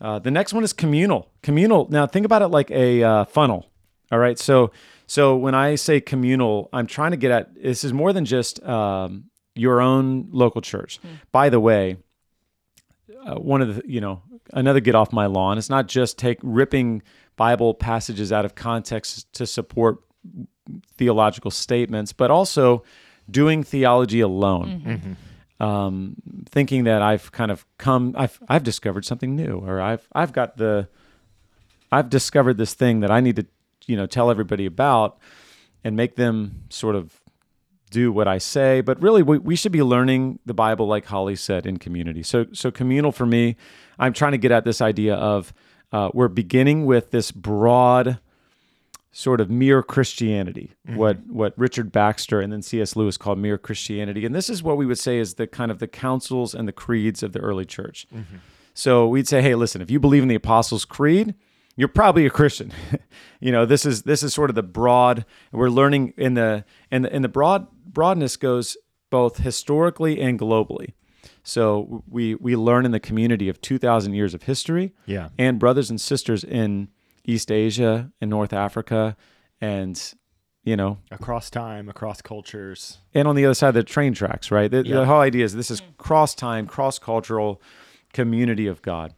Uh, 0.00 0.18
the 0.18 0.30
next 0.30 0.52
one 0.52 0.64
is 0.64 0.72
communal. 0.72 1.30
Communal. 1.42 1.88
Now 1.90 2.06
think 2.06 2.26
about 2.26 2.42
it 2.42 2.48
like 2.48 2.70
a 2.70 3.02
uh, 3.02 3.24
funnel. 3.24 3.70
All 4.12 4.18
right. 4.18 4.38
So 4.38 4.70
so 5.06 5.36
when 5.36 5.54
I 5.54 5.76
say 5.76 6.00
communal, 6.00 6.68
I'm 6.72 6.86
trying 6.86 7.10
to 7.12 7.16
get 7.16 7.30
at 7.30 7.54
this 7.62 7.84
is 7.84 7.92
more 7.92 8.12
than 8.12 8.24
just 8.24 8.62
um, 8.64 9.30
your 9.54 9.80
own 9.80 10.28
local 10.30 10.60
church. 10.60 10.98
By 11.32 11.48
the 11.48 11.60
way, 11.60 11.96
uh, 13.26 13.36
one 13.36 13.62
of 13.62 13.76
the 13.76 13.82
you 13.86 14.00
know 14.00 14.22
another 14.52 14.80
get 14.80 14.94
off 14.94 15.12
my 15.12 15.26
lawn 15.26 15.56
it's 15.56 15.70
not 15.70 15.86
just 15.88 16.18
take 16.18 16.38
ripping 16.42 17.02
bible 17.36 17.72
passages 17.74 18.30
out 18.32 18.44
of 18.44 18.54
context 18.54 19.32
to 19.32 19.46
support 19.46 19.98
theological 20.96 21.50
statements 21.50 22.12
but 22.12 22.30
also 22.30 22.82
doing 23.30 23.62
theology 23.62 24.20
alone. 24.20 25.16
Um, 25.60 26.16
thinking 26.50 26.84
that 26.84 27.00
i've 27.00 27.30
kind 27.32 27.50
of 27.50 27.64
come 27.78 28.14
i've 28.18 28.38
i've 28.48 28.64
discovered 28.64 29.04
something 29.04 29.34
new 29.36 29.58
or 29.58 29.80
i've 29.80 30.06
i've 30.12 30.32
got 30.32 30.56
the 30.56 30.88
i've 31.92 32.10
discovered 32.10 32.58
this 32.58 32.74
thing 32.74 33.00
that 33.00 33.10
i 33.10 33.20
need 33.20 33.36
to 33.36 33.46
you 33.86 33.96
know 33.96 34.06
tell 34.06 34.30
everybody 34.30 34.66
about 34.66 35.18
and 35.84 35.96
make 35.96 36.16
them 36.16 36.64
sort 36.70 36.96
of 36.96 37.20
do 37.94 38.12
what 38.12 38.26
I 38.26 38.38
say, 38.38 38.80
but 38.80 39.00
really 39.00 39.22
we, 39.22 39.38
we 39.38 39.56
should 39.56 39.72
be 39.72 39.82
learning 39.82 40.40
the 40.44 40.52
Bible, 40.52 40.86
like 40.86 41.06
Holly 41.06 41.36
said, 41.36 41.64
in 41.64 41.78
community. 41.78 42.22
So, 42.22 42.46
so 42.52 42.70
communal 42.70 43.12
for 43.12 43.24
me, 43.24 43.56
I'm 43.98 44.12
trying 44.12 44.32
to 44.32 44.38
get 44.38 44.50
at 44.50 44.64
this 44.64 44.80
idea 44.82 45.14
of 45.14 45.54
uh, 45.92 46.10
we're 46.12 46.28
beginning 46.28 46.86
with 46.86 47.12
this 47.12 47.30
broad 47.30 48.18
sort 49.12 49.40
of 49.40 49.48
mere 49.48 49.80
Christianity, 49.80 50.72
what 50.96 51.24
what 51.28 51.56
Richard 51.56 51.92
Baxter 51.92 52.40
and 52.40 52.52
then 52.52 52.62
C.S. 52.62 52.96
Lewis 52.96 53.16
called 53.16 53.38
mere 53.38 53.56
Christianity, 53.56 54.26
and 54.26 54.34
this 54.34 54.50
is 54.50 54.60
what 54.60 54.76
we 54.76 54.86
would 54.86 54.98
say 54.98 55.18
is 55.18 55.34
the 55.34 55.46
kind 55.46 55.70
of 55.70 55.78
the 55.78 55.86
councils 55.86 56.52
and 56.52 56.66
the 56.66 56.72
creeds 56.72 57.22
of 57.22 57.32
the 57.32 57.38
early 57.38 57.64
church. 57.64 58.08
So 58.74 59.06
we'd 59.06 59.28
say, 59.28 59.40
hey, 59.40 59.54
listen, 59.54 59.80
if 59.80 59.88
you 59.88 60.00
believe 60.00 60.24
in 60.24 60.28
the 60.28 60.34
Apostles' 60.34 60.84
Creed, 60.84 61.36
you're 61.76 61.86
probably 61.88 62.26
a 62.26 62.30
Christian. 62.30 62.72
you 63.40 63.52
know, 63.52 63.64
this 63.64 63.86
is 63.86 64.02
this 64.02 64.24
is 64.24 64.34
sort 64.34 64.50
of 64.50 64.56
the 64.56 64.64
broad. 64.64 65.24
We're 65.52 65.70
learning 65.70 66.14
in 66.16 66.34
the 66.34 66.64
in 66.90 67.02
the, 67.02 67.12
and 67.12 67.22
the 67.22 67.28
broad 67.28 67.68
broadness 67.94 68.36
goes 68.36 68.76
both 69.10 69.38
historically 69.38 70.20
and 70.20 70.38
globally. 70.38 70.92
So 71.42 72.02
we 72.08 72.34
we 72.34 72.56
learn 72.56 72.84
in 72.84 72.90
the 72.90 73.00
community 73.00 73.48
of 73.48 73.60
2,000 73.60 74.12
years 74.14 74.34
of 74.34 74.42
history, 74.42 74.92
Yeah. 75.06 75.28
and 75.38 75.58
brothers 75.58 75.88
and 75.90 76.00
sisters 76.00 76.42
in 76.44 76.88
East 77.24 77.50
Asia 77.50 78.10
and 78.20 78.28
North 78.30 78.52
Africa, 78.52 79.16
and 79.60 80.14
you 80.64 80.76
know, 80.76 80.96
Across 81.10 81.50
time, 81.50 81.88
across 81.90 82.22
cultures. 82.22 82.98
and 83.14 83.28
on 83.28 83.36
the 83.36 83.44
other 83.44 83.54
side 83.54 83.68
of 83.68 83.74
the 83.74 83.82
train 83.82 84.14
tracks, 84.14 84.50
right? 84.50 84.70
The, 84.70 84.82
the 84.82 85.04
whole 85.04 85.20
idea 85.20 85.44
is 85.44 85.54
this 85.54 85.70
is 85.70 85.82
cross 85.98 86.34
time, 86.34 86.66
cross 86.66 86.98
cultural 86.98 87.60
community 88.14 88.66
of 88.66 88.80
God. 88.80 89.12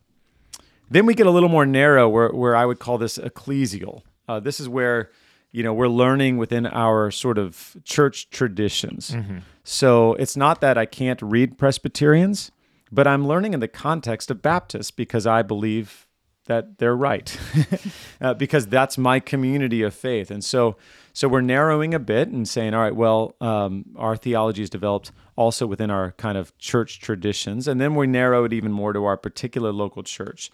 Then 0.91 1.07
we 1.07 1.15
get 1.15 1.27
a 1.27 1.31
little 1.31 1.49
more 1.49 1.65
narrow, 1.67 2.09
where 2.09 2.31
where 2.31 2.57
I 2.57 2.67
would 2.67 2.79
call 2.81 2.99
this 2.99 3.19
ecclesial. 3.19 4.03
Uh, 4.29 4.41
this 4.41 4.59
is 4.61 4.69
where 4.69 5.11
you 5.57 5.63
know 5.63 5.73
we're 5.73 5.89
learning 5.89 6.37
within 6.37 6.67
our 6.67 7.11
sort 7.11 7.39
of 7.39 7.79
church 7.83 8.29
traditions. 8.29 9.17
So 9.65 10.13
it's 10.15 10.37
not 10.37 10.61
that 10.61 10.77
I 10.77 10.85
can't 10.85 11.21
read 11.23 11.57
Presbyterians, 11.57 12.53
but 12.93 13.07
I'm 13.07 13.27
learning 13.27 13.55
in 13.55 13.61
the 13.61 13.69
context 13.69 14.31
of 14.31 14.43
Baptists 14.43 14.91
because 14.91 15.27
I 15.27 15.41
believe 15.41 16.07
that 16.45 16.77
they're 16.77 16.95
right, 16.95 17.35
uh, 18.21 18.35
because 18.35 18.67
that's 18.67 18.99
my 18.99 19.19
community 19.19 19.83
of 19.83 19.95
faith. 19.95 20.31
And 20.31 20.45
so, 20.45 20.77
so 21.17 21.29
we're 21.29 21.41
narrowing 21.41 21.95
a 21.95 21.99
bit 21.99 22.29
and 22.29 22.47
saying, 22.47 22.75
all 22.75 22.83
right, 22.83 22.95
well, 22.95 23.37
um, 23.41 23.87
our 23.97 24.19
theology 24.19 24.61
is 24.63 24.69
developed 24.69 25.13
also 25.35 25.67
within 25.67 25.91
our 25.91 26.13
kind 26.13 26.37
of 26.37 26.57
church 26.59 27.01
traditions, 27.01 27.67
and 27.67 27.81
then 27.81 27.95
we 27.95 28.07
narrow 28.07 28.45
it 28.45 28.53
even 28.53 28.71
more 28.71 28.93
to 28.93 29.03
our 29.07 29.17
particular 29.17 29.73
local 29.73 30.03
church. 30.03 30.51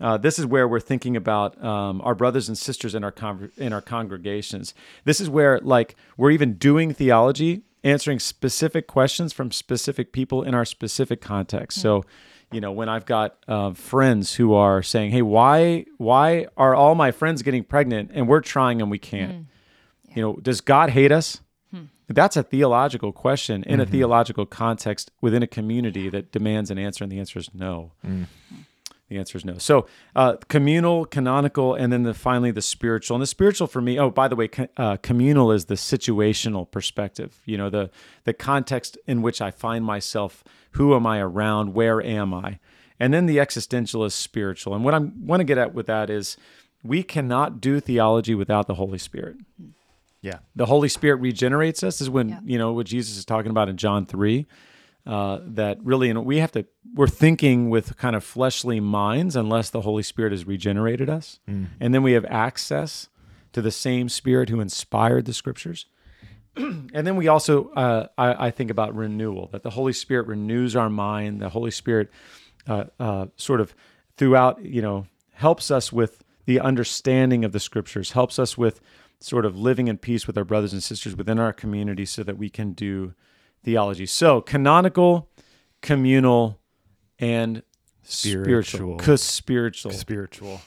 Uh, 0.00 0.16
this 0.16 0.38
is 0.38 0.46
where 0.46 0.68
we're 0.68 0.78
thinking 0.78 1.16
about 1.16 1.60
um, 1.64 2.00
our 2.02 2.14
brothers 2.14 2.46
and 2.46 2.56
sisters 2.56 2.94
in 2.94 3.02
our 3.02 3.10
con- 3.10 3.50
in 3.56 3.72
our 3.72 3.80
congregations. 3.82 4.72
This 5.02 5.20
is 5.20 5.28
where 5.28 5.58
like 5.64 5.96
we're 6.16 6.30
even 6.30 6.52
doing 6.54 6.94
theology, 6.94 7.62
answering 7.82 8.20
specific 8.20 8.86
questions 8.86 9.32
from 9.32 9.50
specific 9.50 10.12
people 10.12 10.44
in 10.44 10.54
our 10.54 10.64
specific 10.64 11.20
context. 11.20 11.80
So, 11.80 12.04
you 12.52 12.60
know, 12.60 12.70
when 12.70 12.88
I've 12.88 13.04
got 13.04 13.36
uh, 13.48 13.72
friends 13.72 14.36
who 14.36 14.54
are 14.54 14.80
saying, 14.80 15.10
"Hey, 15.10 15.22
why 15.22 15.86
why 15.96 16.46
are 16.56 16.76
all 16.76 16.94
my 16.94 17.10
friends 17.10 17.42
getting 17.42 17.64
pregnant 17.64 18.12
and 18.14 18.28
we're 18.28 18.42
trying 18.42 18.80
and 18.80 18.92
we 18.92 18.98
can't?" 19.00 19.46
You 20.18 20.24
know, 20.24 20.32
does 20.42 20.60
God 20.60 20.90
hate 20.90 21.12
us? 21.12 21.42
That's 22.08 22.36
a 22.36 22.42
theological 22.42 23.12
question 23.12 23.62
in 23.64 23.78
a 23.80 23.86
theological 23.86 24.46
context 24.46 25.12
within 25.20 25.42
a 25.44 25.46
community 25.46 26.08
that 26.08 26.32
demands 26.32 26.70
an 26.72 26.78
answer, 26.78 27.04
and 27.04 27.12
the 27.12 27.20
answer 27.20 27.38
is 27.38 27.50
no. 27.54 27.92
The 29.10 29.16
answer 29.16 29.38
is 29.38 29.44
no. 29.44 29.58
So, 29.58 29.86
uh, 30.16 30.36
communal, 30.48 31.04
canonical, 31.04 31.74
and 31.74 31.92
then 31.92 32.02
the, 32.02 32.14
finally 32.14 32.50
the 32.50 32.62
spiritual. 32.62 33.14
And 33.14 33.22
the 33.22 33.26
spiritual 33.26 33.68
for 33.68 33.80
me, 33.80 33.96
oh, 33.98 34.10
by 34.10 34.26
the 34.26 34.36
way, 34.36 34.48
co- 34.48 34.68
uh, 34.76 34.96
communal 34.96 35.52
is 35.52 35.66
the 35.66 35.76
situational 35.76 36.68
perspective. 36.68 37.40
You 37.44 37.56
know, 37.56 37.70
the 37.70 37.90
the 38.24 38.32
context 38.32 38.98
in 39.06 39.22
which 39.22 39.40
I 39.40 39.50
find 39.50 39.84
myself. 39.84 40.42
Who 40.72 40.96
am 40.96 41.06
I 41.06 41.20
around? 41.20 41.74
Where 41.74 42.02
am 42.02 42.34
I? 42.34 42.58
And 42.98 43.14
then 43.14 43.26
the 43.26 43.38
existential 43.38 44.04
is 44.04 44.14
spiritual. 44.14 44.74
And 44.74 44.82
what 44.84 44.94
I 44.94 44.98
want 44.98 45.40
to 45.40 45.44
get 45.44 45.58
at 45.58 45.74
with 45.74 45.86
that 45.86 46.10
is, 46.10 46.36
we 46.82 47.02
cannot 47.02 47.60
do 47.60 47.80
theology 47.80 48.34
without 48.34 48.66
the 48.66 48.74
Holy 48.74 48.98
Spirit 48.98 49.36
Yeah. 50.22 50.38
the 50.56 50.66
Holy 50.66 50.88
Spirit 50.88 51.20
regenerates 51.20 51.82
us 51.82 52.00
is 52.00 52.10
when 52.10 52.28
Yeah. 52.30 52.40
you 52.44 52.58
know 52.58 52.72
what 52.72 52.86
Jesus 52.86 53.16
is 53.16 53.24
talking 53.24 53.50
about 53.50 53.68
in 53.68 53.76
John 53.76 54.04
three. 54.06 54.46
Uh, 55.06 55.38
that 55.42 55.78
really, 55.82 56.10
and 56.10 56.26
we 56.26 56.36
have 56.38 56.52
to. 56.52 56.66
We're 56.94 57.06
thinking 57.06 57.70
with 57.70 57.96
kind 57.96 58.14
of 58.14 58.22
fleshly 58.22 58.78
minds 58.78 59.36
unless 59.36 59.70
the 59.70 59.80
Holy 59.80 60.02
Spirit 60.02 60.32
has 60.32 60.46
regenerated 60.46 61.08
us, 61.08 61.38
and 61.46 61.94
then 61.94 62.02
we 62.02 62.12
have 62.12 62.26
access 62.26 63.08
to 63.54 63.62
the 63.62 63.70
same 63.70 64.08
Spirit 64.10 64.50
who 64.50 64.60
inspired 64.60 65.24
the 65.24 65.32
Scriptures. 65.32 65.86
and 66.56 66.90
then 67.06 67.16
we 67.16 67.26
also, 67.28 67.68
uh, 67.70 68.08
I, 68.18 68.48
I 68.48 68.50
think 68.50 68.70
about 68.70 68.94
renewal. 68.94 69.48
That 69.52 69.62
the 69.62 69.70
Holy 69.70 69.92
Spirit 69.94 70.26
renews 70.26 70.76
our 70.76 70.90
mind. 70.90 71.40
The 71.40 71.48
Holy 71.48 71.70
Spirit, 71.70 72.10
uh, 72.66 72.84
uh, 73.00 73.26
sort 73.36 73.60
of 73.62 73.74
throughout, 74.18 74.62
you 74.62 74.82
know, 74.82 75.06
helps 75.34 75.70
us 75.70 75.90
with 75.92 76.22
the 76.44 76.60
understanding 76.60 77.44
of 77.46 77.52
the 77.52 77.60
Scriptures. 77.60 78.10
Helps 78.12 78.38
us 78.38 78.58
with 78.58 78.80
sort 79.20 79.44
of 79.44 79.56
living 79.58 79.88
in 79.88 79.98
peace 79.98 80.26
with 80.26 80.38
our 80.38 80.44
brothers 80.44 80.72
and 80.72 80.82
sisters 80.82 81.16
within 81.16 81.38
our 81.38 81.52
community 81.52 82.04
so 82.04 82.22
that 82.22 82.38
we 82.38 82.48
can 82.48 82.72
do 82.72 83.14
theology. 83.64 84.06
So, 84.06 84.40
canonical, 84.40 85.28
communal, 85.82 86.60
and 87.18 87.62
spiritual. 88.02 88.62
Spiritual. 88.62 88.96
Cause 88.98 89.22
spiritual. 89.22 89.92
Spiritual. 89.92 90.60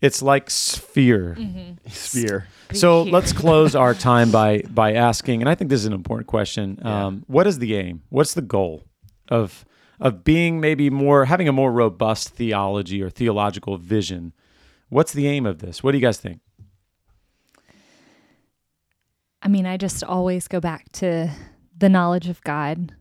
It's 0.00 0.22
like 0.22 0.48
sphere. 0.48 1.36
Sphere. 1.88 2.46
So 2.72 3.02
let's 3.02 3.32
close 3.32 3.74
our 3.74 3.94
time 4.10 4.30
by 4.30 4.62
by 4.68 4.92
asking, 4.92 5.42
and 5.42 5.48
I 5.48 5.54
think 5.54 5.70
this 5.70 5.80
is 5.80 5.86
an 5.86 5.92
important 5.92 6.28
question. 6.28 6.78
Yeah. 6.80 7.06
Um, 7.06 7.24
what 7.26 7.46
is 7.46 7.58
the 7.58 7.74
aim? 7.74 8.02
What's 8.08 8.34
the 8.34 8.42
goal 8.42 8.84
of 9.28 9.64
of 9.98 10.22
being 10.22 10.60
maybe 10.60 10.88
more 10.88 11.24
having 11.24 11.48
a 11.48 11.52
more 11.52 11.72
robust 11.72 12.30
theology 12.30 13.02
or 13.02 13.10
theological 13.10 13.76
vision? 13.76 14.32
What's 14.88 15.12
the 15.12 15.26
aim 15.26 15.46
of 15.46 15.58
this? 15.58 15.82
What 15.82 15.92
do 15.92 15.98
you 15.98 16.02
guys 16.02 16.18
think? 16.18 16.40
I 19.42 19.48
mean, 19.48 19.66
I 19.66 19.76
just 19.76 20.02
always 20.02 20.48
go 20.48 20.60
back 20.60 20.90
to 20.92 21.30
the 21.76 21.88
knowledge 21.88 22.28
of 22.28 22.42
God. 22.42 22.94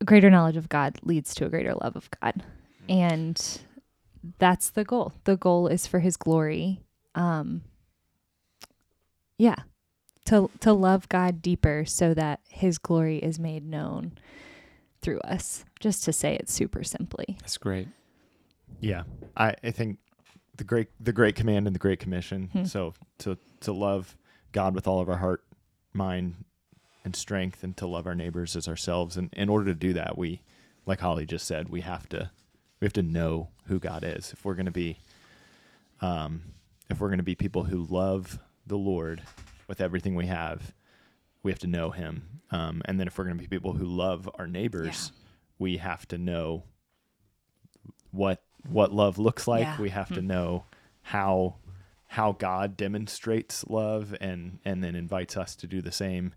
A 0.00 0.04
greater 0.04 0.30
knowledge 0.30 0.56
of 0.56 0.68
God 0.68 0.98
leads 1.02 1.34
to 1.36 1.46
a 1.46 1.48
greater 1.48 1.74
love 1.74 1.96
of 1.96 2.10
God. 2.20 2.44
And 2.88 3.60
that's 4.38 4.70
the 4.70 4.84
goal. 4.84 5.12
The 5.24 5.36
goal 5.36 5.66
is 5.68 5.86
for 5.86 6.00
his 6.00 6.16
glory. 6.16 6.80
Um 7.14 7.62
yeah. 9.38 9.56
To 10.26 10.50
to 10.60 10.72
love 10.72 11.08
God 11.08 11.40
deeper 11.40 11.84
so 11.86 12.14
that 12.14 12.40
his 12.48 12.78
glory 12.78 13.18
is 13.18 13.38
made 13.38 13.64
known 13.64 14.12
through 15.00 15.20
us. 15.20 15.64
Just 15.80 16.04
to 16.04 16.12
say 16.12 16.34
it 16.34 16.50
super 16.50 16.84
simply. 16.84 17.38
That's 17.40 17.56
great. 17.56 17.88
Yeah. 18.80 19.04
I, 19.36 19.54
I 19.64 19.70
think 19.70 19.98
the 20.56 20.64
great 20.64 20.88
the 21.00 21.12
great 21.12 21.34
command 21.34 21.66
and 21.66 21.74
the 21.74 21.80
great 21.80 21.98
commission. 21.98 22.50
Hmm. 22.52 22.64
So 22.64 22.94
to 23.18 23.38
to 23.60 23.72
love 23.72 24.16
God 24.52 24.74
with 24.74 24.86
all 24.86 25.00
of 25.00 25.08
our 25.08 25.16
heart, 25.16 25.42
mind, 25.98 26.44
and 27.04 27.14
strength, 27.14 27.62
and 27.62 27.76
to 27.76 27.86
love 27.86 28.06
our 28.06 28.14
neighbors 28.14 28.56
as 28.56 28.66
ourselves. 28.68 29.16
And 29.16 29.32
in 29.34 29.48
order 29.48 29.66
to 29.66 29.74
do 29.74 29.92
that, 29.92 30.16
we, 30.16 30.40
like 30.86 31.00
Holly 31.00 31.26
just 31.26 31.46
said, 31.46 31.68
we 31.68 31.82
have 31.82 32.08
to 32.10 32.30
we 32.80 32.86
have 32.86 32.92
to 32.94 33.02
know 33.02 33.48
who 33.66 33.78
God 33.78 34.04
is. 34.04 34.32
If 34.32 34.44
we're 34.44 34.54
going 34.54 34.66
to 34.66 34.72
be, 34.72 34.98
um, 36.00 36.42
if 36.88 37.00
we're 37.00 37.08
going 37.08 37.18
to 37.18 37.24
be 37.24 37.34
people 37.34 37.64
who 37.64 37.84
love 37.84 38.38
the 38.66 38.78
Lord 38.78 39.22
with 39.66 39.80
everything 39.80 40.14
we 40.14 40.26
have, 40.26 40.72
we 41.42 41.50
have 41.50 41.58
to 41.60 41.66
know 41.66 41.90
Him. 41.90 42.40
Um, 42.50 42.82
and 42.84 42.98
then 42.98 43.06
if 43.06 43.18
we're 43.18 43.24
going 43.24 43.36
to 43.36 43.42
be 43.42 43.48
people 43.48 43.74
who 43.74 43.84
love 43.84 44.30
our 44.36 44.46
neighbors, 44.46 45.12
we 45.58 45.78
have 45.78 46.06
to 46.08 46.18
know 46.18 46.62
what 48.10 48.42
what 48.70 48.92
love 48.92 49.18
looks 49.18 49.46
like. 49.46 49.62
Yeah. 49.62 49.80
We 49.80 49.90
have 49.90 50.12
to 50.14 50.22
know 50.22 50.64
how 51.02 51.56
how 52.08 52.32
God 52.32 52.76
demonstrates 52.76 53.64
love 53.68 54.14
and 54.20 54.58
and 54.64 54.82
then 54.82 54.94
invites 54.94 55.36
us 55.36 55.54
to 55.56 55.66
do 55.66 55.80
the 55.80 55.92
same. 55.92 56.34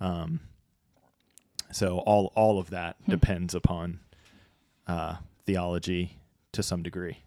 Um, 0.00 0.40
so 1.72 1.98
all 1.98 2.32
all 2.34 2.58
of 2.58 2.70
that 2.70 2.96
depends 3.08 3.54
upon 3.54 4.00
uh, 4.86 5.16
theology 5.44 6.18
to 6.52 6.62
some 6.62 6.82
degree. 6.82 7.18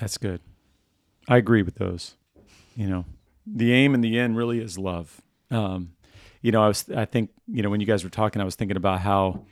That's 0.00 0.18
good. 0.18 0.40
I 1.28 1.36
agree 1.36 1.62
with 1.62 1.76
those. 1.76 2.14
You 2.76 2.88
know, 2.88 3.04
the 3.46 3.72
aim 3.72 3.94
in 3.94 4.00
the 4.00 4.18
end 4.18 4.36
really 4.36 4.60
is 4.60 4.78
love. 4.78 5.20
Um, 5.50 5.92
you 6.40 6.52
know, 6.52 6.62
I 6.62 6.68
was, 6.68 6.88
I 6.94 7.04
think, 7.04 7.30
you 7.46 7.62
know, 7.62 7.70
when 7.70 7.80
you 7.80 7.86
guys 7.86 8.04
were 8.04 8.10
talking, 8.10 8.40
I 8.40 8.44
was 8.44 8.54
thinking 8.54 8.76
about 8.76 9.00
how 9.00 9.44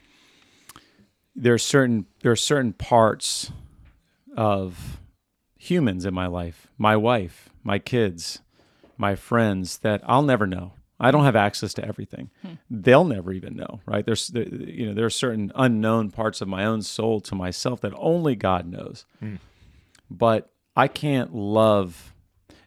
there 1.34 1.54
are 1.54 1.58
certain, 1.58 2.06
there 2.20 2.32
are 2.32 2.36
certain 2.36 2.72
parts 2.72 3.50
of 4.36 5.00
humans 5.70 6.04
in 6.04 6.14
my 6.14 6.26
life, 6.26 6.66
my 6.78 6.96
wife, 6.96 7.48
my 7.62 7.78
kids, 7.78 8.40
my 8.96 9.14
friends 9.14 9.78
that 9.78 10.00
I'll 10.06 10.22
never 10.22 10.46
know. 10.46 10.72
I 10.98 11.10
don't 11.10 11.24
have 11.24 11.36
access 11.36 11.74
to 11.74 11.84
everything. 11.84 12.30
Hmm. 12.40 12.54
They'll 12.70 13.04
never 13.04 13.30
even 13.32 13.54
know, 13.54 13.80
right? 13.84 14.06
There's, 14.06 14.28
there- 14.28 14.48
you 14.48 14.86
know, 14.86 14.94
there 14.94 15.04
are 15.04 15.10
certain 15.10 15.52
unknown 15.54 16.10
parts 16.10 16.40
of 16.40 16.48
my 16.48 16.64
own 16.64 16.80
soul 16.82 17.20
to 17.20 17.34
myself 17.34 17.80
that 17.82 17.92
only 17.96 18.34
God 18.34 18.66
knows 18.66 19.04
hmm. 19.20 19.34
but 20.10 20.50
I 20.76 20.88
can't 20.88 21.34
love. 21.34 22.14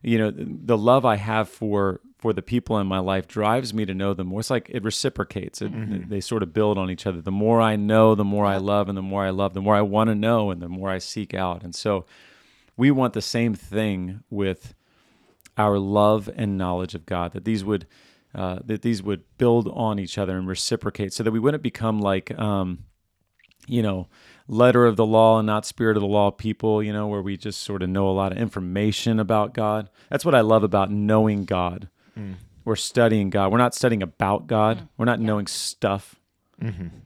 you 0.01 0.17
know, 0.17 0.31
the 0.35 0.77
love 0.77 1.05
I 1.05 1.15
have 1.15 1.49
for 1.49 2.01
for 2.17 2.33
the 2.33 2.41
people 2.41 2.77
in 2.79 2.85
my 2.85 2.99
life 2.99 3.27
drives 3.27 3.73
me 3.73 3.85
to 3.85 3.93
know 3.93 4.13
them 4.13 4.27
more. 4.27 4.41
It's 4.41 4.49
like 4.49 4.69
it 4.69 4.83
reciprocates. 4.83 5.61
It, 5.61 5.71
mm-hmm. 5.71 6.09
They 6.09 6.19
sort 6.19 6.43
of 6.43 6.53
build 6.53 6.77
on 6.77 6.91
each 6.91 7.07
other. 7.07 7.21
The 7.21 7.31
more 7.31 7.61
I 7.61 7.77
know, 7.77 8.13
the 8.13 8.25
more 8.25 8.45
I 8.45 8.57
love, 8.57 8.89
and 8.89 8.97
the 8.97 9.01
more 9.01 9.23
I 9.25 9.29
love, 9.29 9.53
the 9.53 9.61
more 9.61 9.75
I 9.75 9.81
want 9.81 10.09
to 10.09 10.15
know, 10.15 10.51
and 10.51 10.61
the 10.61 10.67
more 10.67 10.89
I 10.89 10.97
seek 10.97 11.33
out. 11.33 11.63
And 11.63 11.73
so, 11.73 12.05
we 12.79 12.89
want 12.91 13.13
the 13.13 13.21
same 13.21 13.53
thing 13.53 14.23
with 14.29 14.73
our 15.57 15.77
love 15.77 16.29
and 16.35 16.57
knowledge 16.57 16.95
of 16.95 17.05
God. 17.05 17.33
That 17.33 17.45
these 17.45 17.63
would 17.63 17.85
uh, 18.33 18.59
that 18.65 18.81
these 18.81 19.03
would 19.03 19.23
build 19.37 19.67
on 19.67 19.99
each 19.99 20.17
other 20.17 20.37
and 20.37 20.47
reciprocate, 20.47 21.13
so 21.13 21.23
that 21.23 21.31
we 21.31 21.39
wouldn't 21.39 21.63
become 21.63 21.99
like. 21.99 22.37
Um, 22.39 22.85
you 23.67 23.83
know, 23.83 24.07
letter 24.47 24.87
of 24.87 24.95
the 24.95 25.05
law 25.05 25.37
and 25.37 25.45
not 25.45 25.63
spirit 25.63 25.95
of 25.95 26.01
the 26.01 26.07
law 26.07 26.31
people, 26.31 26.81
you 26.81 26.91
know, 26.91 27.05
where 27.05 27.21
we 27.21 27.37
just 27.37 27.61
sort 27.61 27.83
of 27.83 27.89
know 27.89 28.09
a 28.09 28.11
lot 28.11 28.31
of 28.31 28.39
information 28.39 29.19
about 29.19 29.53
God. 29.53 29.91
That's 30.09 30.25
what 30.25 30.33
I 30.33 30.41
love 30.41 30.63
about 30.63 30.89
knowing 30.89 31.45
God. 31.45 31.87
We're 32.65 32.75
studying 32.75 33.29
God. 33.29 33.51
We're 33.51 33.59
not 33.59 33.75
studying 33.75 34.01
about 34.01 34.47
God. 34.47 34.87
We're 34.97 35.05
not 35.05 35.19
knowing 35.19 35.45
stuff. 35.45 36.18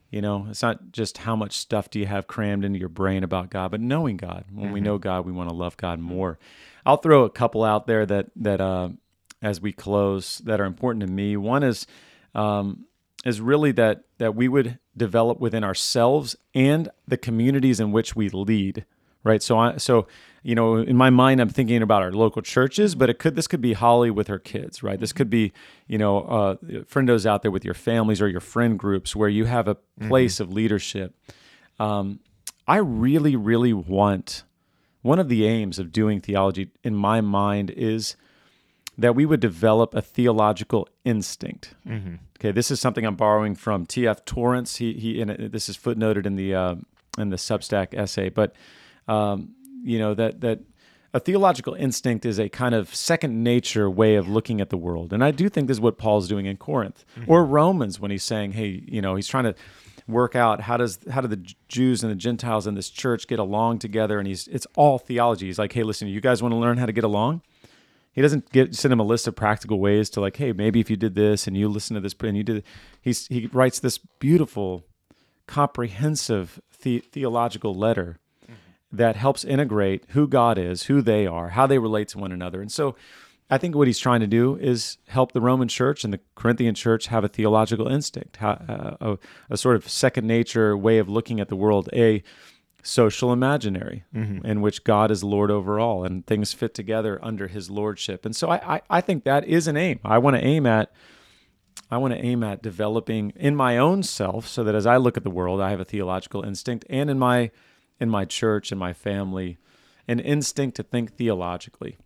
You 0.10 0.22
know, 0.22 0.48
it's 0.50 0.62
not 0.62 0.92
just 0.92 1.20
how 1.20 1.36
much 1.36 1.58
stuff 1.58 1.90
do 1.90 2.00
you 2.00 2.06
have 2.06 2.28
crammed 2.28 2.66
into 2.66 2.80
your 2.80 2.90
brain 2.90 3.24
about 3.24 3.50
God, 3.50 3.72
but 3.72 3.82
knowing 3.82 4.18
God. 4.18 4.46
When 4.52 4.72
we 4.72 4.82
know 4.82 4.98
God, 4.98 5.26
we 5.26 5.32
want 5.32 5.50
to 5.50 5.56
love 5.56 5.78
God 5.78 6.00
more. 6.00 6.40
I'll 6.86 6.98
throw 6.98 7.24
a 7.24 7.30
couple 7.30 7.64
out 7.64 7.88
there 7.88 8.06
that 8.06 8.28
that 8.36 8.62
uh, 8.62 8.90
as 9.42 9.62
we 9.62 9.72
close 9.72 10.40
that 10.40 10.60
are 10.60 10.66
important 10.66 11.06
to 11.06 11.12
me. 11.12 11.38
One 11.38 11.64
is 11.64 11.86
um, 12.34 12.86
is 13.26 13.42
really 13.42 13.72
that 13.74 14.04
that 14.18 14.36
we 14.36 14.48
would 14.48 14.80
develop 14.96 15.40
within 15.40 15.64
ourselves 15.64 16.36
and 16.56 16.90
the 17.08 17.18
communities 17.18 17.80
in 17.80 17.92
which 17.92 18.16
we 18.16 18.30
lead 18.30 18.86
right 19.24 19.42
so 19.42 19.58
i 19.58 19.78
so 19.78 20.08
you 20.44 20.56
know 20.56 20.78
in 20.78 20.96
my 20.96 21.10
mind 21.10 21.42
i'm 21.42 21.50
thinking 21.50 21.82
about 21.82 22.02
our 22.02 22.12
local 22.12 22.42
churches 22.42 22.96
but 22.96 23.10
it 23.10 23.20
could 23.20 23.36
this 23.36 23.48
could 23.48 23.62
be 23.62 23.74
holly 23.74 24.12
with 24.12 24.28
her 24.28 24.40
kids 24.40 24.84
right 24.84 25.00
this 25.00 25.14
could 25.14 25.30
be 25.30 25.52
you 25.88 25.98
know 25.98 26.22
uh, 26.22 26.56
friendos 26.84 27.26
out 27.26 27.42
there 27.42 27.52
with 27.52 27.66
your 27.66 27.74
families 27.74 28.22
or 28.22 28.28
your 28.28 28.42
friend 28.42 28.78
groups 28.78 29.16
where 29.16 29.30
you 29.30 29.46
have 29.46 29.68
a 29.68 29.76
place 30.08 30.40
of 30.40 30.52
leadership 30.52 31.16
um, 31.80 32.20
i 32.68 32.78
really 32.78 33.36
really 33.36 33.74
want 33.74 34.44
one 35.02 35.20
of 35.20 35.30
the 35.30 35.46
aims 35.46 35.80
of 35.80 35.92
doing 35.92 36.20
theology 36.20 36.70
in 36.84 36.96
my 36.96 37.22
mind 37.22 37.70
is 37.72 38.16
that 38.98 39.16
we 39.16 39.26
would 39.26 39.40
develop 39.40 39.94
a 39.96 40.02
theological 40.02 40.88
instinct. 41.04 41.74
Okay, 42.40 42.52
this 42.52 42.70
is 42.70 42.80
something 42.80 43.06
I'm 43.06 43.16
borrowing 43.16 43.56
from 43.56 43.86
T.F. 43.86 44.24
Torrance. 44.26 44.78
He 44.78 44.94
he, 44.94 45.22
and 45.22 45.52
this 45.52 45.68
is 45.68 45.78
footnoted 45.78 46.26
in 46.26 46.36
the 46.36 46.54
uh, 46.54 46.76
in 47.18 47.30
the 47.30 47.38
Substack 47.38 47.94
essay, 47.94 48.30
but 48.30 48.56
um, 49.08 49.56
you 49.84 50.00
know 50.00 50.14
that 50.14 50.42
that 50.42 50.60
a 51.14 51.20
theological 51.20 51.76
instinct 51.76 52.26
is 52.26 52.40
a 52.40 52.50
kind 52.50 52.74
of 52.74 52.94
second 52.94 53.44
nature 53.44 53.88
way 53.90 54.16
of 54.16 54.28
looking 54.28 54.62
at 54.62 54.70
the 54.70 54.78
world, 54.78 55.14
and 55.14 55.24
I 55.24 55.32
do 55.32 55.50
think 55.50 55.68
this 55.68 55.78
is 55.78 55.82
what 55.82 55.98
Paul's 55.98 56.28
doing 56.28 56.46
in 56.46 56.58
Corinth 56.58 57.06
or 57.28 57.46
Romans 57.46 58.00
when 58.00 58.12
he's 58.12 58.24
saying, 58.24 58.54
hey, 58.54 58.84
you 58.88 59.02
know, 59.02 59.16
he's 59.16 59.28
trying 59.28 59.44
to 59.46 59.56
work 60.08 60.36
out 60.36 60.62
how 60.62 60.78
does 60.78 61.00
how 61.10 61.22
do 61.22 61.28
the 61.28 61.42
Jews 61.68 62.04
and 62.04 62.12
the 62.12 62.16
Gentiles 62.16 62.68
in 62.68 62.76
this 62.76 62.90
church 62.90 63.28
get 63.28 63.40
along 63.40 63.80
together, 63.80 64.20
and 64.20 64.28
he's 64.28 64.48
it's 64.48 64.68
all 64.76 64.98
theology. 64.98 65.48
He's 65.48 65.60
like, 65.60 65.74
hey, 65.74 65.84
listen, 65.84 66.08
you 66.08 66.22
guys 66.22 66.42
want 66.42 66.54
to 66.54 66.58
learn 66.58 66.78
how 66.78 66.86
to 66.86 66.92
get 66.92 67.04
along? 67.04 67.42
He 68.12 68.22
doesn't 68.22 68.52
get 68.52 68.76
send 68.76 68.92
him 68.92 69.00
a 69.00 69.04
list 69.04 69.28
of 69.28 69.36
practical 69.36 69.80
ways 69.80 70.10
to 70.12 70.22
like, 70.22 70.38
hey, 70.38 70.52
maybe 70.52 70.80
if 70.80 70.90
you 70.90 70.96
did 70.96 71.16
this 71.16 71.48
and 71.48 71.58
you 71.58 71.68
listen 71.68 71.96
to 71.96 72.02
this 72.02 72.16
and 72.22 72.38
you 72.38 72.44
did, 72.44 72.64
he's 73.02 73.28
he 73.28 73.48
writes 73.48 73.80
this 73.80 73.98
beautiful, 73.98 74.84
comprehensive 75.48 76.62
the, 76.84 77.00
theological 77.00 77.74
letter 77.74 78.20
that 78.94 79.16
helps 79.16 79.44
integrate 79.44 80.06
who 80.10 80.28
God 80.28 80.58
is, 80.58 80.84
who 80.84 81.02
they 81.02 81.28
are, 81.28 81.50
how 81.50 81.68
they 81.68 81.80
relate 81.80 82.08
to 82.10 82.20
one 82.20 82.32
another, 82.32 82.62
and 82.62 82.72
so. 82.72 82.96
I 83.50 83.58
think 83.60 83.76
what 83.76 83.88
he's 83.88 84.00
trying 84.00 84.22
to 84.22 84.26
do 84.26 84.56
is 84.56 84.98
help 85.10 85.34
the 85.34 85.42
Roman 85.42 85.68
church 85.68 86.04
and 86.04 86.14
the 86.14 86.22
Corinthian 86.34 86.74
church 86.74 87.08
have 87.08 87.24
a 87.24 87.28
theological 87.28 87.88
instinct, 87.88 88.42
uh, 88.42 88.96
a, 89.00 89.18
a 89.50 89.58
sort 89.58 89.76
of 89.76 89.88
second 89.88 90.26
nature 90.26 90.76
way 90.76 90.98
of 90.98 91.08
looking 91.08 91.40
at 91.40 91.50
the 91.50 91.56
world, 91.56 91.88
a 91.94 92.24
social 92.84 93.32
imaginary 93.32 94.04
in 94.44 94.62
which 94.62 94.84
God 94.84 95.10
is 95.10 95.24
Lord 95.24 95.50
over 95.50 95.80
all 95.80 96.04
and 96.04 96.26
things 96.28 96.52
fit 96.54 96.74
together 96.74 97.18
under 97.24 97.48
his 97.48 97.70
lordship. 97.70 98.26
And 98.26 98.36
so 98.36 98.50
I, 98.50 98.76
I, 98.76 98.82
I 98.90 99.02
think 99.02 99.24
that 99.24 99.46
is 99.46 99.68
an 99.68 99.78
aim. 99.78 100.00
I 100.04 100.18
want 100.18 100.36
to 100.36 100.44
aim 100.44 100.66
at 100.66 100.92
I 101.90 101.98
want 101.98 102.14
to 102.14 102.24
aim 102.24 102.44
at 102.44 102.62
developing 102.62 103.34
in 103.36 103.56
my 103.56 103.78
own 103.78 104.04
self 104.04 104.48
so 104.48 104.64
that 104.64 104.76
as 104.76 104.86
I 104.86 104.98
look 104.98 105.16
at 105.16 105.24
the 105.24 105.30
world, 105.30 105.62
I 105.62 105.70
have 105.70 105.80
a 105.80 105.86
theological 105.86 106.44
instinct 106.44 106.86
and 106.90 107.10
in 107.10 107.18
my 107.18 107.52
in 108.04 108.10
my 108.10 108.26
church 108.26 108.72
and 108.72 108.80
my 108.80 108.94
family, 108.94 109.58
an 110.08 110.20
instinct 110.20 110.76
to 110.76 110.84
think 110.84 111.16
theologically. 111.16 111.98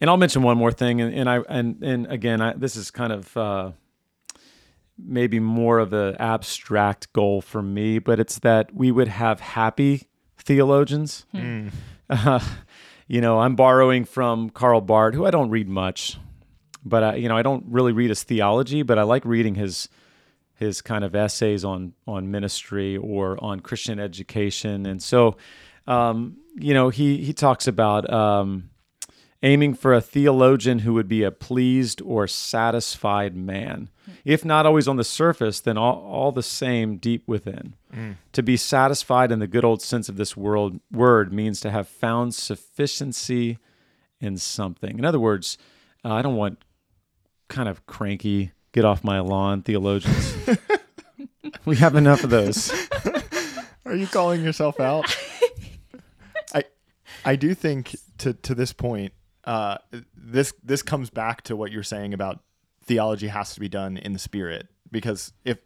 And 0.00 0.10
I'll 0.10 0.16
mention 0.16 0.42
one 0.42 0.58
more 0.58 0.72
thing, 0.72 1.00
and, 1.00 1.14
and 1.14 1.28
I 1.30 1.36
and 1.48 1.82
and 1.82 2.06
again, 2.06 2.40
I, 2.40 2.52
this 2.52 2.76
is 2.76 2.90
kind 2.90 3.12
of 3.12 3.36
uh, 3.36 3.72
maybe 4.98 5.40
more 5.40 5.78
of 5.78 5.92
an 5.92 6.16
abstract 6.18 7.12
goal 7.12 7.40
for 7.40 7.62
me, 7.62 7.98
but 7.98 8.18
it's 8.20 8.38
that 8.40 8.74
we 8.74 8.90
would 8.90 9.08
have 9.08 9.40
happy 9.40 10.08
theologians. 10.38 11.26
Uh, 12.10 12.40
you 13.08 13.20
know, 13.20 13.40
I'm 13.40 13.56
borrowing 13.56 14.04
from 14.04 14.50
Karl 14.50 14.80
Barth, 14.80 15.14
who 15.14 15.26
I 15.26 15.30
don't 15.30 15.50
read 15.50 15.68
much, 15.68 16.18
but 16.84 17.02
I, 17.02 17.14
you 17.16 17.28
know, 17.28 17.36
I 17.36 17.42
don't 17.42 17.64
really 17.68 17.92
read 17.92 18.10
his 18.10 18.22
theology, 18.22 18.82
but 18.82 18.98
I 18.98 19.02
like 19.02 19.24
reading 19.24 19.54
his 19.54 19.88
his 20.56 20.82
kind 20.82 21.04
of 21.04 21.14
essays 21.14 21.64
on 21.64 21.92
on 22.06 22.30
ministry 22.30 22.96
or 22.96 23.42
on 23.42 23.60
Christian 23.60 23.98
education, 23.98 24.86
and 24.86 25.02
so, 25.02 25.36
um, 25.86 26.36
you 26.54 26.74
know, 26.74 26.88
he 26.88 27.18
he 27.18 27.32
talks 27.32 27.66
about. 27.66 28.12
Um, 28.12 28.70
aiming 29.42 29.74
for 29.74 29.92
a 29.92 30.00
theologian 30.00 30.80
who 30.80 30.94
would 30.94 31.06
be 31.06 31.22
a 31.22 31.30
pleased 31.30 32.00
or 32.02 32.26
satisfied 32.26 33.36
man. 33.36 33.88
If 34.24 34.44
not 34.44 34.66
always 34.66 34.88
on 34.88 34.96
the 34.96 35.04
surface, 35.04 35.60
then 35.60 35.76
all, 35.76 35.98
all 35.98 36.32
the 36.32 36.42
same 36.42 36.96
deep 36.96 37.22
within. 37.28 37.74
To 38.32 38.42
be 38.42 38.56
satisfied 38.56 39.30
in 39.30 39.38
the 39.38 39.46
good 39.46 39.64
old 39.64 39.82
sense 39.82 40.08
of 40.08 40.16
this 40.16 40.36
world 40.36 40.80
word 40.90 41.32
means 41.32 41.60
to 41.60 41.70
have 41.70 41.86
found 41.86 42.34
sufficiency 42.34 43.58
in 44.20 44.38
something. 44.38 44.98
In 44.98 45.04
other 45.04 45.20
words, 45.20 45.58
uh, 46.04 46.12
I 46.12 46.22
don't 46.22 46.36
want 46.36 46.58
kind 47.48 47.68
of 47.68 47.86
cranky, 47.86 48.52
get 48.76 48.84
off 48.84 49.02
my 49.02 49.20
lawn 49.20 49.62
theologians. 49.62 50.36
we 51.64 51.76
have 51.76 51.96
enough 51.96 52.22
of 52.22 52.30
those. 52.30 52.70
Are 53.86 53.96
you 53.96 54.06
calling 54.06 54.44
yourself 54.44 54.78
out? 54.78 55.16
I 56.54 56.64
I 57.24 57.36
do 57.36 57.54
think 57.54 57.96
to 58.18 58.34
to 58.34 58.54
this 58.54 58.74
point, 58.74 59.14
uh, 59.44 59.78
this 60.14 60.52
this 60.62 60.82
comes 60.82 61.08
back 61.08 61.42
to 61.44 61.56
what 61.56 61.72
you're 61.72 61.82
saying 61.82 62.12
about 62.12 62.40
theology 62.84 63.28
has 63.28 63.54
to 63.54 63.60
be 63.60 63.68
done 63.68 63.96
in 63.96 64.12
the 64.12 64.18
spirit 64.18 64.68
because 64.92 65.32
if 65.44 65.58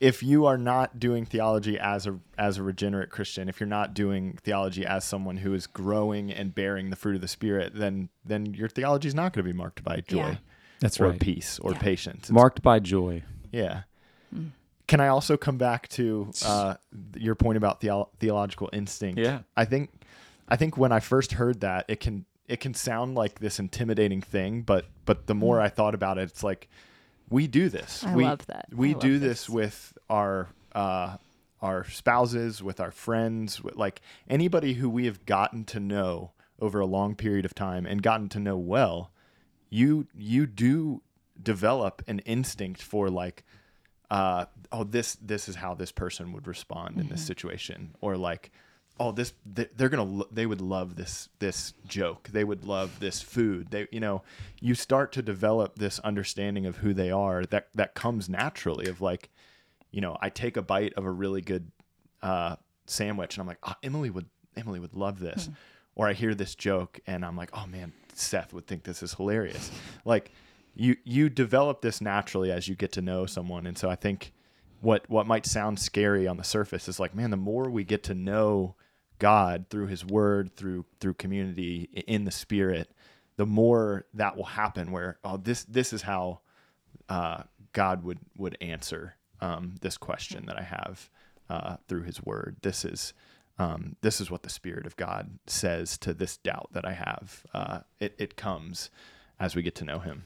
if 0.00 0.22
you 0.22 0.44
are 0.44 0.58
not 0.58 0.98
doing 0.98 1.24
theology 1.24 1.78
as 1.78 2.06
a 2.06 2.18
as 2.36 2.58
a 2.58 2.62
regenerate 2.62 3.08
Christian, 3.08 3.48
if 3.48 3.58
you're 3.58 3.66
not 3.66 3.94
doing 3.94 4.38
theology 4.42 4.84
as 4.84 5.02
someone 5.02 5.38
who 5.38 5.54
is 5.54 5.66
growing 5.66 6.30
and 6.30 6.54
bearing 6.54 6.90
the 6.90 6.96
fruit 6.96 7.14
of 7.14 7.22
the 7.22 7.28
spirit, 7.28 7.72
then 7.74 8.10
then 8.22 8.52
your 8.52 8.68
theology 8.68 9.08
is 9.08 9.14
not 9.14 9.32
going 9.32 9.46
to 9.46 9.50
be 9.50 9.56
marked 9.56 9.82
by 9.82 10.02
joy 10.06 10.16
Yeah. 10.18 10.36
That's 10.82 11.00
or 11.00 11.10
right. 11.10 11.20
peace 11.20 11.58
or 11.60 11.72
patience. 11.72 12.24
It's 12.24 12.30
Marked 12.30 12.62
by 12.62 12.78
joy. 12.78 13.22
yeah. 13.50 13.82
Can 14.88 15.00
I 15.00 15.08
also 15.08 15.38
come 15.38 15.56
back 15.56 15.88
to 15.90 16.30
uh, 16.44 16.74
your 17.16 17.34
point 17.34 17.56
about 17.56 17.80
theo- 17.80 18.10
theological 18.18 18.68
instinct? 18.74 19.18
Yeah. 19.18 19.38
I 19.56 19.64
think 19.64 19.90
I 20.48 20.56
think 20.56 20.76
when 20.76 20.92
I 20.92 21.00
first 21.00 21.32
heard 21.32 21.60
that, 21.60 21.86
it 21.88 22.00
can 22.00 22.26
it 22.46 22.60
can 22.60 22.74
sound 22.74 23.14
like 23.14 23.38
this 23.38 23.58
intimidating 23.58 24.20
thing, 24.20 24.60
but 24.62 24.84
but 25.06 25.26
the 25.28 25.34
more 25.34 25.60
I 25.60 25.68
thought 25.70 25.94
about 25.94 26.18
it, 26.18 26.22
it's 26.24 26.42
like 26.42 26.68
we 27.30 27.46
do 27.46 27.70
this. 27.70 28.04
I 28.04 28.14
we, 28.14 28.24
love 28.24 28.44
that. 28.48 28.66
We 28.70 28.90
I 28.90 28.92
love 28.92 29.00
do 29.00 29.18
this. 29.18 29.46
this 29.46 29.48
with 29.48 29.98
our 30.10 30.48
uh, 30.74 31.16
our 31.62 31.84
spouses, 31.88 32.62
with 32.62 32.80
our 32.80 32.90
friends, 32.90 33.62
with 33.62 33.76
like 33.76 34.02
anybody 34.28 34.74
who 34.74 34.90
we 34.90 35.06
have 35.06 35.24
gotten 35.24 35.64
to 35.66 35.80
know 35.80 36.32
over 36.60 36.80
a 36.80 36.86
long 36.86 37.14
period 37.14 37.46
of 37.46 37.54
time 37.54 37.86
and 37.86 38.02
gotten 38.02 38.28
to 38.30 38.38
know 38.40 38.58
well. 38.58 39.10
You 39.72 40.06
you 40.14 40.46
do 40.46 41.02
develop 41.42 42.02
an 42.06 42.18
instinct 42.20 42.82
for 42.82 43.08
like 43.08 43.44
uh, 44.10 44.44
oh 44.70 44.84
this 44.84 45.14
this 45.16 45.48
is 45.48 45.56
how 45.56 45.74
this 45.74 45.90
person 45.90 46.32
would 46.32 46.46
respond 46.46 46.98
in 47.00 47.08
this 47.08 47.24
situation. 47.26 47.94
Or 48.00 48.16
like 48.16 48.50
oh 49.00 49.12
this 49.12 49.32
they're 49.46 49.88
gonna 49.88 50.02
lo- 50.04 50.28
they 50.30 50.46
would 50.46 50.60
love 50.60 50.96
this 50.96 51.28
this 51.38 51.72
joke. 51.86 52.28
They 52.32 52.44
would 52.44 52.64
love 52.64 53.00
this 53.00 53.22
food. 53.22 53.70
They 53.70 53.88
you 53.90 54.00
know 54.00 54.22
you 54.60 54.74
start 54.74 55.12
to 55.12 55.22
develop 55.22 55.76
this 55.76 55.98
understanding 56.00 56.66
of 56.66 56.76
who 56.76 56.92
they 56.92 57.10
are 57.10 57.44
that 57.46 57.68
that 57.74 57.94
comes 57.94 58.28
naturally 58.28 58.86
of 58.88 59.00
like 59.00 59.30
you 59.92 60.00
know 60.00 60.16
i 60.20 60.28
take 60.28 60.56
a 60.56 60.62
bite 60.62 60.92
of 60.94 61.04
a 61.04 61.10
really 61.10 61.40
good 61.40 61.70
uh, 62.22 62.56
sandwich 62.86 63.36
and 63.36 63.42
i'm 63.42 63.46
like 63.46 63.58
oh, 63.62 63.74
emily 63.82 64.10
would 64.10 64.26
emily 64.56 64.80
would 64.80 64.94
love 64.94 65.20
this. 65.20 65.48
Or 65.94 66.08
i 66.08 66.14
hear 66.14 66.34
this 66.34 66.54
joke 66.54 67.00
and 67.06 67.24
i'm 67.24 67.36
like 67.36 67.50
oh 67.52 67.66
man 67.66 67.92
seth 68.14 68.52
would 68.52 68.66
think 68.66 68.82
this 68.84 69.02
is 69.02 69.14
hilarious 69.14 69.70
like 70.04 70.30
you 70.74 70.96
you 71.04 71.28
develop 71.28 71.80
this 71.80 72.00
naturally 72.00 72.50
as 72.50 72.68
you 72.68 72.74
get 72.74 72.92
to 72.92 73.02
know 73.02 73.26
someone 73.26 73.66
and 73.66 73.76
so 73.76 73.88
i 73.90 73.94
think 73.94 74.32
what 74.80 75.08
what 75.08 75.26
might 75.26 75.46
sound 75.46 75.78
scary 75.78 76.26
on 76.26 76.36
the 76.36 76.44
surface 76.44 76.88
is 76.88 76.98
like 76.98 77.14
man 77.14 77.30
the 77.30 77.36
more 77.36 77.70
we 77.70 77.84
get 77.84 78.02
to 78.02 78.14
know 78.14 78.74
God 79.22 79.66
through 79.70 79.86
His 79.86 80.04
Word, 80.04 80.56
through 80.56 80.84
through 80.98 81.14
community 81.14 81.88
in 82.08 82.24
the 82.24 82.32
Spirit, 82.32 82.90
the 83.36 83.46
more 83.46 84.04
that 84.14 84.36
will 84.36 84.42
happen. 84.42 84.90
Where 84.90 85.16
oh, 85.22 85.36
this 85.36 85.62
this 85.62 85.92
is 85.92 86.02
how 86.02 86.40
uh, 87.08 87.44
God 87.72 88.02
would 88.02 88.18
would 88.36 88.58
answer 88.60 89.14
um, 89.40 89.76
this 89.80 89.96
question 89.96 90.46
that 90.46 90.58
I 90.58 90.62
have 90.62 91.08
uh, 91.48 91.76
through 91.86 92.02
His 92.02 92.20
Word. 92.20 92.56
This 92.62 92.84
is 92.84 93.14
um, 93.62 93.96
this 94.00 94.20
is 94.20 94.30
what 94.30 94.42
the 94.42 94.50
Spirit 94.50 94.86
of 94.86 94.96
God 94.96 95.38
says 95.46 95.96
to 95.98 96.12
this 96.12 96.36
doubt 96.36 96.70
that 96.72 96.84
I 96.84 96.92
have. 96.92 97.44
Uh, 97.54 97.78
it 98.00 98.14
it 98.18 98.36
comes 98.36 98.90
as 99.38 99.54
we 99.54 99.62
get 99.62 99.74
to 99.76 99.84
know 99.84 100.00
Him. 100.00 100.24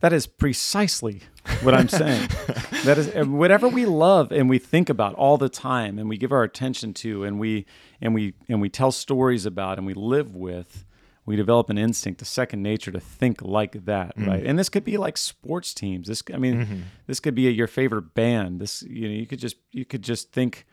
That 0.00 0.12
is 0.12 0.26
precisely 0.26 1.20
what 1.62 1.74
I'm 1.74 1.88
saying. 1.88 2.28
that 2.84 2.98
is 2.98 3.26
whatever 3.26 3.68
we 3.68 3.86
love 3.86 4.32
and 4.32 4.50
we 4.50 4.58
think 4.58 4.88
about 4.88 5.14
all 5.14 5.38
the 5.38 5.48
time 5.48 5.98
and 5.98 6.08
we 6.08 6.16
give 6.16 6.32
our 6.32 6.42
attention 6.42 6.92
to 6.94 7.22
and 7.22 7.38
we 7.38 7.66
and 8.00 8.12
we 8.12 8.34
and 8.48 8.60
we 8.60 8.68
tell 8.68 8.90
stories 8.90 9.46
about 9.46 9.78
and 9.78 9.86
we 9.86 9.94
live 9.94 10.34
with, 10.34 10.84
we 11.24 11.36
develop 11.36 11.70
an 11.70 11.78
instinct, 11.78 12.20
a 12.20 12.24
second 12.24 12.62
nature 12.62 12.90
to 12.90 12.98
think 12.98 13.42
like 13.42 13.84
that, 13.84 14.12
right? 14.16 14.44
And 14.44 14.58
this 14.58 14.68
could 14.68 14.84
be 14.84 14.96
like 14.96 15.16
sports 15.16 15.72
teams. 15.72 16.08
This 16.08 16.22
I 16.34 16.36
mean, 16.36 16.84
this 17.06 17.20
could 17.20 17.36
be 17.36 17.42
your 17.42 17.68
favorite 17.68 18.12
band. 18.14 18.60
This 18.60 18.82
you 18.82 19.08
know, 19.08 19.14
you 19.14 19.26
could 19.26 19.38
just 19.38 19.56
you 19.70 19.84
could 19.84 20.02
just 20.02 20.32
think 20.32 20.66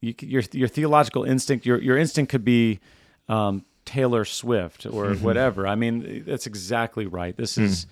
you 0.00 0.14
your 0.20 0.42
your 0.52 0.68
theological 0.68 1.24
instinct, 1.24 1.66
your 1.66 1.80
your 1.80 1.96
instinct 1.96 2.30
could 2.30 2.44
be 2.44 2.80
um, 3.28 3.64
Taylor 3.84 4.24
Swift 4.24 4.86
or 4.86 5.14
whatever. 5.14 5.66
I 5.66 5.74
mean, 5.74 6.24
that's 6.26 6.46
exactly 6.46 7.06
right. 7.06 7.36
This 7.36 7.56
is 7.58 7.86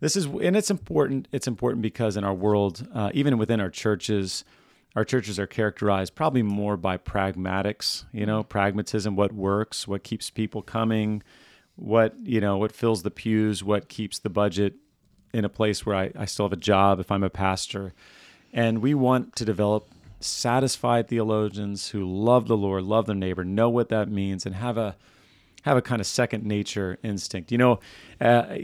this 0.00 0.16
is, 0.16 0.26
and 0.26 0.56
it's 0.56 0.70
important. 0.70 1.28
It's 1.32 1.46
important 1.46 1.82
because 1.82 2.16
in 2.16 2.24
our 2.24 2.32
world, 2.32 2.86
uh, 2.94 3.10
even 3.12 3.36
within 3.36 3.60
our 3.60 3.68
churches, 3.68 4.44
our 4.96 5.04
churches 5.04 5.38
are 5.38 5.46
characterized 5.46 6.14
probably 6.14 6.42
more 6.42 6.76
by 6.76 6.96
pragmatics. 6.96 8.04
You 8.12 8.26
know, 8.26 8.42
pragmatism, 8.42 9.14
what 9.14 9.32
works, 9.32 9.86
what 9.86 10.02
keeps 10.02 10.30
people 10.30 10.62
coming, 10.62 11.22
what 11.76 12.14
you 12.22 12.40
know, 12.40 12.56
what 12.56 12.72
fills 12.72 13.02
the 13.02 13.10
pews, 13.10 13.62
what 13.62 13.88
keeps 13.88 14.18
the 14.18 14.30
budget 14.30 14.74
in 15.34 15.44
a 15.44 15.50
place 15.50 15.84
where 15.84 15.96
I, 15.96 16.12
I 16.16 16.24
still 16.24 16.46
have 16.46 16.52
a 16.52 16.56
job 16.56 16.98
if 16.98 17.10
I'm 17.10 17.22
a 17.22 17.30
pastor. 17.30 17.92
And 18.52 18.80
we 18.80 18.94
want 18.94 19.36
to 19.36 19.44
develop 19.44 19.88
satisfied 20.20 21.08
theologians 21.08 21.88
who 21.90 22.04
love 22.04 22.46
the 22.46 22.56
Lord, 22.56 22.84
love 22.84 23.06
their 23.06 23.14
neighbor, 23.16 23.44
know 23.44 23.68
what 23.68 23.88
that 23.88 24.08
means, 24.10 24.46
and 24.46 24.54
have 24.54 24.76
a 24.76 24.96
have 25.62 25.76
a 25.76 25.82
kind 25.82 26.00
of 26.00 26.06
second 26.06 26.44
nature 26.44 26.98
instinct. 27.02 27.52
You 27.52 27.58
know, 27.58 27.80
uh, 28.20 28.56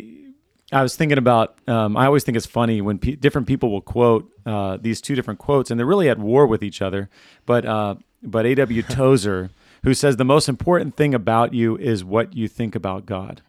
I 0.73 0.83
was 0.83 0.97
thinking 0.97 1.19
about. 1.19 1.57
Um, 1.69 1.97
I 1.97 2.07
always 2.07 2.25
think 2.25 2.37
it's 2.37 2.47
funny 2.47 2.81
when 2.81 2.99
pe- 2.99 3.17
different 3.17 3.47
people 3.47 3.71
will 3.71 3.81
quote 3.83 4.31
uh, 4.45 4.79
these 4.81 5.01
two 5.01 5.15
different 5.15 5.39
quotes, 5.39 5.71
and 5.71 5.79
they're 5.79 5.87
really 5.87 6.09
at 6.09 6.19
war 6.19 6.47
with 6.47 6.63
each 6.63 6.83
other. 6.83 7.09
But 7.45 7.65
uh, 7.65 7.97
but 8.23 8.47
A.W. 8.47 8.83
Tozer, 8.89 9.51
who 9.85 9.95
says 9.95 10.17
the 10.17 10.25
most 10.25 10.49
important 10.49 10.97
thing 10.97 11.15
about 11.15 11.55
you 11.55 11.77
is 11.77 12.05
what 12.05 12.35
you 12.35 12.49
think 12.49 12.75
about 12.75 13.07
God. 13.07 13.43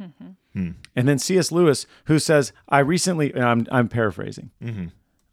And 0.96 1.08
then 1.08 1.20
C.S. 1.20 1.52
Lewis, 1.52 1.86
who 2.06 2.18
says, 2.20 2.52
"I 2.68 2.80
recently," 2.80 3.32
and 3.34 3.44
I'm 3.44 3.68
I'm 3.72 3.88
paraphrasing. 3.90 4.52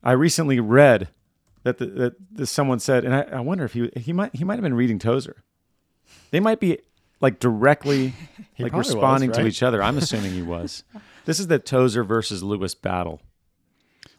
I 0.03 0.12
recently 0.12 0.61
read 0.61 1.09
that 1.64 1.78
the, 1.78 1.86
that 1.86 2.14
the, 2.30 2.46
someone 2.46 2.78
said, 2.78 3.04
and 3.04 3.14
I, 3.14 3.22
I 3.22 3.40
wonder 3.40 3.64
if 3.64 3.72
he 3.72 3.90
he 3.96 4.12
might 4.12 4.34
he 4.34 4.44
might 4.44 4.54
have 4.54 4.62
been 4.62 4.74
reading 4.74 4.98
Tozer. 4.98 5.42
They 6.30 6.40
might 6.40 6.60
be 6.60 6.78
like 7.20 7.40
directly 7.40 8.14
like 8.58 8.70
probably 8.70 8.78
was, 8.78 8.88
responding 8.88 9.32
to 9.32 9.46
each 9.46 9.62
other. 9.62 9.82
I'm 9.82 9.98
assuming 9.98 10.32
he 10.32 10.42
was. 10.42 10.84
This 11.26 11.40
is 11.40 11.46
the 11.46 11.58
Tozer 11.58 12.04
versus 12.04 12.42
Lewis 12.42 12.74
battle. 12.74 13.22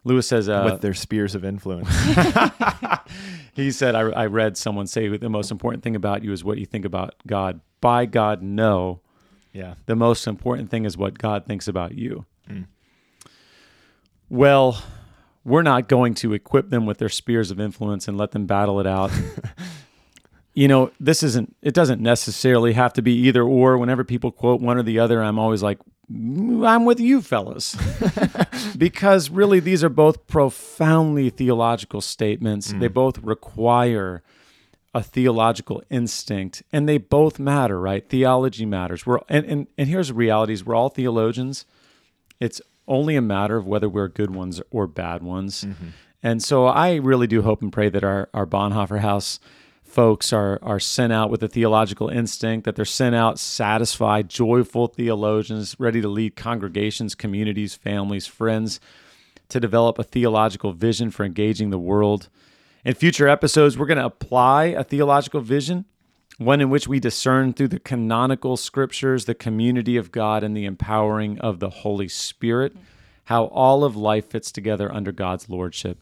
Lewis 0.02 0.26
says, 0.26 0.48
uh, 0.48 0.68
with 0.68 0.80
their 0.80 0.92
spears 0.92 1.36
of 1.36 1.44
influence. 1.44 1.88
he 3.54 3.70
said, 3.70 3.94
I, 3.94 4.00
I 4.00 4.26
read 4.26 4.56
someone 4.56 4.88
say 4.88 5.06
the 5.16 5.28
most 5.28 5.52
important 5.52 5.84
thing 5.84 5.94
about 5.94 6.24
you 6.24 6.32
is 6.32 6.42
what 6.42 6.58
you 6.58 6.66
think 6.66 6.84
about 6.84 7.14
God. 7.24 7.60
By 7.80 8.06
God, 8.06 8.42
no. 8.42 9.02
yeah. 9.52 9.74
The 9.86 9.94
most 9.94 10.26
important 10.26 10.68
thing 10.68 10.84
is 10.84 10.96
what 10.96 11.16
God 11.16 11.46
thinks 11.46 11.68
about 11.68 11.94
you. 11.94 12.26
Well, 14.28 14.82
we're 15.46 15.62
not 15.62 15.88
going 15.88 16.12
to 16.12 16.32
equip 16.32 16.70
them 16.70 16.86
with 16.86 16.98
their 16.98 17.08
spears 17.08 17.52
of 17.52 17.60
influence 17.60 18.08
and 18.08 18.18
let 18.18 18.32
them 18.32 18.46
battle 18.46 18.80
it 18.80 18.86
out. 18.86 19.12
you 20.54 20.66
know, 20.66 20.90
this 20.98 21.22
isn't, 21.22 21.54
it 21.62 21.72
doesn't 21.72 22.00
necessarily 22.00 22.72
have 22.72 22.92
to 22.94 23.02
be 23.02 23.12
either 23.12 23.44
or. 23.44 23.78
Whenever 23.78 24.02
people 24.02 24.32
quote 24.32 24.60
one 24.60 24.76
or 24.76 24.82
the 24.82 24.98
other, 24.98 25.22
I'm 25.22 25.38
always 25.38 25.62
like, 25.62 25.78
"Mm, 26.12 26.66
I'm 26.66 26.84
with 26.84 26.98
you, 26.98 27.22
fellas. 27.22 27.76
because 28.76 29.30
really, 29.30 29.60
these 29.60 29.84
are 29.84 29.88
both 29.88 30.26
profoundly 30.26 31.30
theological 31.30 32.00
statements. 32.00 32.72
They 32.72 32.88
both 32.88 33.18
require 33.18 34.24
a 34.92 35.02
theological 35.02 35.82
instinct 35.90 36.62
and 36.72 36.88
they 36.88 36.96
both 36.96 37.38
matter 37.38 37.78
right 37.78 38.08
theology 38.08 38.64
matters 38.64 39.04
we're 39.04 39.18
and, 39.28 39.44
and 39.44 39.66
and 39.76 39.90
here's 39.90 40.08
the 40.08 40.14
realities 40.14 40.64
we're 40.64 40.74
all 40.74 40.88
theologians 40.88 41.66
it's 42.40 42.62
only 42.88 43.16
a 43.16 43.22
matter 43.22 43.56
of 43.56 43.66
whether 43.66 43.88
we're 43.88 44.08
good 44.08 44.34
ones 44.34 44.60
or 44.70 44.86
bad 44.86 45.22
ones. 45.22 45.64
Mm-hmm. 45.64 45.88
And 46.22 46.42
so 46.42 46.66
i 46.66 46.96
really 46.96 47.26
do 47.26 47.42
hope 47.42 47.62
and 47.62 47.72
pray 47.72 47.88
that 47.88 48.02
our 48.02 48.28
our 48.34 48.46
Bonhoeffer 48.46 49.00
Haus 49.00 49.38
folks 49.84 50.32
are 50.32 50.58
are 50.62 50.80
sent 50.80 51.12
out 51.12 51.30
with 51.30 51.42
a 51.42 51.48
theological 51.48 52.08
instinct 52.08 52.64
that 52.64 52.74
they're 52.74 52.84
sent 52.84 53.14
out 53.14 53.38
satisfied 53.38 54.28
joyful 54.28 54.88
theologians 54.88 55.76
ready 55.78 56.00
to 56.00 56.08
lead 56.08 56.34
congregations 56.34 57.14
communities 57.14 57.74
families 57.74 58.26
friends 58.26 58.80
to 59.48 59.60
develop 59.60 59.98
a 59.98 60.02
theological 60.02 60.72
vision 60.72 61.10
for 61.10 61.24
engaging 61.24 61.70
the 61.70 61.78
world. 61.78 62.28
In 62.84 62.94
future 62.94 63.28
episodes, 63.28 63.76
we're 63.76 63.86
going 63.86 63.98
to 63.98 64.04
apply 64.04 64.66
a 64.66 64.84
theological 64.84 65.40
vision, 65.40 65.84
one 66.38 66.60
in 66.60 66.70
which 66.70 66.86
we 66.86 67.00
discern 67.00 67.52
through 67.52 67.68
the 67.68 67.80
canonical 67.80 68.56
scriptures, 68.56 69.24
the 69.24 69.34
community 69.34 69.96
of 69.96 70.12
God, 70.12 70.42
and 70.42 70.56
the 70.56 70.66
empowering 70.66 71.38
of 71.40 71.60
the 71.60 71.70
Holy 71.70 72.08
Spirit, 72.08 72.76
how 73.24 73.46
all 73.46 73.84
of 73.84 73.96
life 73.96 74.26
fits 74.26 74.52
together 74.52 74.92
under 74.92 75.12
God's 75.12 75.48
lordship 75.48 75.98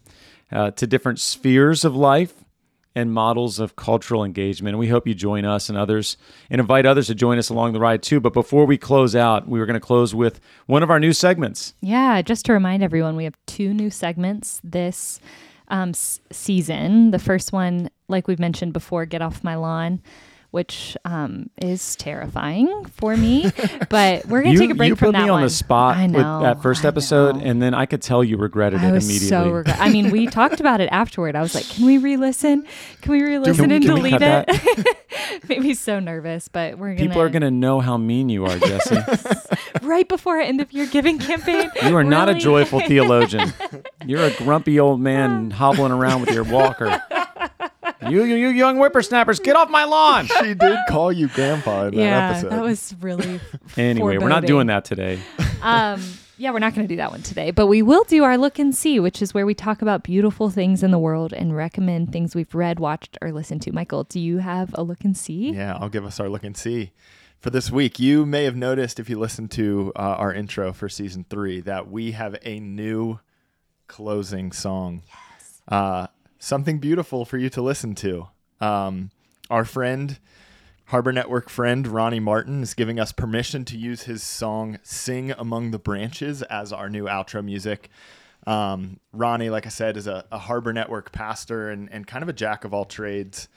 uh, 0.51 0.71
to 0.73 0.87
different 0.87 1.21
spheres 1.21 1.85
of 1.85 1.95
life 1.95 2.45
and 2.97 3.13
models 3.13 3.59
of 3.59 3.75
cultural 3.77 4.25
engagement. 4.25 4.75
And 4.75 4.79
we 4.79 4.89
hope 4.89 5.07
you 5.07 5.15
join 5.15 5.45
us 5.45 5.69
and 5.69 5.77
others 5.77 6.17
and 6.49 6.61
invite 6.61 6.87
others 6.87 7.09
to 7.09 7.15
join 7.15 7.39
us 7.39 7.49
along 7.49 7.73
the 7.73 7.81
ride 7.81 8.03
too. 8.03 8.21
But 8.21 8.33
before 8.33 8.67
we 8.67 8.79
close 8.79 9.17
out, 9.17 9.49
we 9.49 9.59
were 9.59 9.67
going 9.67 9.75
to 9.75 9.81
close 9.81 10.15
with 10.15 10.41
one 10.67 10.83
of 10.83 10.91
our 10.91 11.01
new 11.01 11.13
segments. 11.13 11.75
Yeah, 11.81 12.23
just 12.23 12.47
to 12.47 12.53
remind 12.53 12.83
everyone, 12.83 13.17
we 13.17 13.25
have 13.25 13.37
two 13.47 13.75
new 13.75 13.91
segments 13.91 14.61
this 14.63 15.21
um, 15.75 15.91
s- 15.91 16.21
season. 16.31 17.11
The 17.11 17.19
first 17.19 17.53
one, 17.53 17.91
like 18.09 18.29
we've 18.29 18.39
mentioned 18.39 18.73
before, 18.73 19.05
Get 19.07 19.21
Off 19.21 19.43
My 19.43 19.57
Lawn, 19.57 20.01
which 20.55 20.97
um, 21.05 21.51
is 21.61 21.97
terrifying 21.97 22.85
for 22.85 23.17
me. 23.17 23.51
but 23.91 24.25
we're 24.27 24.41
going 24.41 24.55
to 24.55 24.61
take 24.61 24.71
a 24.71 24.75
break 24.77 24.91
you 24.91 24.95
from 24.95 25.09
put 25.09 25.13
that 25.15 25.25
me 25.25 25.31
one. 25.33 25.41
on 25.41 25.43
the 25.43 25.51
spot 25.51 25.97
I 25.97 26.07
with 26.07 26.15
that 26.15 26.63
first 26.63 26.85
I 26.85 26.89
episode, 26.89 27.35
know. 27.35 27.43
and 27.45 27.61
then 27.61 27.75
I 27.75 27.87
could 27.87 28.01
tell 28.01 28.23
you 28.23 28.37
regretted 28.37 28.79
I 28.79 28.91
it 28.91 28.93
was 28.93 29.05
immediately. 29.05 29.29
so 29.31 29.51
regret. 29.51 29.81
I 29.81 29.89
mean, 29.91 30.13
we 30.13 30.27
talked 30.29 30.61
about 30.61 30.81
it 30.81 30.89
afterward. 30.93 31.35
I 31.35 31.43
was 31.43 31.57
like, 31.57 31.69
"Can 31.69 31.87
we 31.87 31.99
re-listen? 31.99 32.65
Can 33.03 33.11
we 33.11 33.25
re-listen 33.25 33.69
we- 33.69 33.75
and 33.75 33.85
can 33.85 33.97
delete 33.97 34.23
it?" 34.23 34.97
Made 35.49 35.61
me 35.61 35.75
so 35.75 35.99
nervous, 35.99 36.47
but 36.47 36.79
we're 36.79 36.95
gonna. 36.95 37.09
People 37.09 37.21
are 37.21 37.31
going 37.31 37.43
to 37.43 37.51
know 37.51 37.81
how 37.81 37.97
mean 37.97 38.29
you 38.29 38.47
are, 38.47 38.57
Jesse. 38.57 38.97
right 39.83 40.09
before 40.09 40.39
end 40.39 40.61
of 40.61 40.73
year 40.73 40.87
giving 40.87 41.19
campaign. 41.19 41.69
You 41.83 41.97
are 41.97 42.05
not 42.05 42.29
a 42.29 42.35
joyful 42.35 42.79
theologian. 42.79 43.53
You're 44.07 44.23
a 44.23 44.33
grumpy 44.35 44.79
old 44.79 45.01
man 45.01 45.51
hobbling 45.51 45.91
around 45.91 46.21
with 46.21 46.31
your 46.31 46.45
walker. 46.45 47.03
You, 48.11 48.25
you, 48.25 48.37
you 48.37 48.49
young 48.49 48.77
whippersnappers, 48.77 49.41
get 49.41 49.57
off 49.57 49.71
my 49.71 49.85
lawn. 49.85 50.27
she 50.27 50.55
did 50.55 50.79
call 50.89 51.13
you 51.13 51.29
grandpa 51.29 51.87
in 51.87 51.95
that 51.97 52.01
yeah, 52.01 52.31
episode. 52.31 52.51
that 52.51 52.63
was 52.63 52.95
really. 53.01 53.41
Anyway, 53.77 54.19
we're 54.19 54.29
not 54.29 54.47
doing 54.47 54.69
that 54.69 54.85
today. 54.85 55.21
um, 55.63 56.01
yeah, 56.37 56.51
we're 56.51 56.59
not 56.59 56.75
going 56.75 56.87
to 56.87 56.93
do 56.93 56.97
that 56.97 57.11
one 57.11 57.23
today, 57.23 57.51
but 57.51 57.67
we 57.67 57.83
will 57.83 58.05
do 58.05 58.25
our 58.25 58.37
look 58.37 58.59
and 58.59 58.75
see, 58.75 59.01
which 59.01 59.23
is 59.23 59.33
where 59.33 59.47
we 59.47 59.55
talk 59.55 59.83
about 59.83 60.03
beautiful 60.03 60.51
things 60.51 60.83
in 60.83 60.91
the 60.91 60.99
world 60.99 61.33
and 61.33 61.57
recommend 61.57 62.13
things 62.13 62.35
we've 62.35 62.55
read, 62.55 62.79
watched, 62.79 63.17
or 63.23 63.33
listened 63.33 63.63
to. 63.63 63.73
Michael, 63.73 64.05
do 64.05 64.21
you 64.21 64.39
have 64.39 64.75
a 64.75 64.83
look 64.83 65.05
and 65.05 65.17
see? 65.17 65.51
Yeah, 65.53 65.77
I'll 65.81 65.89
give 65.89 66.05
us 66.05 66.21
our 66.21 66.29
look 66.29 66.45
and 66.45 66.57
see 66.57 66.93
for 67.41 67.51
this 67.51 67.71
week. 67.71 68.01
You 68.01 68.27
may 68.27 68.45
have 68.45 68.57
noticed 68.57 68.99
if 68.99 69.09
you 69.09 69.19
listened 69.19 69.51
to 69.53 69.93
uh, 69.97 70.01
our 70.01 70.33
intro 70.33 70.73
for 70.73 70.89
season 70.89 71.25
three 71.29 71.61
that 71.61 71.89
we 71.89 72.13
have 72.13 72.37
a 72.43 72.59
new 72.59 73.21
closing 73.87 74.51
song. 74.51 75.03
Yes. 75.07 75.63
Uh, 75.69 76.07
something 76.45 76.79
beautiful 76.79 77.25
for 77.25 77.39
you 77.39 77.49
to 77.49 77.63
listen 77.63 77.95
to. 77.95 78.29
Um, 78.61 79.11
our 79.49 79.65
friend, 79.65 80.19
Harbor 80.87 81.11
Network 81.11 81.49
friend 81.49 81.87
Ronnie 81.87 82.21
Martin, 82.21 82.63
is 82.63 82.75
giving 82.75 83.01
us 83.01 83.13
permission 83.13 83.65
to 83.67 83.79
use 83.79 84.03
his 84.03 84.23
song 84.23 84.79
Sing 84.83 85.31
Among 85.33 85.71
the 85.71 85.79
Branches 85.79 86.43
as 86.43 86.73
our 86.73 86.91
new 86.91 87.05
outro 87.05 87.43
music. 87.43 87.89
Um, 88.47 89.01
Ronnie, 89.13 89.49
like 89.49 89.65
I 89.65 89.71
said, 89.71 89.97
is 89.97 90.07
a, 90.07 90.27
a 90.31 90.39
Harbor 90.39 90.75
Network 90.75 91.13
pastor 91.13 91.71
and, 91.71 91.91
and 91.91 92.07
kind 92.07 92.23
of 92.23 92.29
a 92.29 92.35
jack 92.35 92.65
of 92.65 92.75
all 92.75 92.85
trades. 92.85 93.49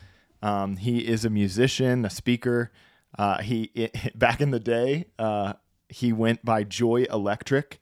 Um, 0.42 0.78
he 0.78 1.00
is 1.00 1.26
a 1.26 1.30
musician, 1.30 2.06
a 2.06 2.10
speaker. 2.10 2.72
Uh, 3.18 3.42
he 3.42 3.64
it, 3.76 4.18
back 4.18 4.40
in 4.40 4.52
the 4.52 4.62
day, 4.62 5.08
uh, 5.20 5.54
he 5.90 6.14
went 6.14 6.46
by 6.46 6.64
Joy 6.64 7.04
Electric. 7.12 7.82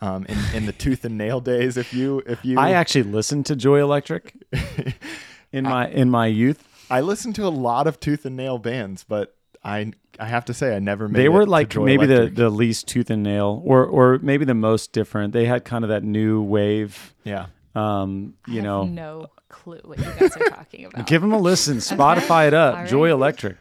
Um, 0.00 0.26
in, 0.26 0.38
in 0.54 0.66
the 0.66 0.72
tooth 0.72 1.04
and 1.04 1.18
nail 1.18 1.40
days, 1.40 1.76
if 1.76 1.92
you 1.92 2.22
if 2.26 2.44
you 2.44 2.58
I 2.58 2.70
actually 2.70 3.02
listened 3.02 3.46
to 3.46 3.56
Joy 3.56 3.80
Electric 3.80 4.32
in 5.52 5.64
my 5.64 5.88
in 5.88 6.08
my 6.10 6.26
youth. 6.26 6.62
I 6.90 7.00
listened 7.00 7.34
to 7.34 7.46
a 7.46 7.50
lot 7.50 7.86
of 7.86 7.98
Tooth 8.00 8.24
and 8.24 8.36
Nail 8.36 8.58
bands, 8.58 9.04
but 9.04 9.34
I 9.64 9.92
I 10.20 10.26
have 10.26 10.44
to 10.46 10.54
say 10.54 10.74
I 10.74 10.78
never 10.78 11.08
made. 11.08 11.18
they 11.20 11.24
it 11.26 11.28
were 11.32 11.44
to 11.44 11.50
like 11.50 11.70
Joy 11.70 11.84
maybe 11.84 12.06
the, 12.06 12.14
Electric. 12.14 12.36
the 12.36 12.50
least 12.50 12.86
tooth 12.88 13.10
and 13.10 13.22
nail, 13.24 13.60
or 13.64 13.84
or 13.84 14.18
maybe 14.22 14.44
the 14.44 14.54
most 14.54 14.92
different. 14.92 15.32
They 15.32 15.46
had 15.46 15.64
kind 15.64 15.84
of 15.84 15.88
that 15.90 16.04
new 16.04 16.42
wave. 16.42 17.14
yeah. 17.24 17.46
Um, 17.74 18.34
I 18.46 18.50
you 18.52 18.56
have 18.58 18.64
know, 18.64 18.84
no 18.84 19.26
clue 19.48 19.80
what 19.84 19.98
you 19.98 20.04
guys 20.04 20.36
are 20.36 20.48
talking 20.50 20.86
about. 20.86 21.06
give 21.06 21.22
them 21.22 21.32
a 21.32 21.38
listen. 21.38 21.76
Spotify 21.78 22.48
it 22.48 22.54
up. 22.54 22.78
All 22.78 22.86
Joy 22.86 23.04
right. 23.06 23.12
Electric. 23.12 23.56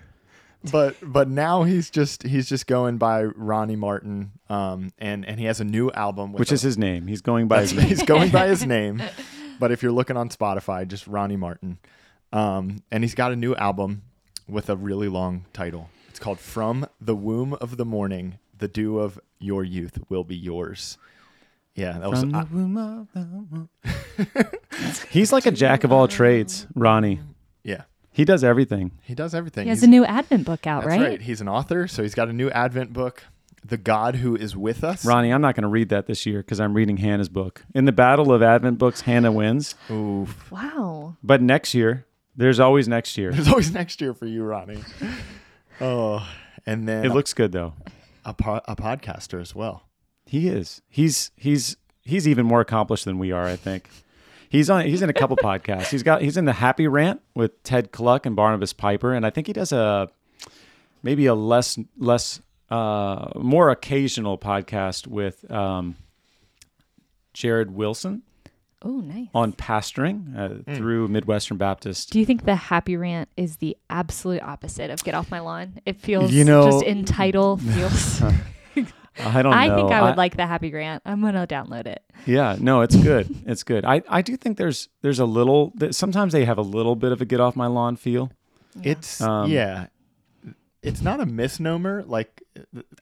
But 0.72 0.96
but 1.02 1.30
now 1.30 1.64
he's 1.64 1.90
just 1.90 2.24
he's 2.24 2.48
just 2.50 2.68
going 2.68 2.98
by 2.98 3.24
Ronnie 3.24 3.76
Martin, 3.76 4.32
um, 4.50 4.92
and 4.98 5.26
and 5.26 5.40
he 5.40 5.46
has 5.46 5.60
a 5.60 5.64
new 5.66 5.92
album, 5.92 6.34
which 6.34 6.52
a- 6.52 6.56
is 6.56 6.62
his 6.62 6.78
name. 6.78 7.08
He's 7.08 7.22
going 7.22 7.48
by 7.48 7.62
his 7.62 7.74
name. 7.74 7.88
he's 7.88 8.04
going 8.04 8.30
by 8.32 8.48
his 8.48 8.66
name. 8.78 9.02
But 9.60 9.72
if 9.72 9.82
you're 9.82 9.92
looking 9.92 10.18
on 10.18 10.30
Spotify, 10.30 10.88
just 10.88 11.08
Ronnie 11.08 11.36
Martin. 11.38 11.80
Um, 12.34 12.84
and 12.92 13.04
he's 13.04 13.16
got 13.16 13.32
a 13.32 13.36
new 13.36 13.56
album 13.56 14.04
with 14.48 14.70
a 14.70 14.76
really 14.76 15.08
long 15.08 15.46
title. 15.54 15.90
It's 16.10 16.20
called 16.20 16.40
From 16.40 16.88
the 17.02 17.16
Womb 17.16 17.54
of 17.54 17.78
the 17.78 17.86
Morning, 17.86 18.38
the 18.58 18.68
Dew 18.68 19.00
of 19.00 19.20
Your 19.40 19.64
Youth 19.64 19.98
Will 20.10 20.24
Be 20.24 20.36
Yours. 20.36 20.98
Yeah, 21.76 21.98
that 22.00 22.10
was 22.10 22.20
From 22.22 22.32
the 22.32 22.38
I- 22.40 22.44
womb 22.44 22.78
of 22.78 23.08
the 23.14 23.26
mo- 23.52 23.70
He's 25.10 25.32
like 25.32 25.46
a 25.46 25.52
jack 25.52 25.84
of 25.84 25.92
all 25.92 26.08
trades, 26.08 26.68
Ronnie. 26.76 27.20
yeah. 27.64 27.84
He 28.18 28.26
does 28.26 28.44
everything. 28.44 28.92
He 29.04 29.14
does 29.16 29.34
everything. 29.34 29.64
He 29.66 29.70
has 29.70 29.80
He's- 29.80 29.88
a 29.88 29.90
new 29.90 30.04
Advent 30.04 30.44
book 30.46 30.68
out, 30.68 30.84
that's 30.84 30.98
right? 31.00 31.10
right. 31.12 31.22
He's 31.22 31.40
an 31.40 31.48
author, 31.48 31.88
so 31.88 32.02
he's 32.04 32.16
got 32.16 32.28
a 32.28 32.34
new 32.34 32.50
Advent 32.50 32.92
book, 32.92 33.24
The 33.64 33.78
God 33.78 34.16
Who 34.18 34.36
Is 34.36 34.56
With 34.58 34.84
Us. 34.84 35.06
Ronnie, 35.06 35.32
I'm 35.32 35.40
not 35.42 35.56
going 35.56 35.62
to 35.64 35.68
read 35.70 35.90
that 35.90 36.08
this 36.08 36.26
year 36.26 36.40
because 36.40 36.60
I'm 36.60 36.74
reading 36.74 36.98
Hannah's 36.98 37.30
book. 37.30 37.64
In 37.76 37.86
the 37.86 37.92
battle 37.92 38.34
of 38.34 38.42
Advent 38.42 38.80
books, 38.80 39.02
Hannah 39.02 39.32
wins. 39.32 39.76
Oof. 39.92 40.52
Wow. 40.52 41.16
But 41.24 41.42
next 41.42 41.74
year, 41.76 42.06
there's 42.36 42.60
always 42.60 42.88
next 42.88 43.18
year. 43.18 43.32
There's 43.32 43.48
always 43.48 43.72
next 43.72 44.02
year 44.02 44.14
for 44.14 44.26
you, 44.26 44.44
Ronnie. 44.44 44.84
Oh, 45.80 46.28
and 46.66 46.88
then 46.88 47.06
It 47.06 47.10
looks 47.14 47.34
good 47.34 47.52
though. 47.52 47.74
a, 48.26 48.34
po- 48.34 48.62
a 48.68 48.76
podcaster 48.76 49.40
as 49.40 49.54
well. 49.54 49.84
He 50.26 50.48
is. 50.50 50.82
He's 50.90 51.32
he's 51.38 51.78
he's 52.04 52.28
even 52.28 52.46
more 52.46 52.60
accomplished 52.62 53.06
than 53.06 53.18
we 53.18 53.32
are. 53.32 53.46
I 53.46 53.56
think. 53.56 53.90
He's 54.50 54.70
on. 54.70 54.86
He's 54.86 55.02
in 55.02 55.10
a 55.10 55.14
couple 55.14 55.36
podcasts. 55.44 55.88
He's 55.90 56.04
got. 56.04 56.22
He's 56.22 56.38
in 56.38 56.46
the 56.46 56.54
Happy 56.54 56.88
Rant 56.88 57.22
with 57.36 57.62
Ted 57.64 57.92
Kluck 57.92 58.26
and 58.26 58.36
Barnabas 58.36 58.74
Piper, 58.74 59.14
and 59.14 59.26
I 59.26 59.30
think 59.30 59.48
he 59.48 59.54
does 59.54 59.72
a 59.72 60.10
maybe 61.04 61.26
a 61.26 61.36
less 61.36 61.78
less 61.98 62.42
uh, 62.70 63.30
more 63.36 63.70
occasional 63.70 64.38
podcast 64.38 65.08
with 65.08 65.50
um, 65.52 65.96
Jared 67.34 67.72
Wilson 67.72 68.24
Oh, 68.84 69.00
nice. 69.00 69.28
on 69.34 69.54
pastoring 69.54 70.38
uh, 70.70 70.76
through 70.76 71.08
Midwestern 71.08 71.58
Baptist. 71.58 72.12
Do 72.12 72.20
you 72.20 72.26
think 72.26 72.46
the 72.46 72.56
happy 72.56 72.96
rant 72.96 73.28
is 73.36 73.58
the 73.58 73.76
absolute 73.90 74.42
opposite 74.44 74.92
of 74.92 75.04
get 75.04 75.16
off 75.16 75.32
my 75.32 75.40
lawn? 75.40 75.80
It 75.86 76.00
feels 76.00 76.32
You 76.32 76.44
know- 76.44 76.70
just 76.72 76.86
entitled. 76.86 77.62
feels. 77.62 78.22
I 79.20 79.42
don't 79.42 79.54
I 79.54 79.68
know. 79.68 79.76
think 79.76 79.92
I 79.92 80.02
would 80.04 80.18
like 80.18 80.36
the 80.38 80.46
happy 80.46 80.72
rant. 80.72 81.02
I'm 81.06 81.22
gonna 81.22 81.48
download 81.48 81.88
it. 81.88 82.02
Yeah, 82.26 82.58
no, 82.60 82.82
it's 82.82 82.96
good. 82.96 83.28
It's 83.46 83.64
good. 83.64 83.86
I, 83.86 84.02
I 84.10 84.22
do 84.22 84.36
think 84.38 84.58
there's 84.58 84.90
there's 85.02 85.20
a 85.20 85.26
little. 85.26 85.72
that 85.76 85.96
Sometimes 85.96 86.34
they 86.34 86.46
have 86.46 86.58
a 86.58 86.62
little 86.64 86.96
bit 86.96 87.12
of 87.12 87.22
a 87.22 87.26
get 87.26 87.40
off 87.40 87.56
my 87.56 87.68
lawn 87.68 87.96
feel. 87.96 88.32
It's 88.84 89.22
Um, 89.22 89.50
yeah. 89.52 89.88
It's 90.84 91.02
not 91.02 91.20
a 91.20 91.26
misnomer. 91.26 92.04
Like 92.06 92.42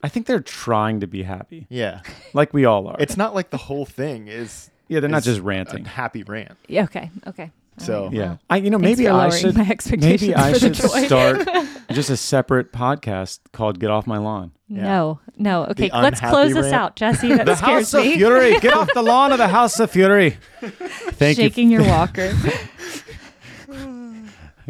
I 0.01 0.09
think 0.09 0.25
they're 0.25 0.39
trying 0.39 1.01
to 1.01 1.07
be 1.07 1.23
happy, 1.23 1.67
yeah, 1.69 2.01
like 2.33 2.53
we 2.53 2.65
all 2.65 2.87
are. 2.87 2.95
it's 2.99 3.17
not 3.17 3.35
like 3.35 3.49
the 3.51 3.57
whole 3.57 3.85
thing 3.85 4.27
is. 4.27 4.71
yeah, 4.87 5.01
they're 5.01 5.09
not 5.09 5.19
is 5.19 5.25
just 5.25 5.39
a 5.39 5.43
ranting. 5.43 5.85
happy 5.85 6.23
rant. 6.23 6.53
Yeah, 6.67 6.85
okay, 6.85 7.11
okay. 7.27 7.51
All 7.79 7.85
So- 7.85 8.09
Yeah, 8.11 8.37
I 8.49 8.57
you 8.57 8.69
know 8.69 8.77
thanks 8.79 8.97
maybe 8.99 9.07
for 9.07 9.13
I 9.15 9.27
lowering 9.27 9.41
should 9.41 9.57
my 9.57 9.69
expectations 9.69 10.21
maybe 10.21 10.35
I 10.35 10.53
should 10.53 10.73
joy. 10.73 11.05
start 11.05 11.47
just 11.91 12.09
a 12.09 12.17
separate 12.17 12.71
podcast 12.71 13.39
called 13.51 13.79
"Get 13.79 13.89
Off 13.91 14.07
My 14.07 14.17
Lawn." 14.17 14.51
No, 14.67 15.19
no. 15.37 15.65
Okay, 15.65 15.89
The 15.89 15.97
let's 16.01 16.19
unhappy 16.19 16.31
close 16.33 16.53
this 16.55 16.73
out, 16.73 16.95
Jesse. 16.95 17.29
That 17.35 17.45
The 17.45 17.55
scares 17.55 17.91
House 17.91 17.93
of. 17.93 18.03
Fury. 18.13 18.59
Get 18.59 18.73
off 18.73 18.89
the 18.93 19.03
lawn 19.03 19.31
of 19.31 19.37
the 19.37 19.47
House 19.59 19.79
of 19.79 19.91
Fury. 19.91 20.37
Thank 20.61 21.37
you. 21.37 21.43
Shaking 21.43 21.69
your 21.69 21.83
walker. 21.83 22.33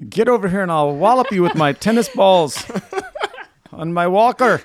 Get 0.09 0.27
over 0.27 0.49
here 0.49 0.61
and 0.61 0.71
I'll 0.71 0.93
wallop 0.95 1.31
you 1.31 1.41
with 1.41 1.55
my 1.55 1.71
tennis 1.73 2.09
balls 2.09 2.65
on 3.71 3.93
my 3.93 4.07
walker. 4.07 4.61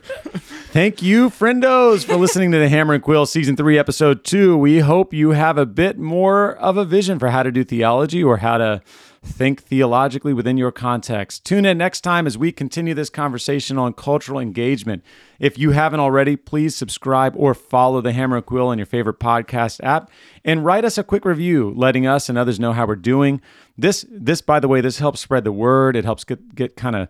Thank 0.72 1.02
you, 1.02 1.30
friendos, 1.30 2.04
for 2.04 2.14
listening 2.14 2.52
to 2.52 2.58
the 2.60 2.68
Hammer 2.68 2.94
and 2.94 3.02
Quill 3.02 3.26
Season 3.26 3.56
3, 3.56 3.76
Episode 3.76 4.22
2. 4.22 4.56
We 4.56 4.78
hope 4.78 5.12
you 5.12 5.30
have 5.30 5.58
a 5.58 5.66
bit 5.66 5.98
more 5.98 6.54
of 6.58 6.76
a 6.76 6.84
vision 6.84 7.18
for 7.18 7.30
how 7.30 7.42
to 7.42 7.50
do 7.50 7.64
theology 7.64 8.22
or 8.22 8.36
how 8.36 8.56
to 8.58 8.80
think 9.20 9.64
theologically 9.64 10.32
within 10.32 10.56
your 10.56 10.70
context. 10.70 11.44
Tune 11.44 11.64
in 11.64 11.76
next 11.76 12.02
time 12.02 12.24
as 12.24 12.38
we 12.38 12.52
continue 12.52 12.94
this 12.94 13.10
conversation 13.10 13.78
on 13.78 13.94
cultural 13.94 14.38
engagement. 14.38 15.02
If 15.40 15.58
you 15.58 15.72
haven't 15.72 15.98
already, 15.98 16.36
please 16.36 16.76
subscribe 16.76 17.34
or 17.36 17.52
follow 17.52 18.00
the 18.00 18.12
Hammer 18.12 18.36
and 18.36 18.46
Quill 18.46 18.68
on 18.68 18.78
your 18.78 18.86
favorite 18.86 19.18
podcast 19.18 19.82
app 19.82 20.08
and 20.44 20.64
write 20.64 20.84
us 20.84 20.96
a 20.96 21.02
quick 21.02 21.24
review, 21.24 21.74
letting 21.76 22.06
us 22.06 22.28
and 22.28 22.38
others 22.38 22.60
know 22.60 22.74
how 22.74 22.86
we're 22.86 22.94
doing. 22.94 23.40
This, 23.76 24.06
this, 24.08 24.40
by 24.40 24.60
the 24.60 24.68
way, 24.68 24.80
this 24.80 25.00
helps 25.00 25.20
spread 25.20 25.42
the 25.42 25.50
word. 25.50 25.96
It 25.96 26.04
helps 26.04 26.22
get, 26.22 26.54
get 26.54 26.76
kind 26.76 26.94
of 26.94 27.08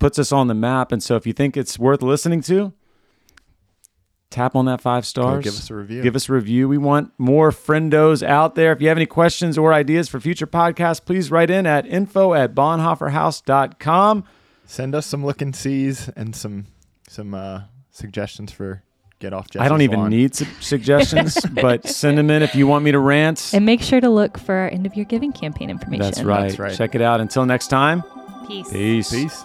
puts 0.00 0.18
us 0.18 0.32
on 0.32 0.48
the 0.48 0.54
map. 0.54 0.90
And 0.90 1.00
so 1.00 1.14
if 1.14 1.24
you 1.24 1.32
think 1.32 1.56
it's 1.56 1.78
worth 1.78 2.02
listening 2.02 2.40
to, 2.42 2.72
tap 4.36 4.54
on 4.54 4.66
that 4.66 4.80
five 4.82 5.06
stars. 5.06 5.42
give 5.44 5.54
us 5.54 5.70
a 5.70 5.74
review. 5.74 6.02
Give 6.02 6.14
us 6.14 6.28
a 6.28 6.32
review. 6.32 6.68
We 6.68 6.76
want 6.78 7.10
more 7.16 7.50
friendos 7.50 8.22
out 8.22 8.54
there. 8.54 8.70
If 8.72 8.82
you 8.82 8.88
have 8.88 8.98
any 8.98 9.06
questions 9.06 9.56
or 9.56 9.72
ideas 9.72 10.08
for 10.08 10.20
future 10.20 10.46
podcasts, 10.46 11.02
please 11.04 11.30
write 11.30 11.48
in 11.50 11.64
at 11.66 11.86
info 11.86 12.34
at 12.34 12.54
bonhoefferhaus.com. 12.54 14.24
Send 14.66 14.94
us 14.94 15.06
some 15.06 15.24
look 15.24 15.40
and 15.40 15.54
sees 15.56 16.08
and 16.10 16.34
some 16.36 16.66
some 17.08 17.34
uh, 17.34 17.62
suggestions 17.90 18.52
for 18.52 18.82
get 19.20 19.32
off. 19.32 19.48
Jesse's 19.48 19.64
I 19.64 19.68
don't 19.68 19.80
even 19.82 20.00
lawn. 20.00 20.10
need 20.10 20.34
su- 20.34 20.44
suggestions, 20.60 21.38
but 21.54 21.86
send 21.88 22.18
them 22.18 22.28
in 22.30 22.42
if 22.42 22.54
you 22.54 22.66
want 22.66 22.84
me 22.84 22.92
to 22.92 22.98
rant. 22.98 23.52
and 23.54 23.64
make 23.64 23.80
sure 23.80 24.00
to 24.00 24.10
look 24.10 24.36
for 24.38 24.54
our 24.54 24.68
end 24.68 24.84
of 24.84 24.94
year 24.96 25.06
giving 25.06 25.32
campaign 25.32 25.70
information. 25.70 26.02
That's 26.02 26.22
right. 26.22 26.42
That's 26.48 26.58
right. 26.58 26.76
Check 26.76 26.94
it 26.94 27.00
out. 27.00 27.20
Until 27.20 27.46
next 27.46 27.68
time, 27.68 28.02
Peace. 28.48 28.68
peace. 28.70 29.10
Peace. 29.10 29.44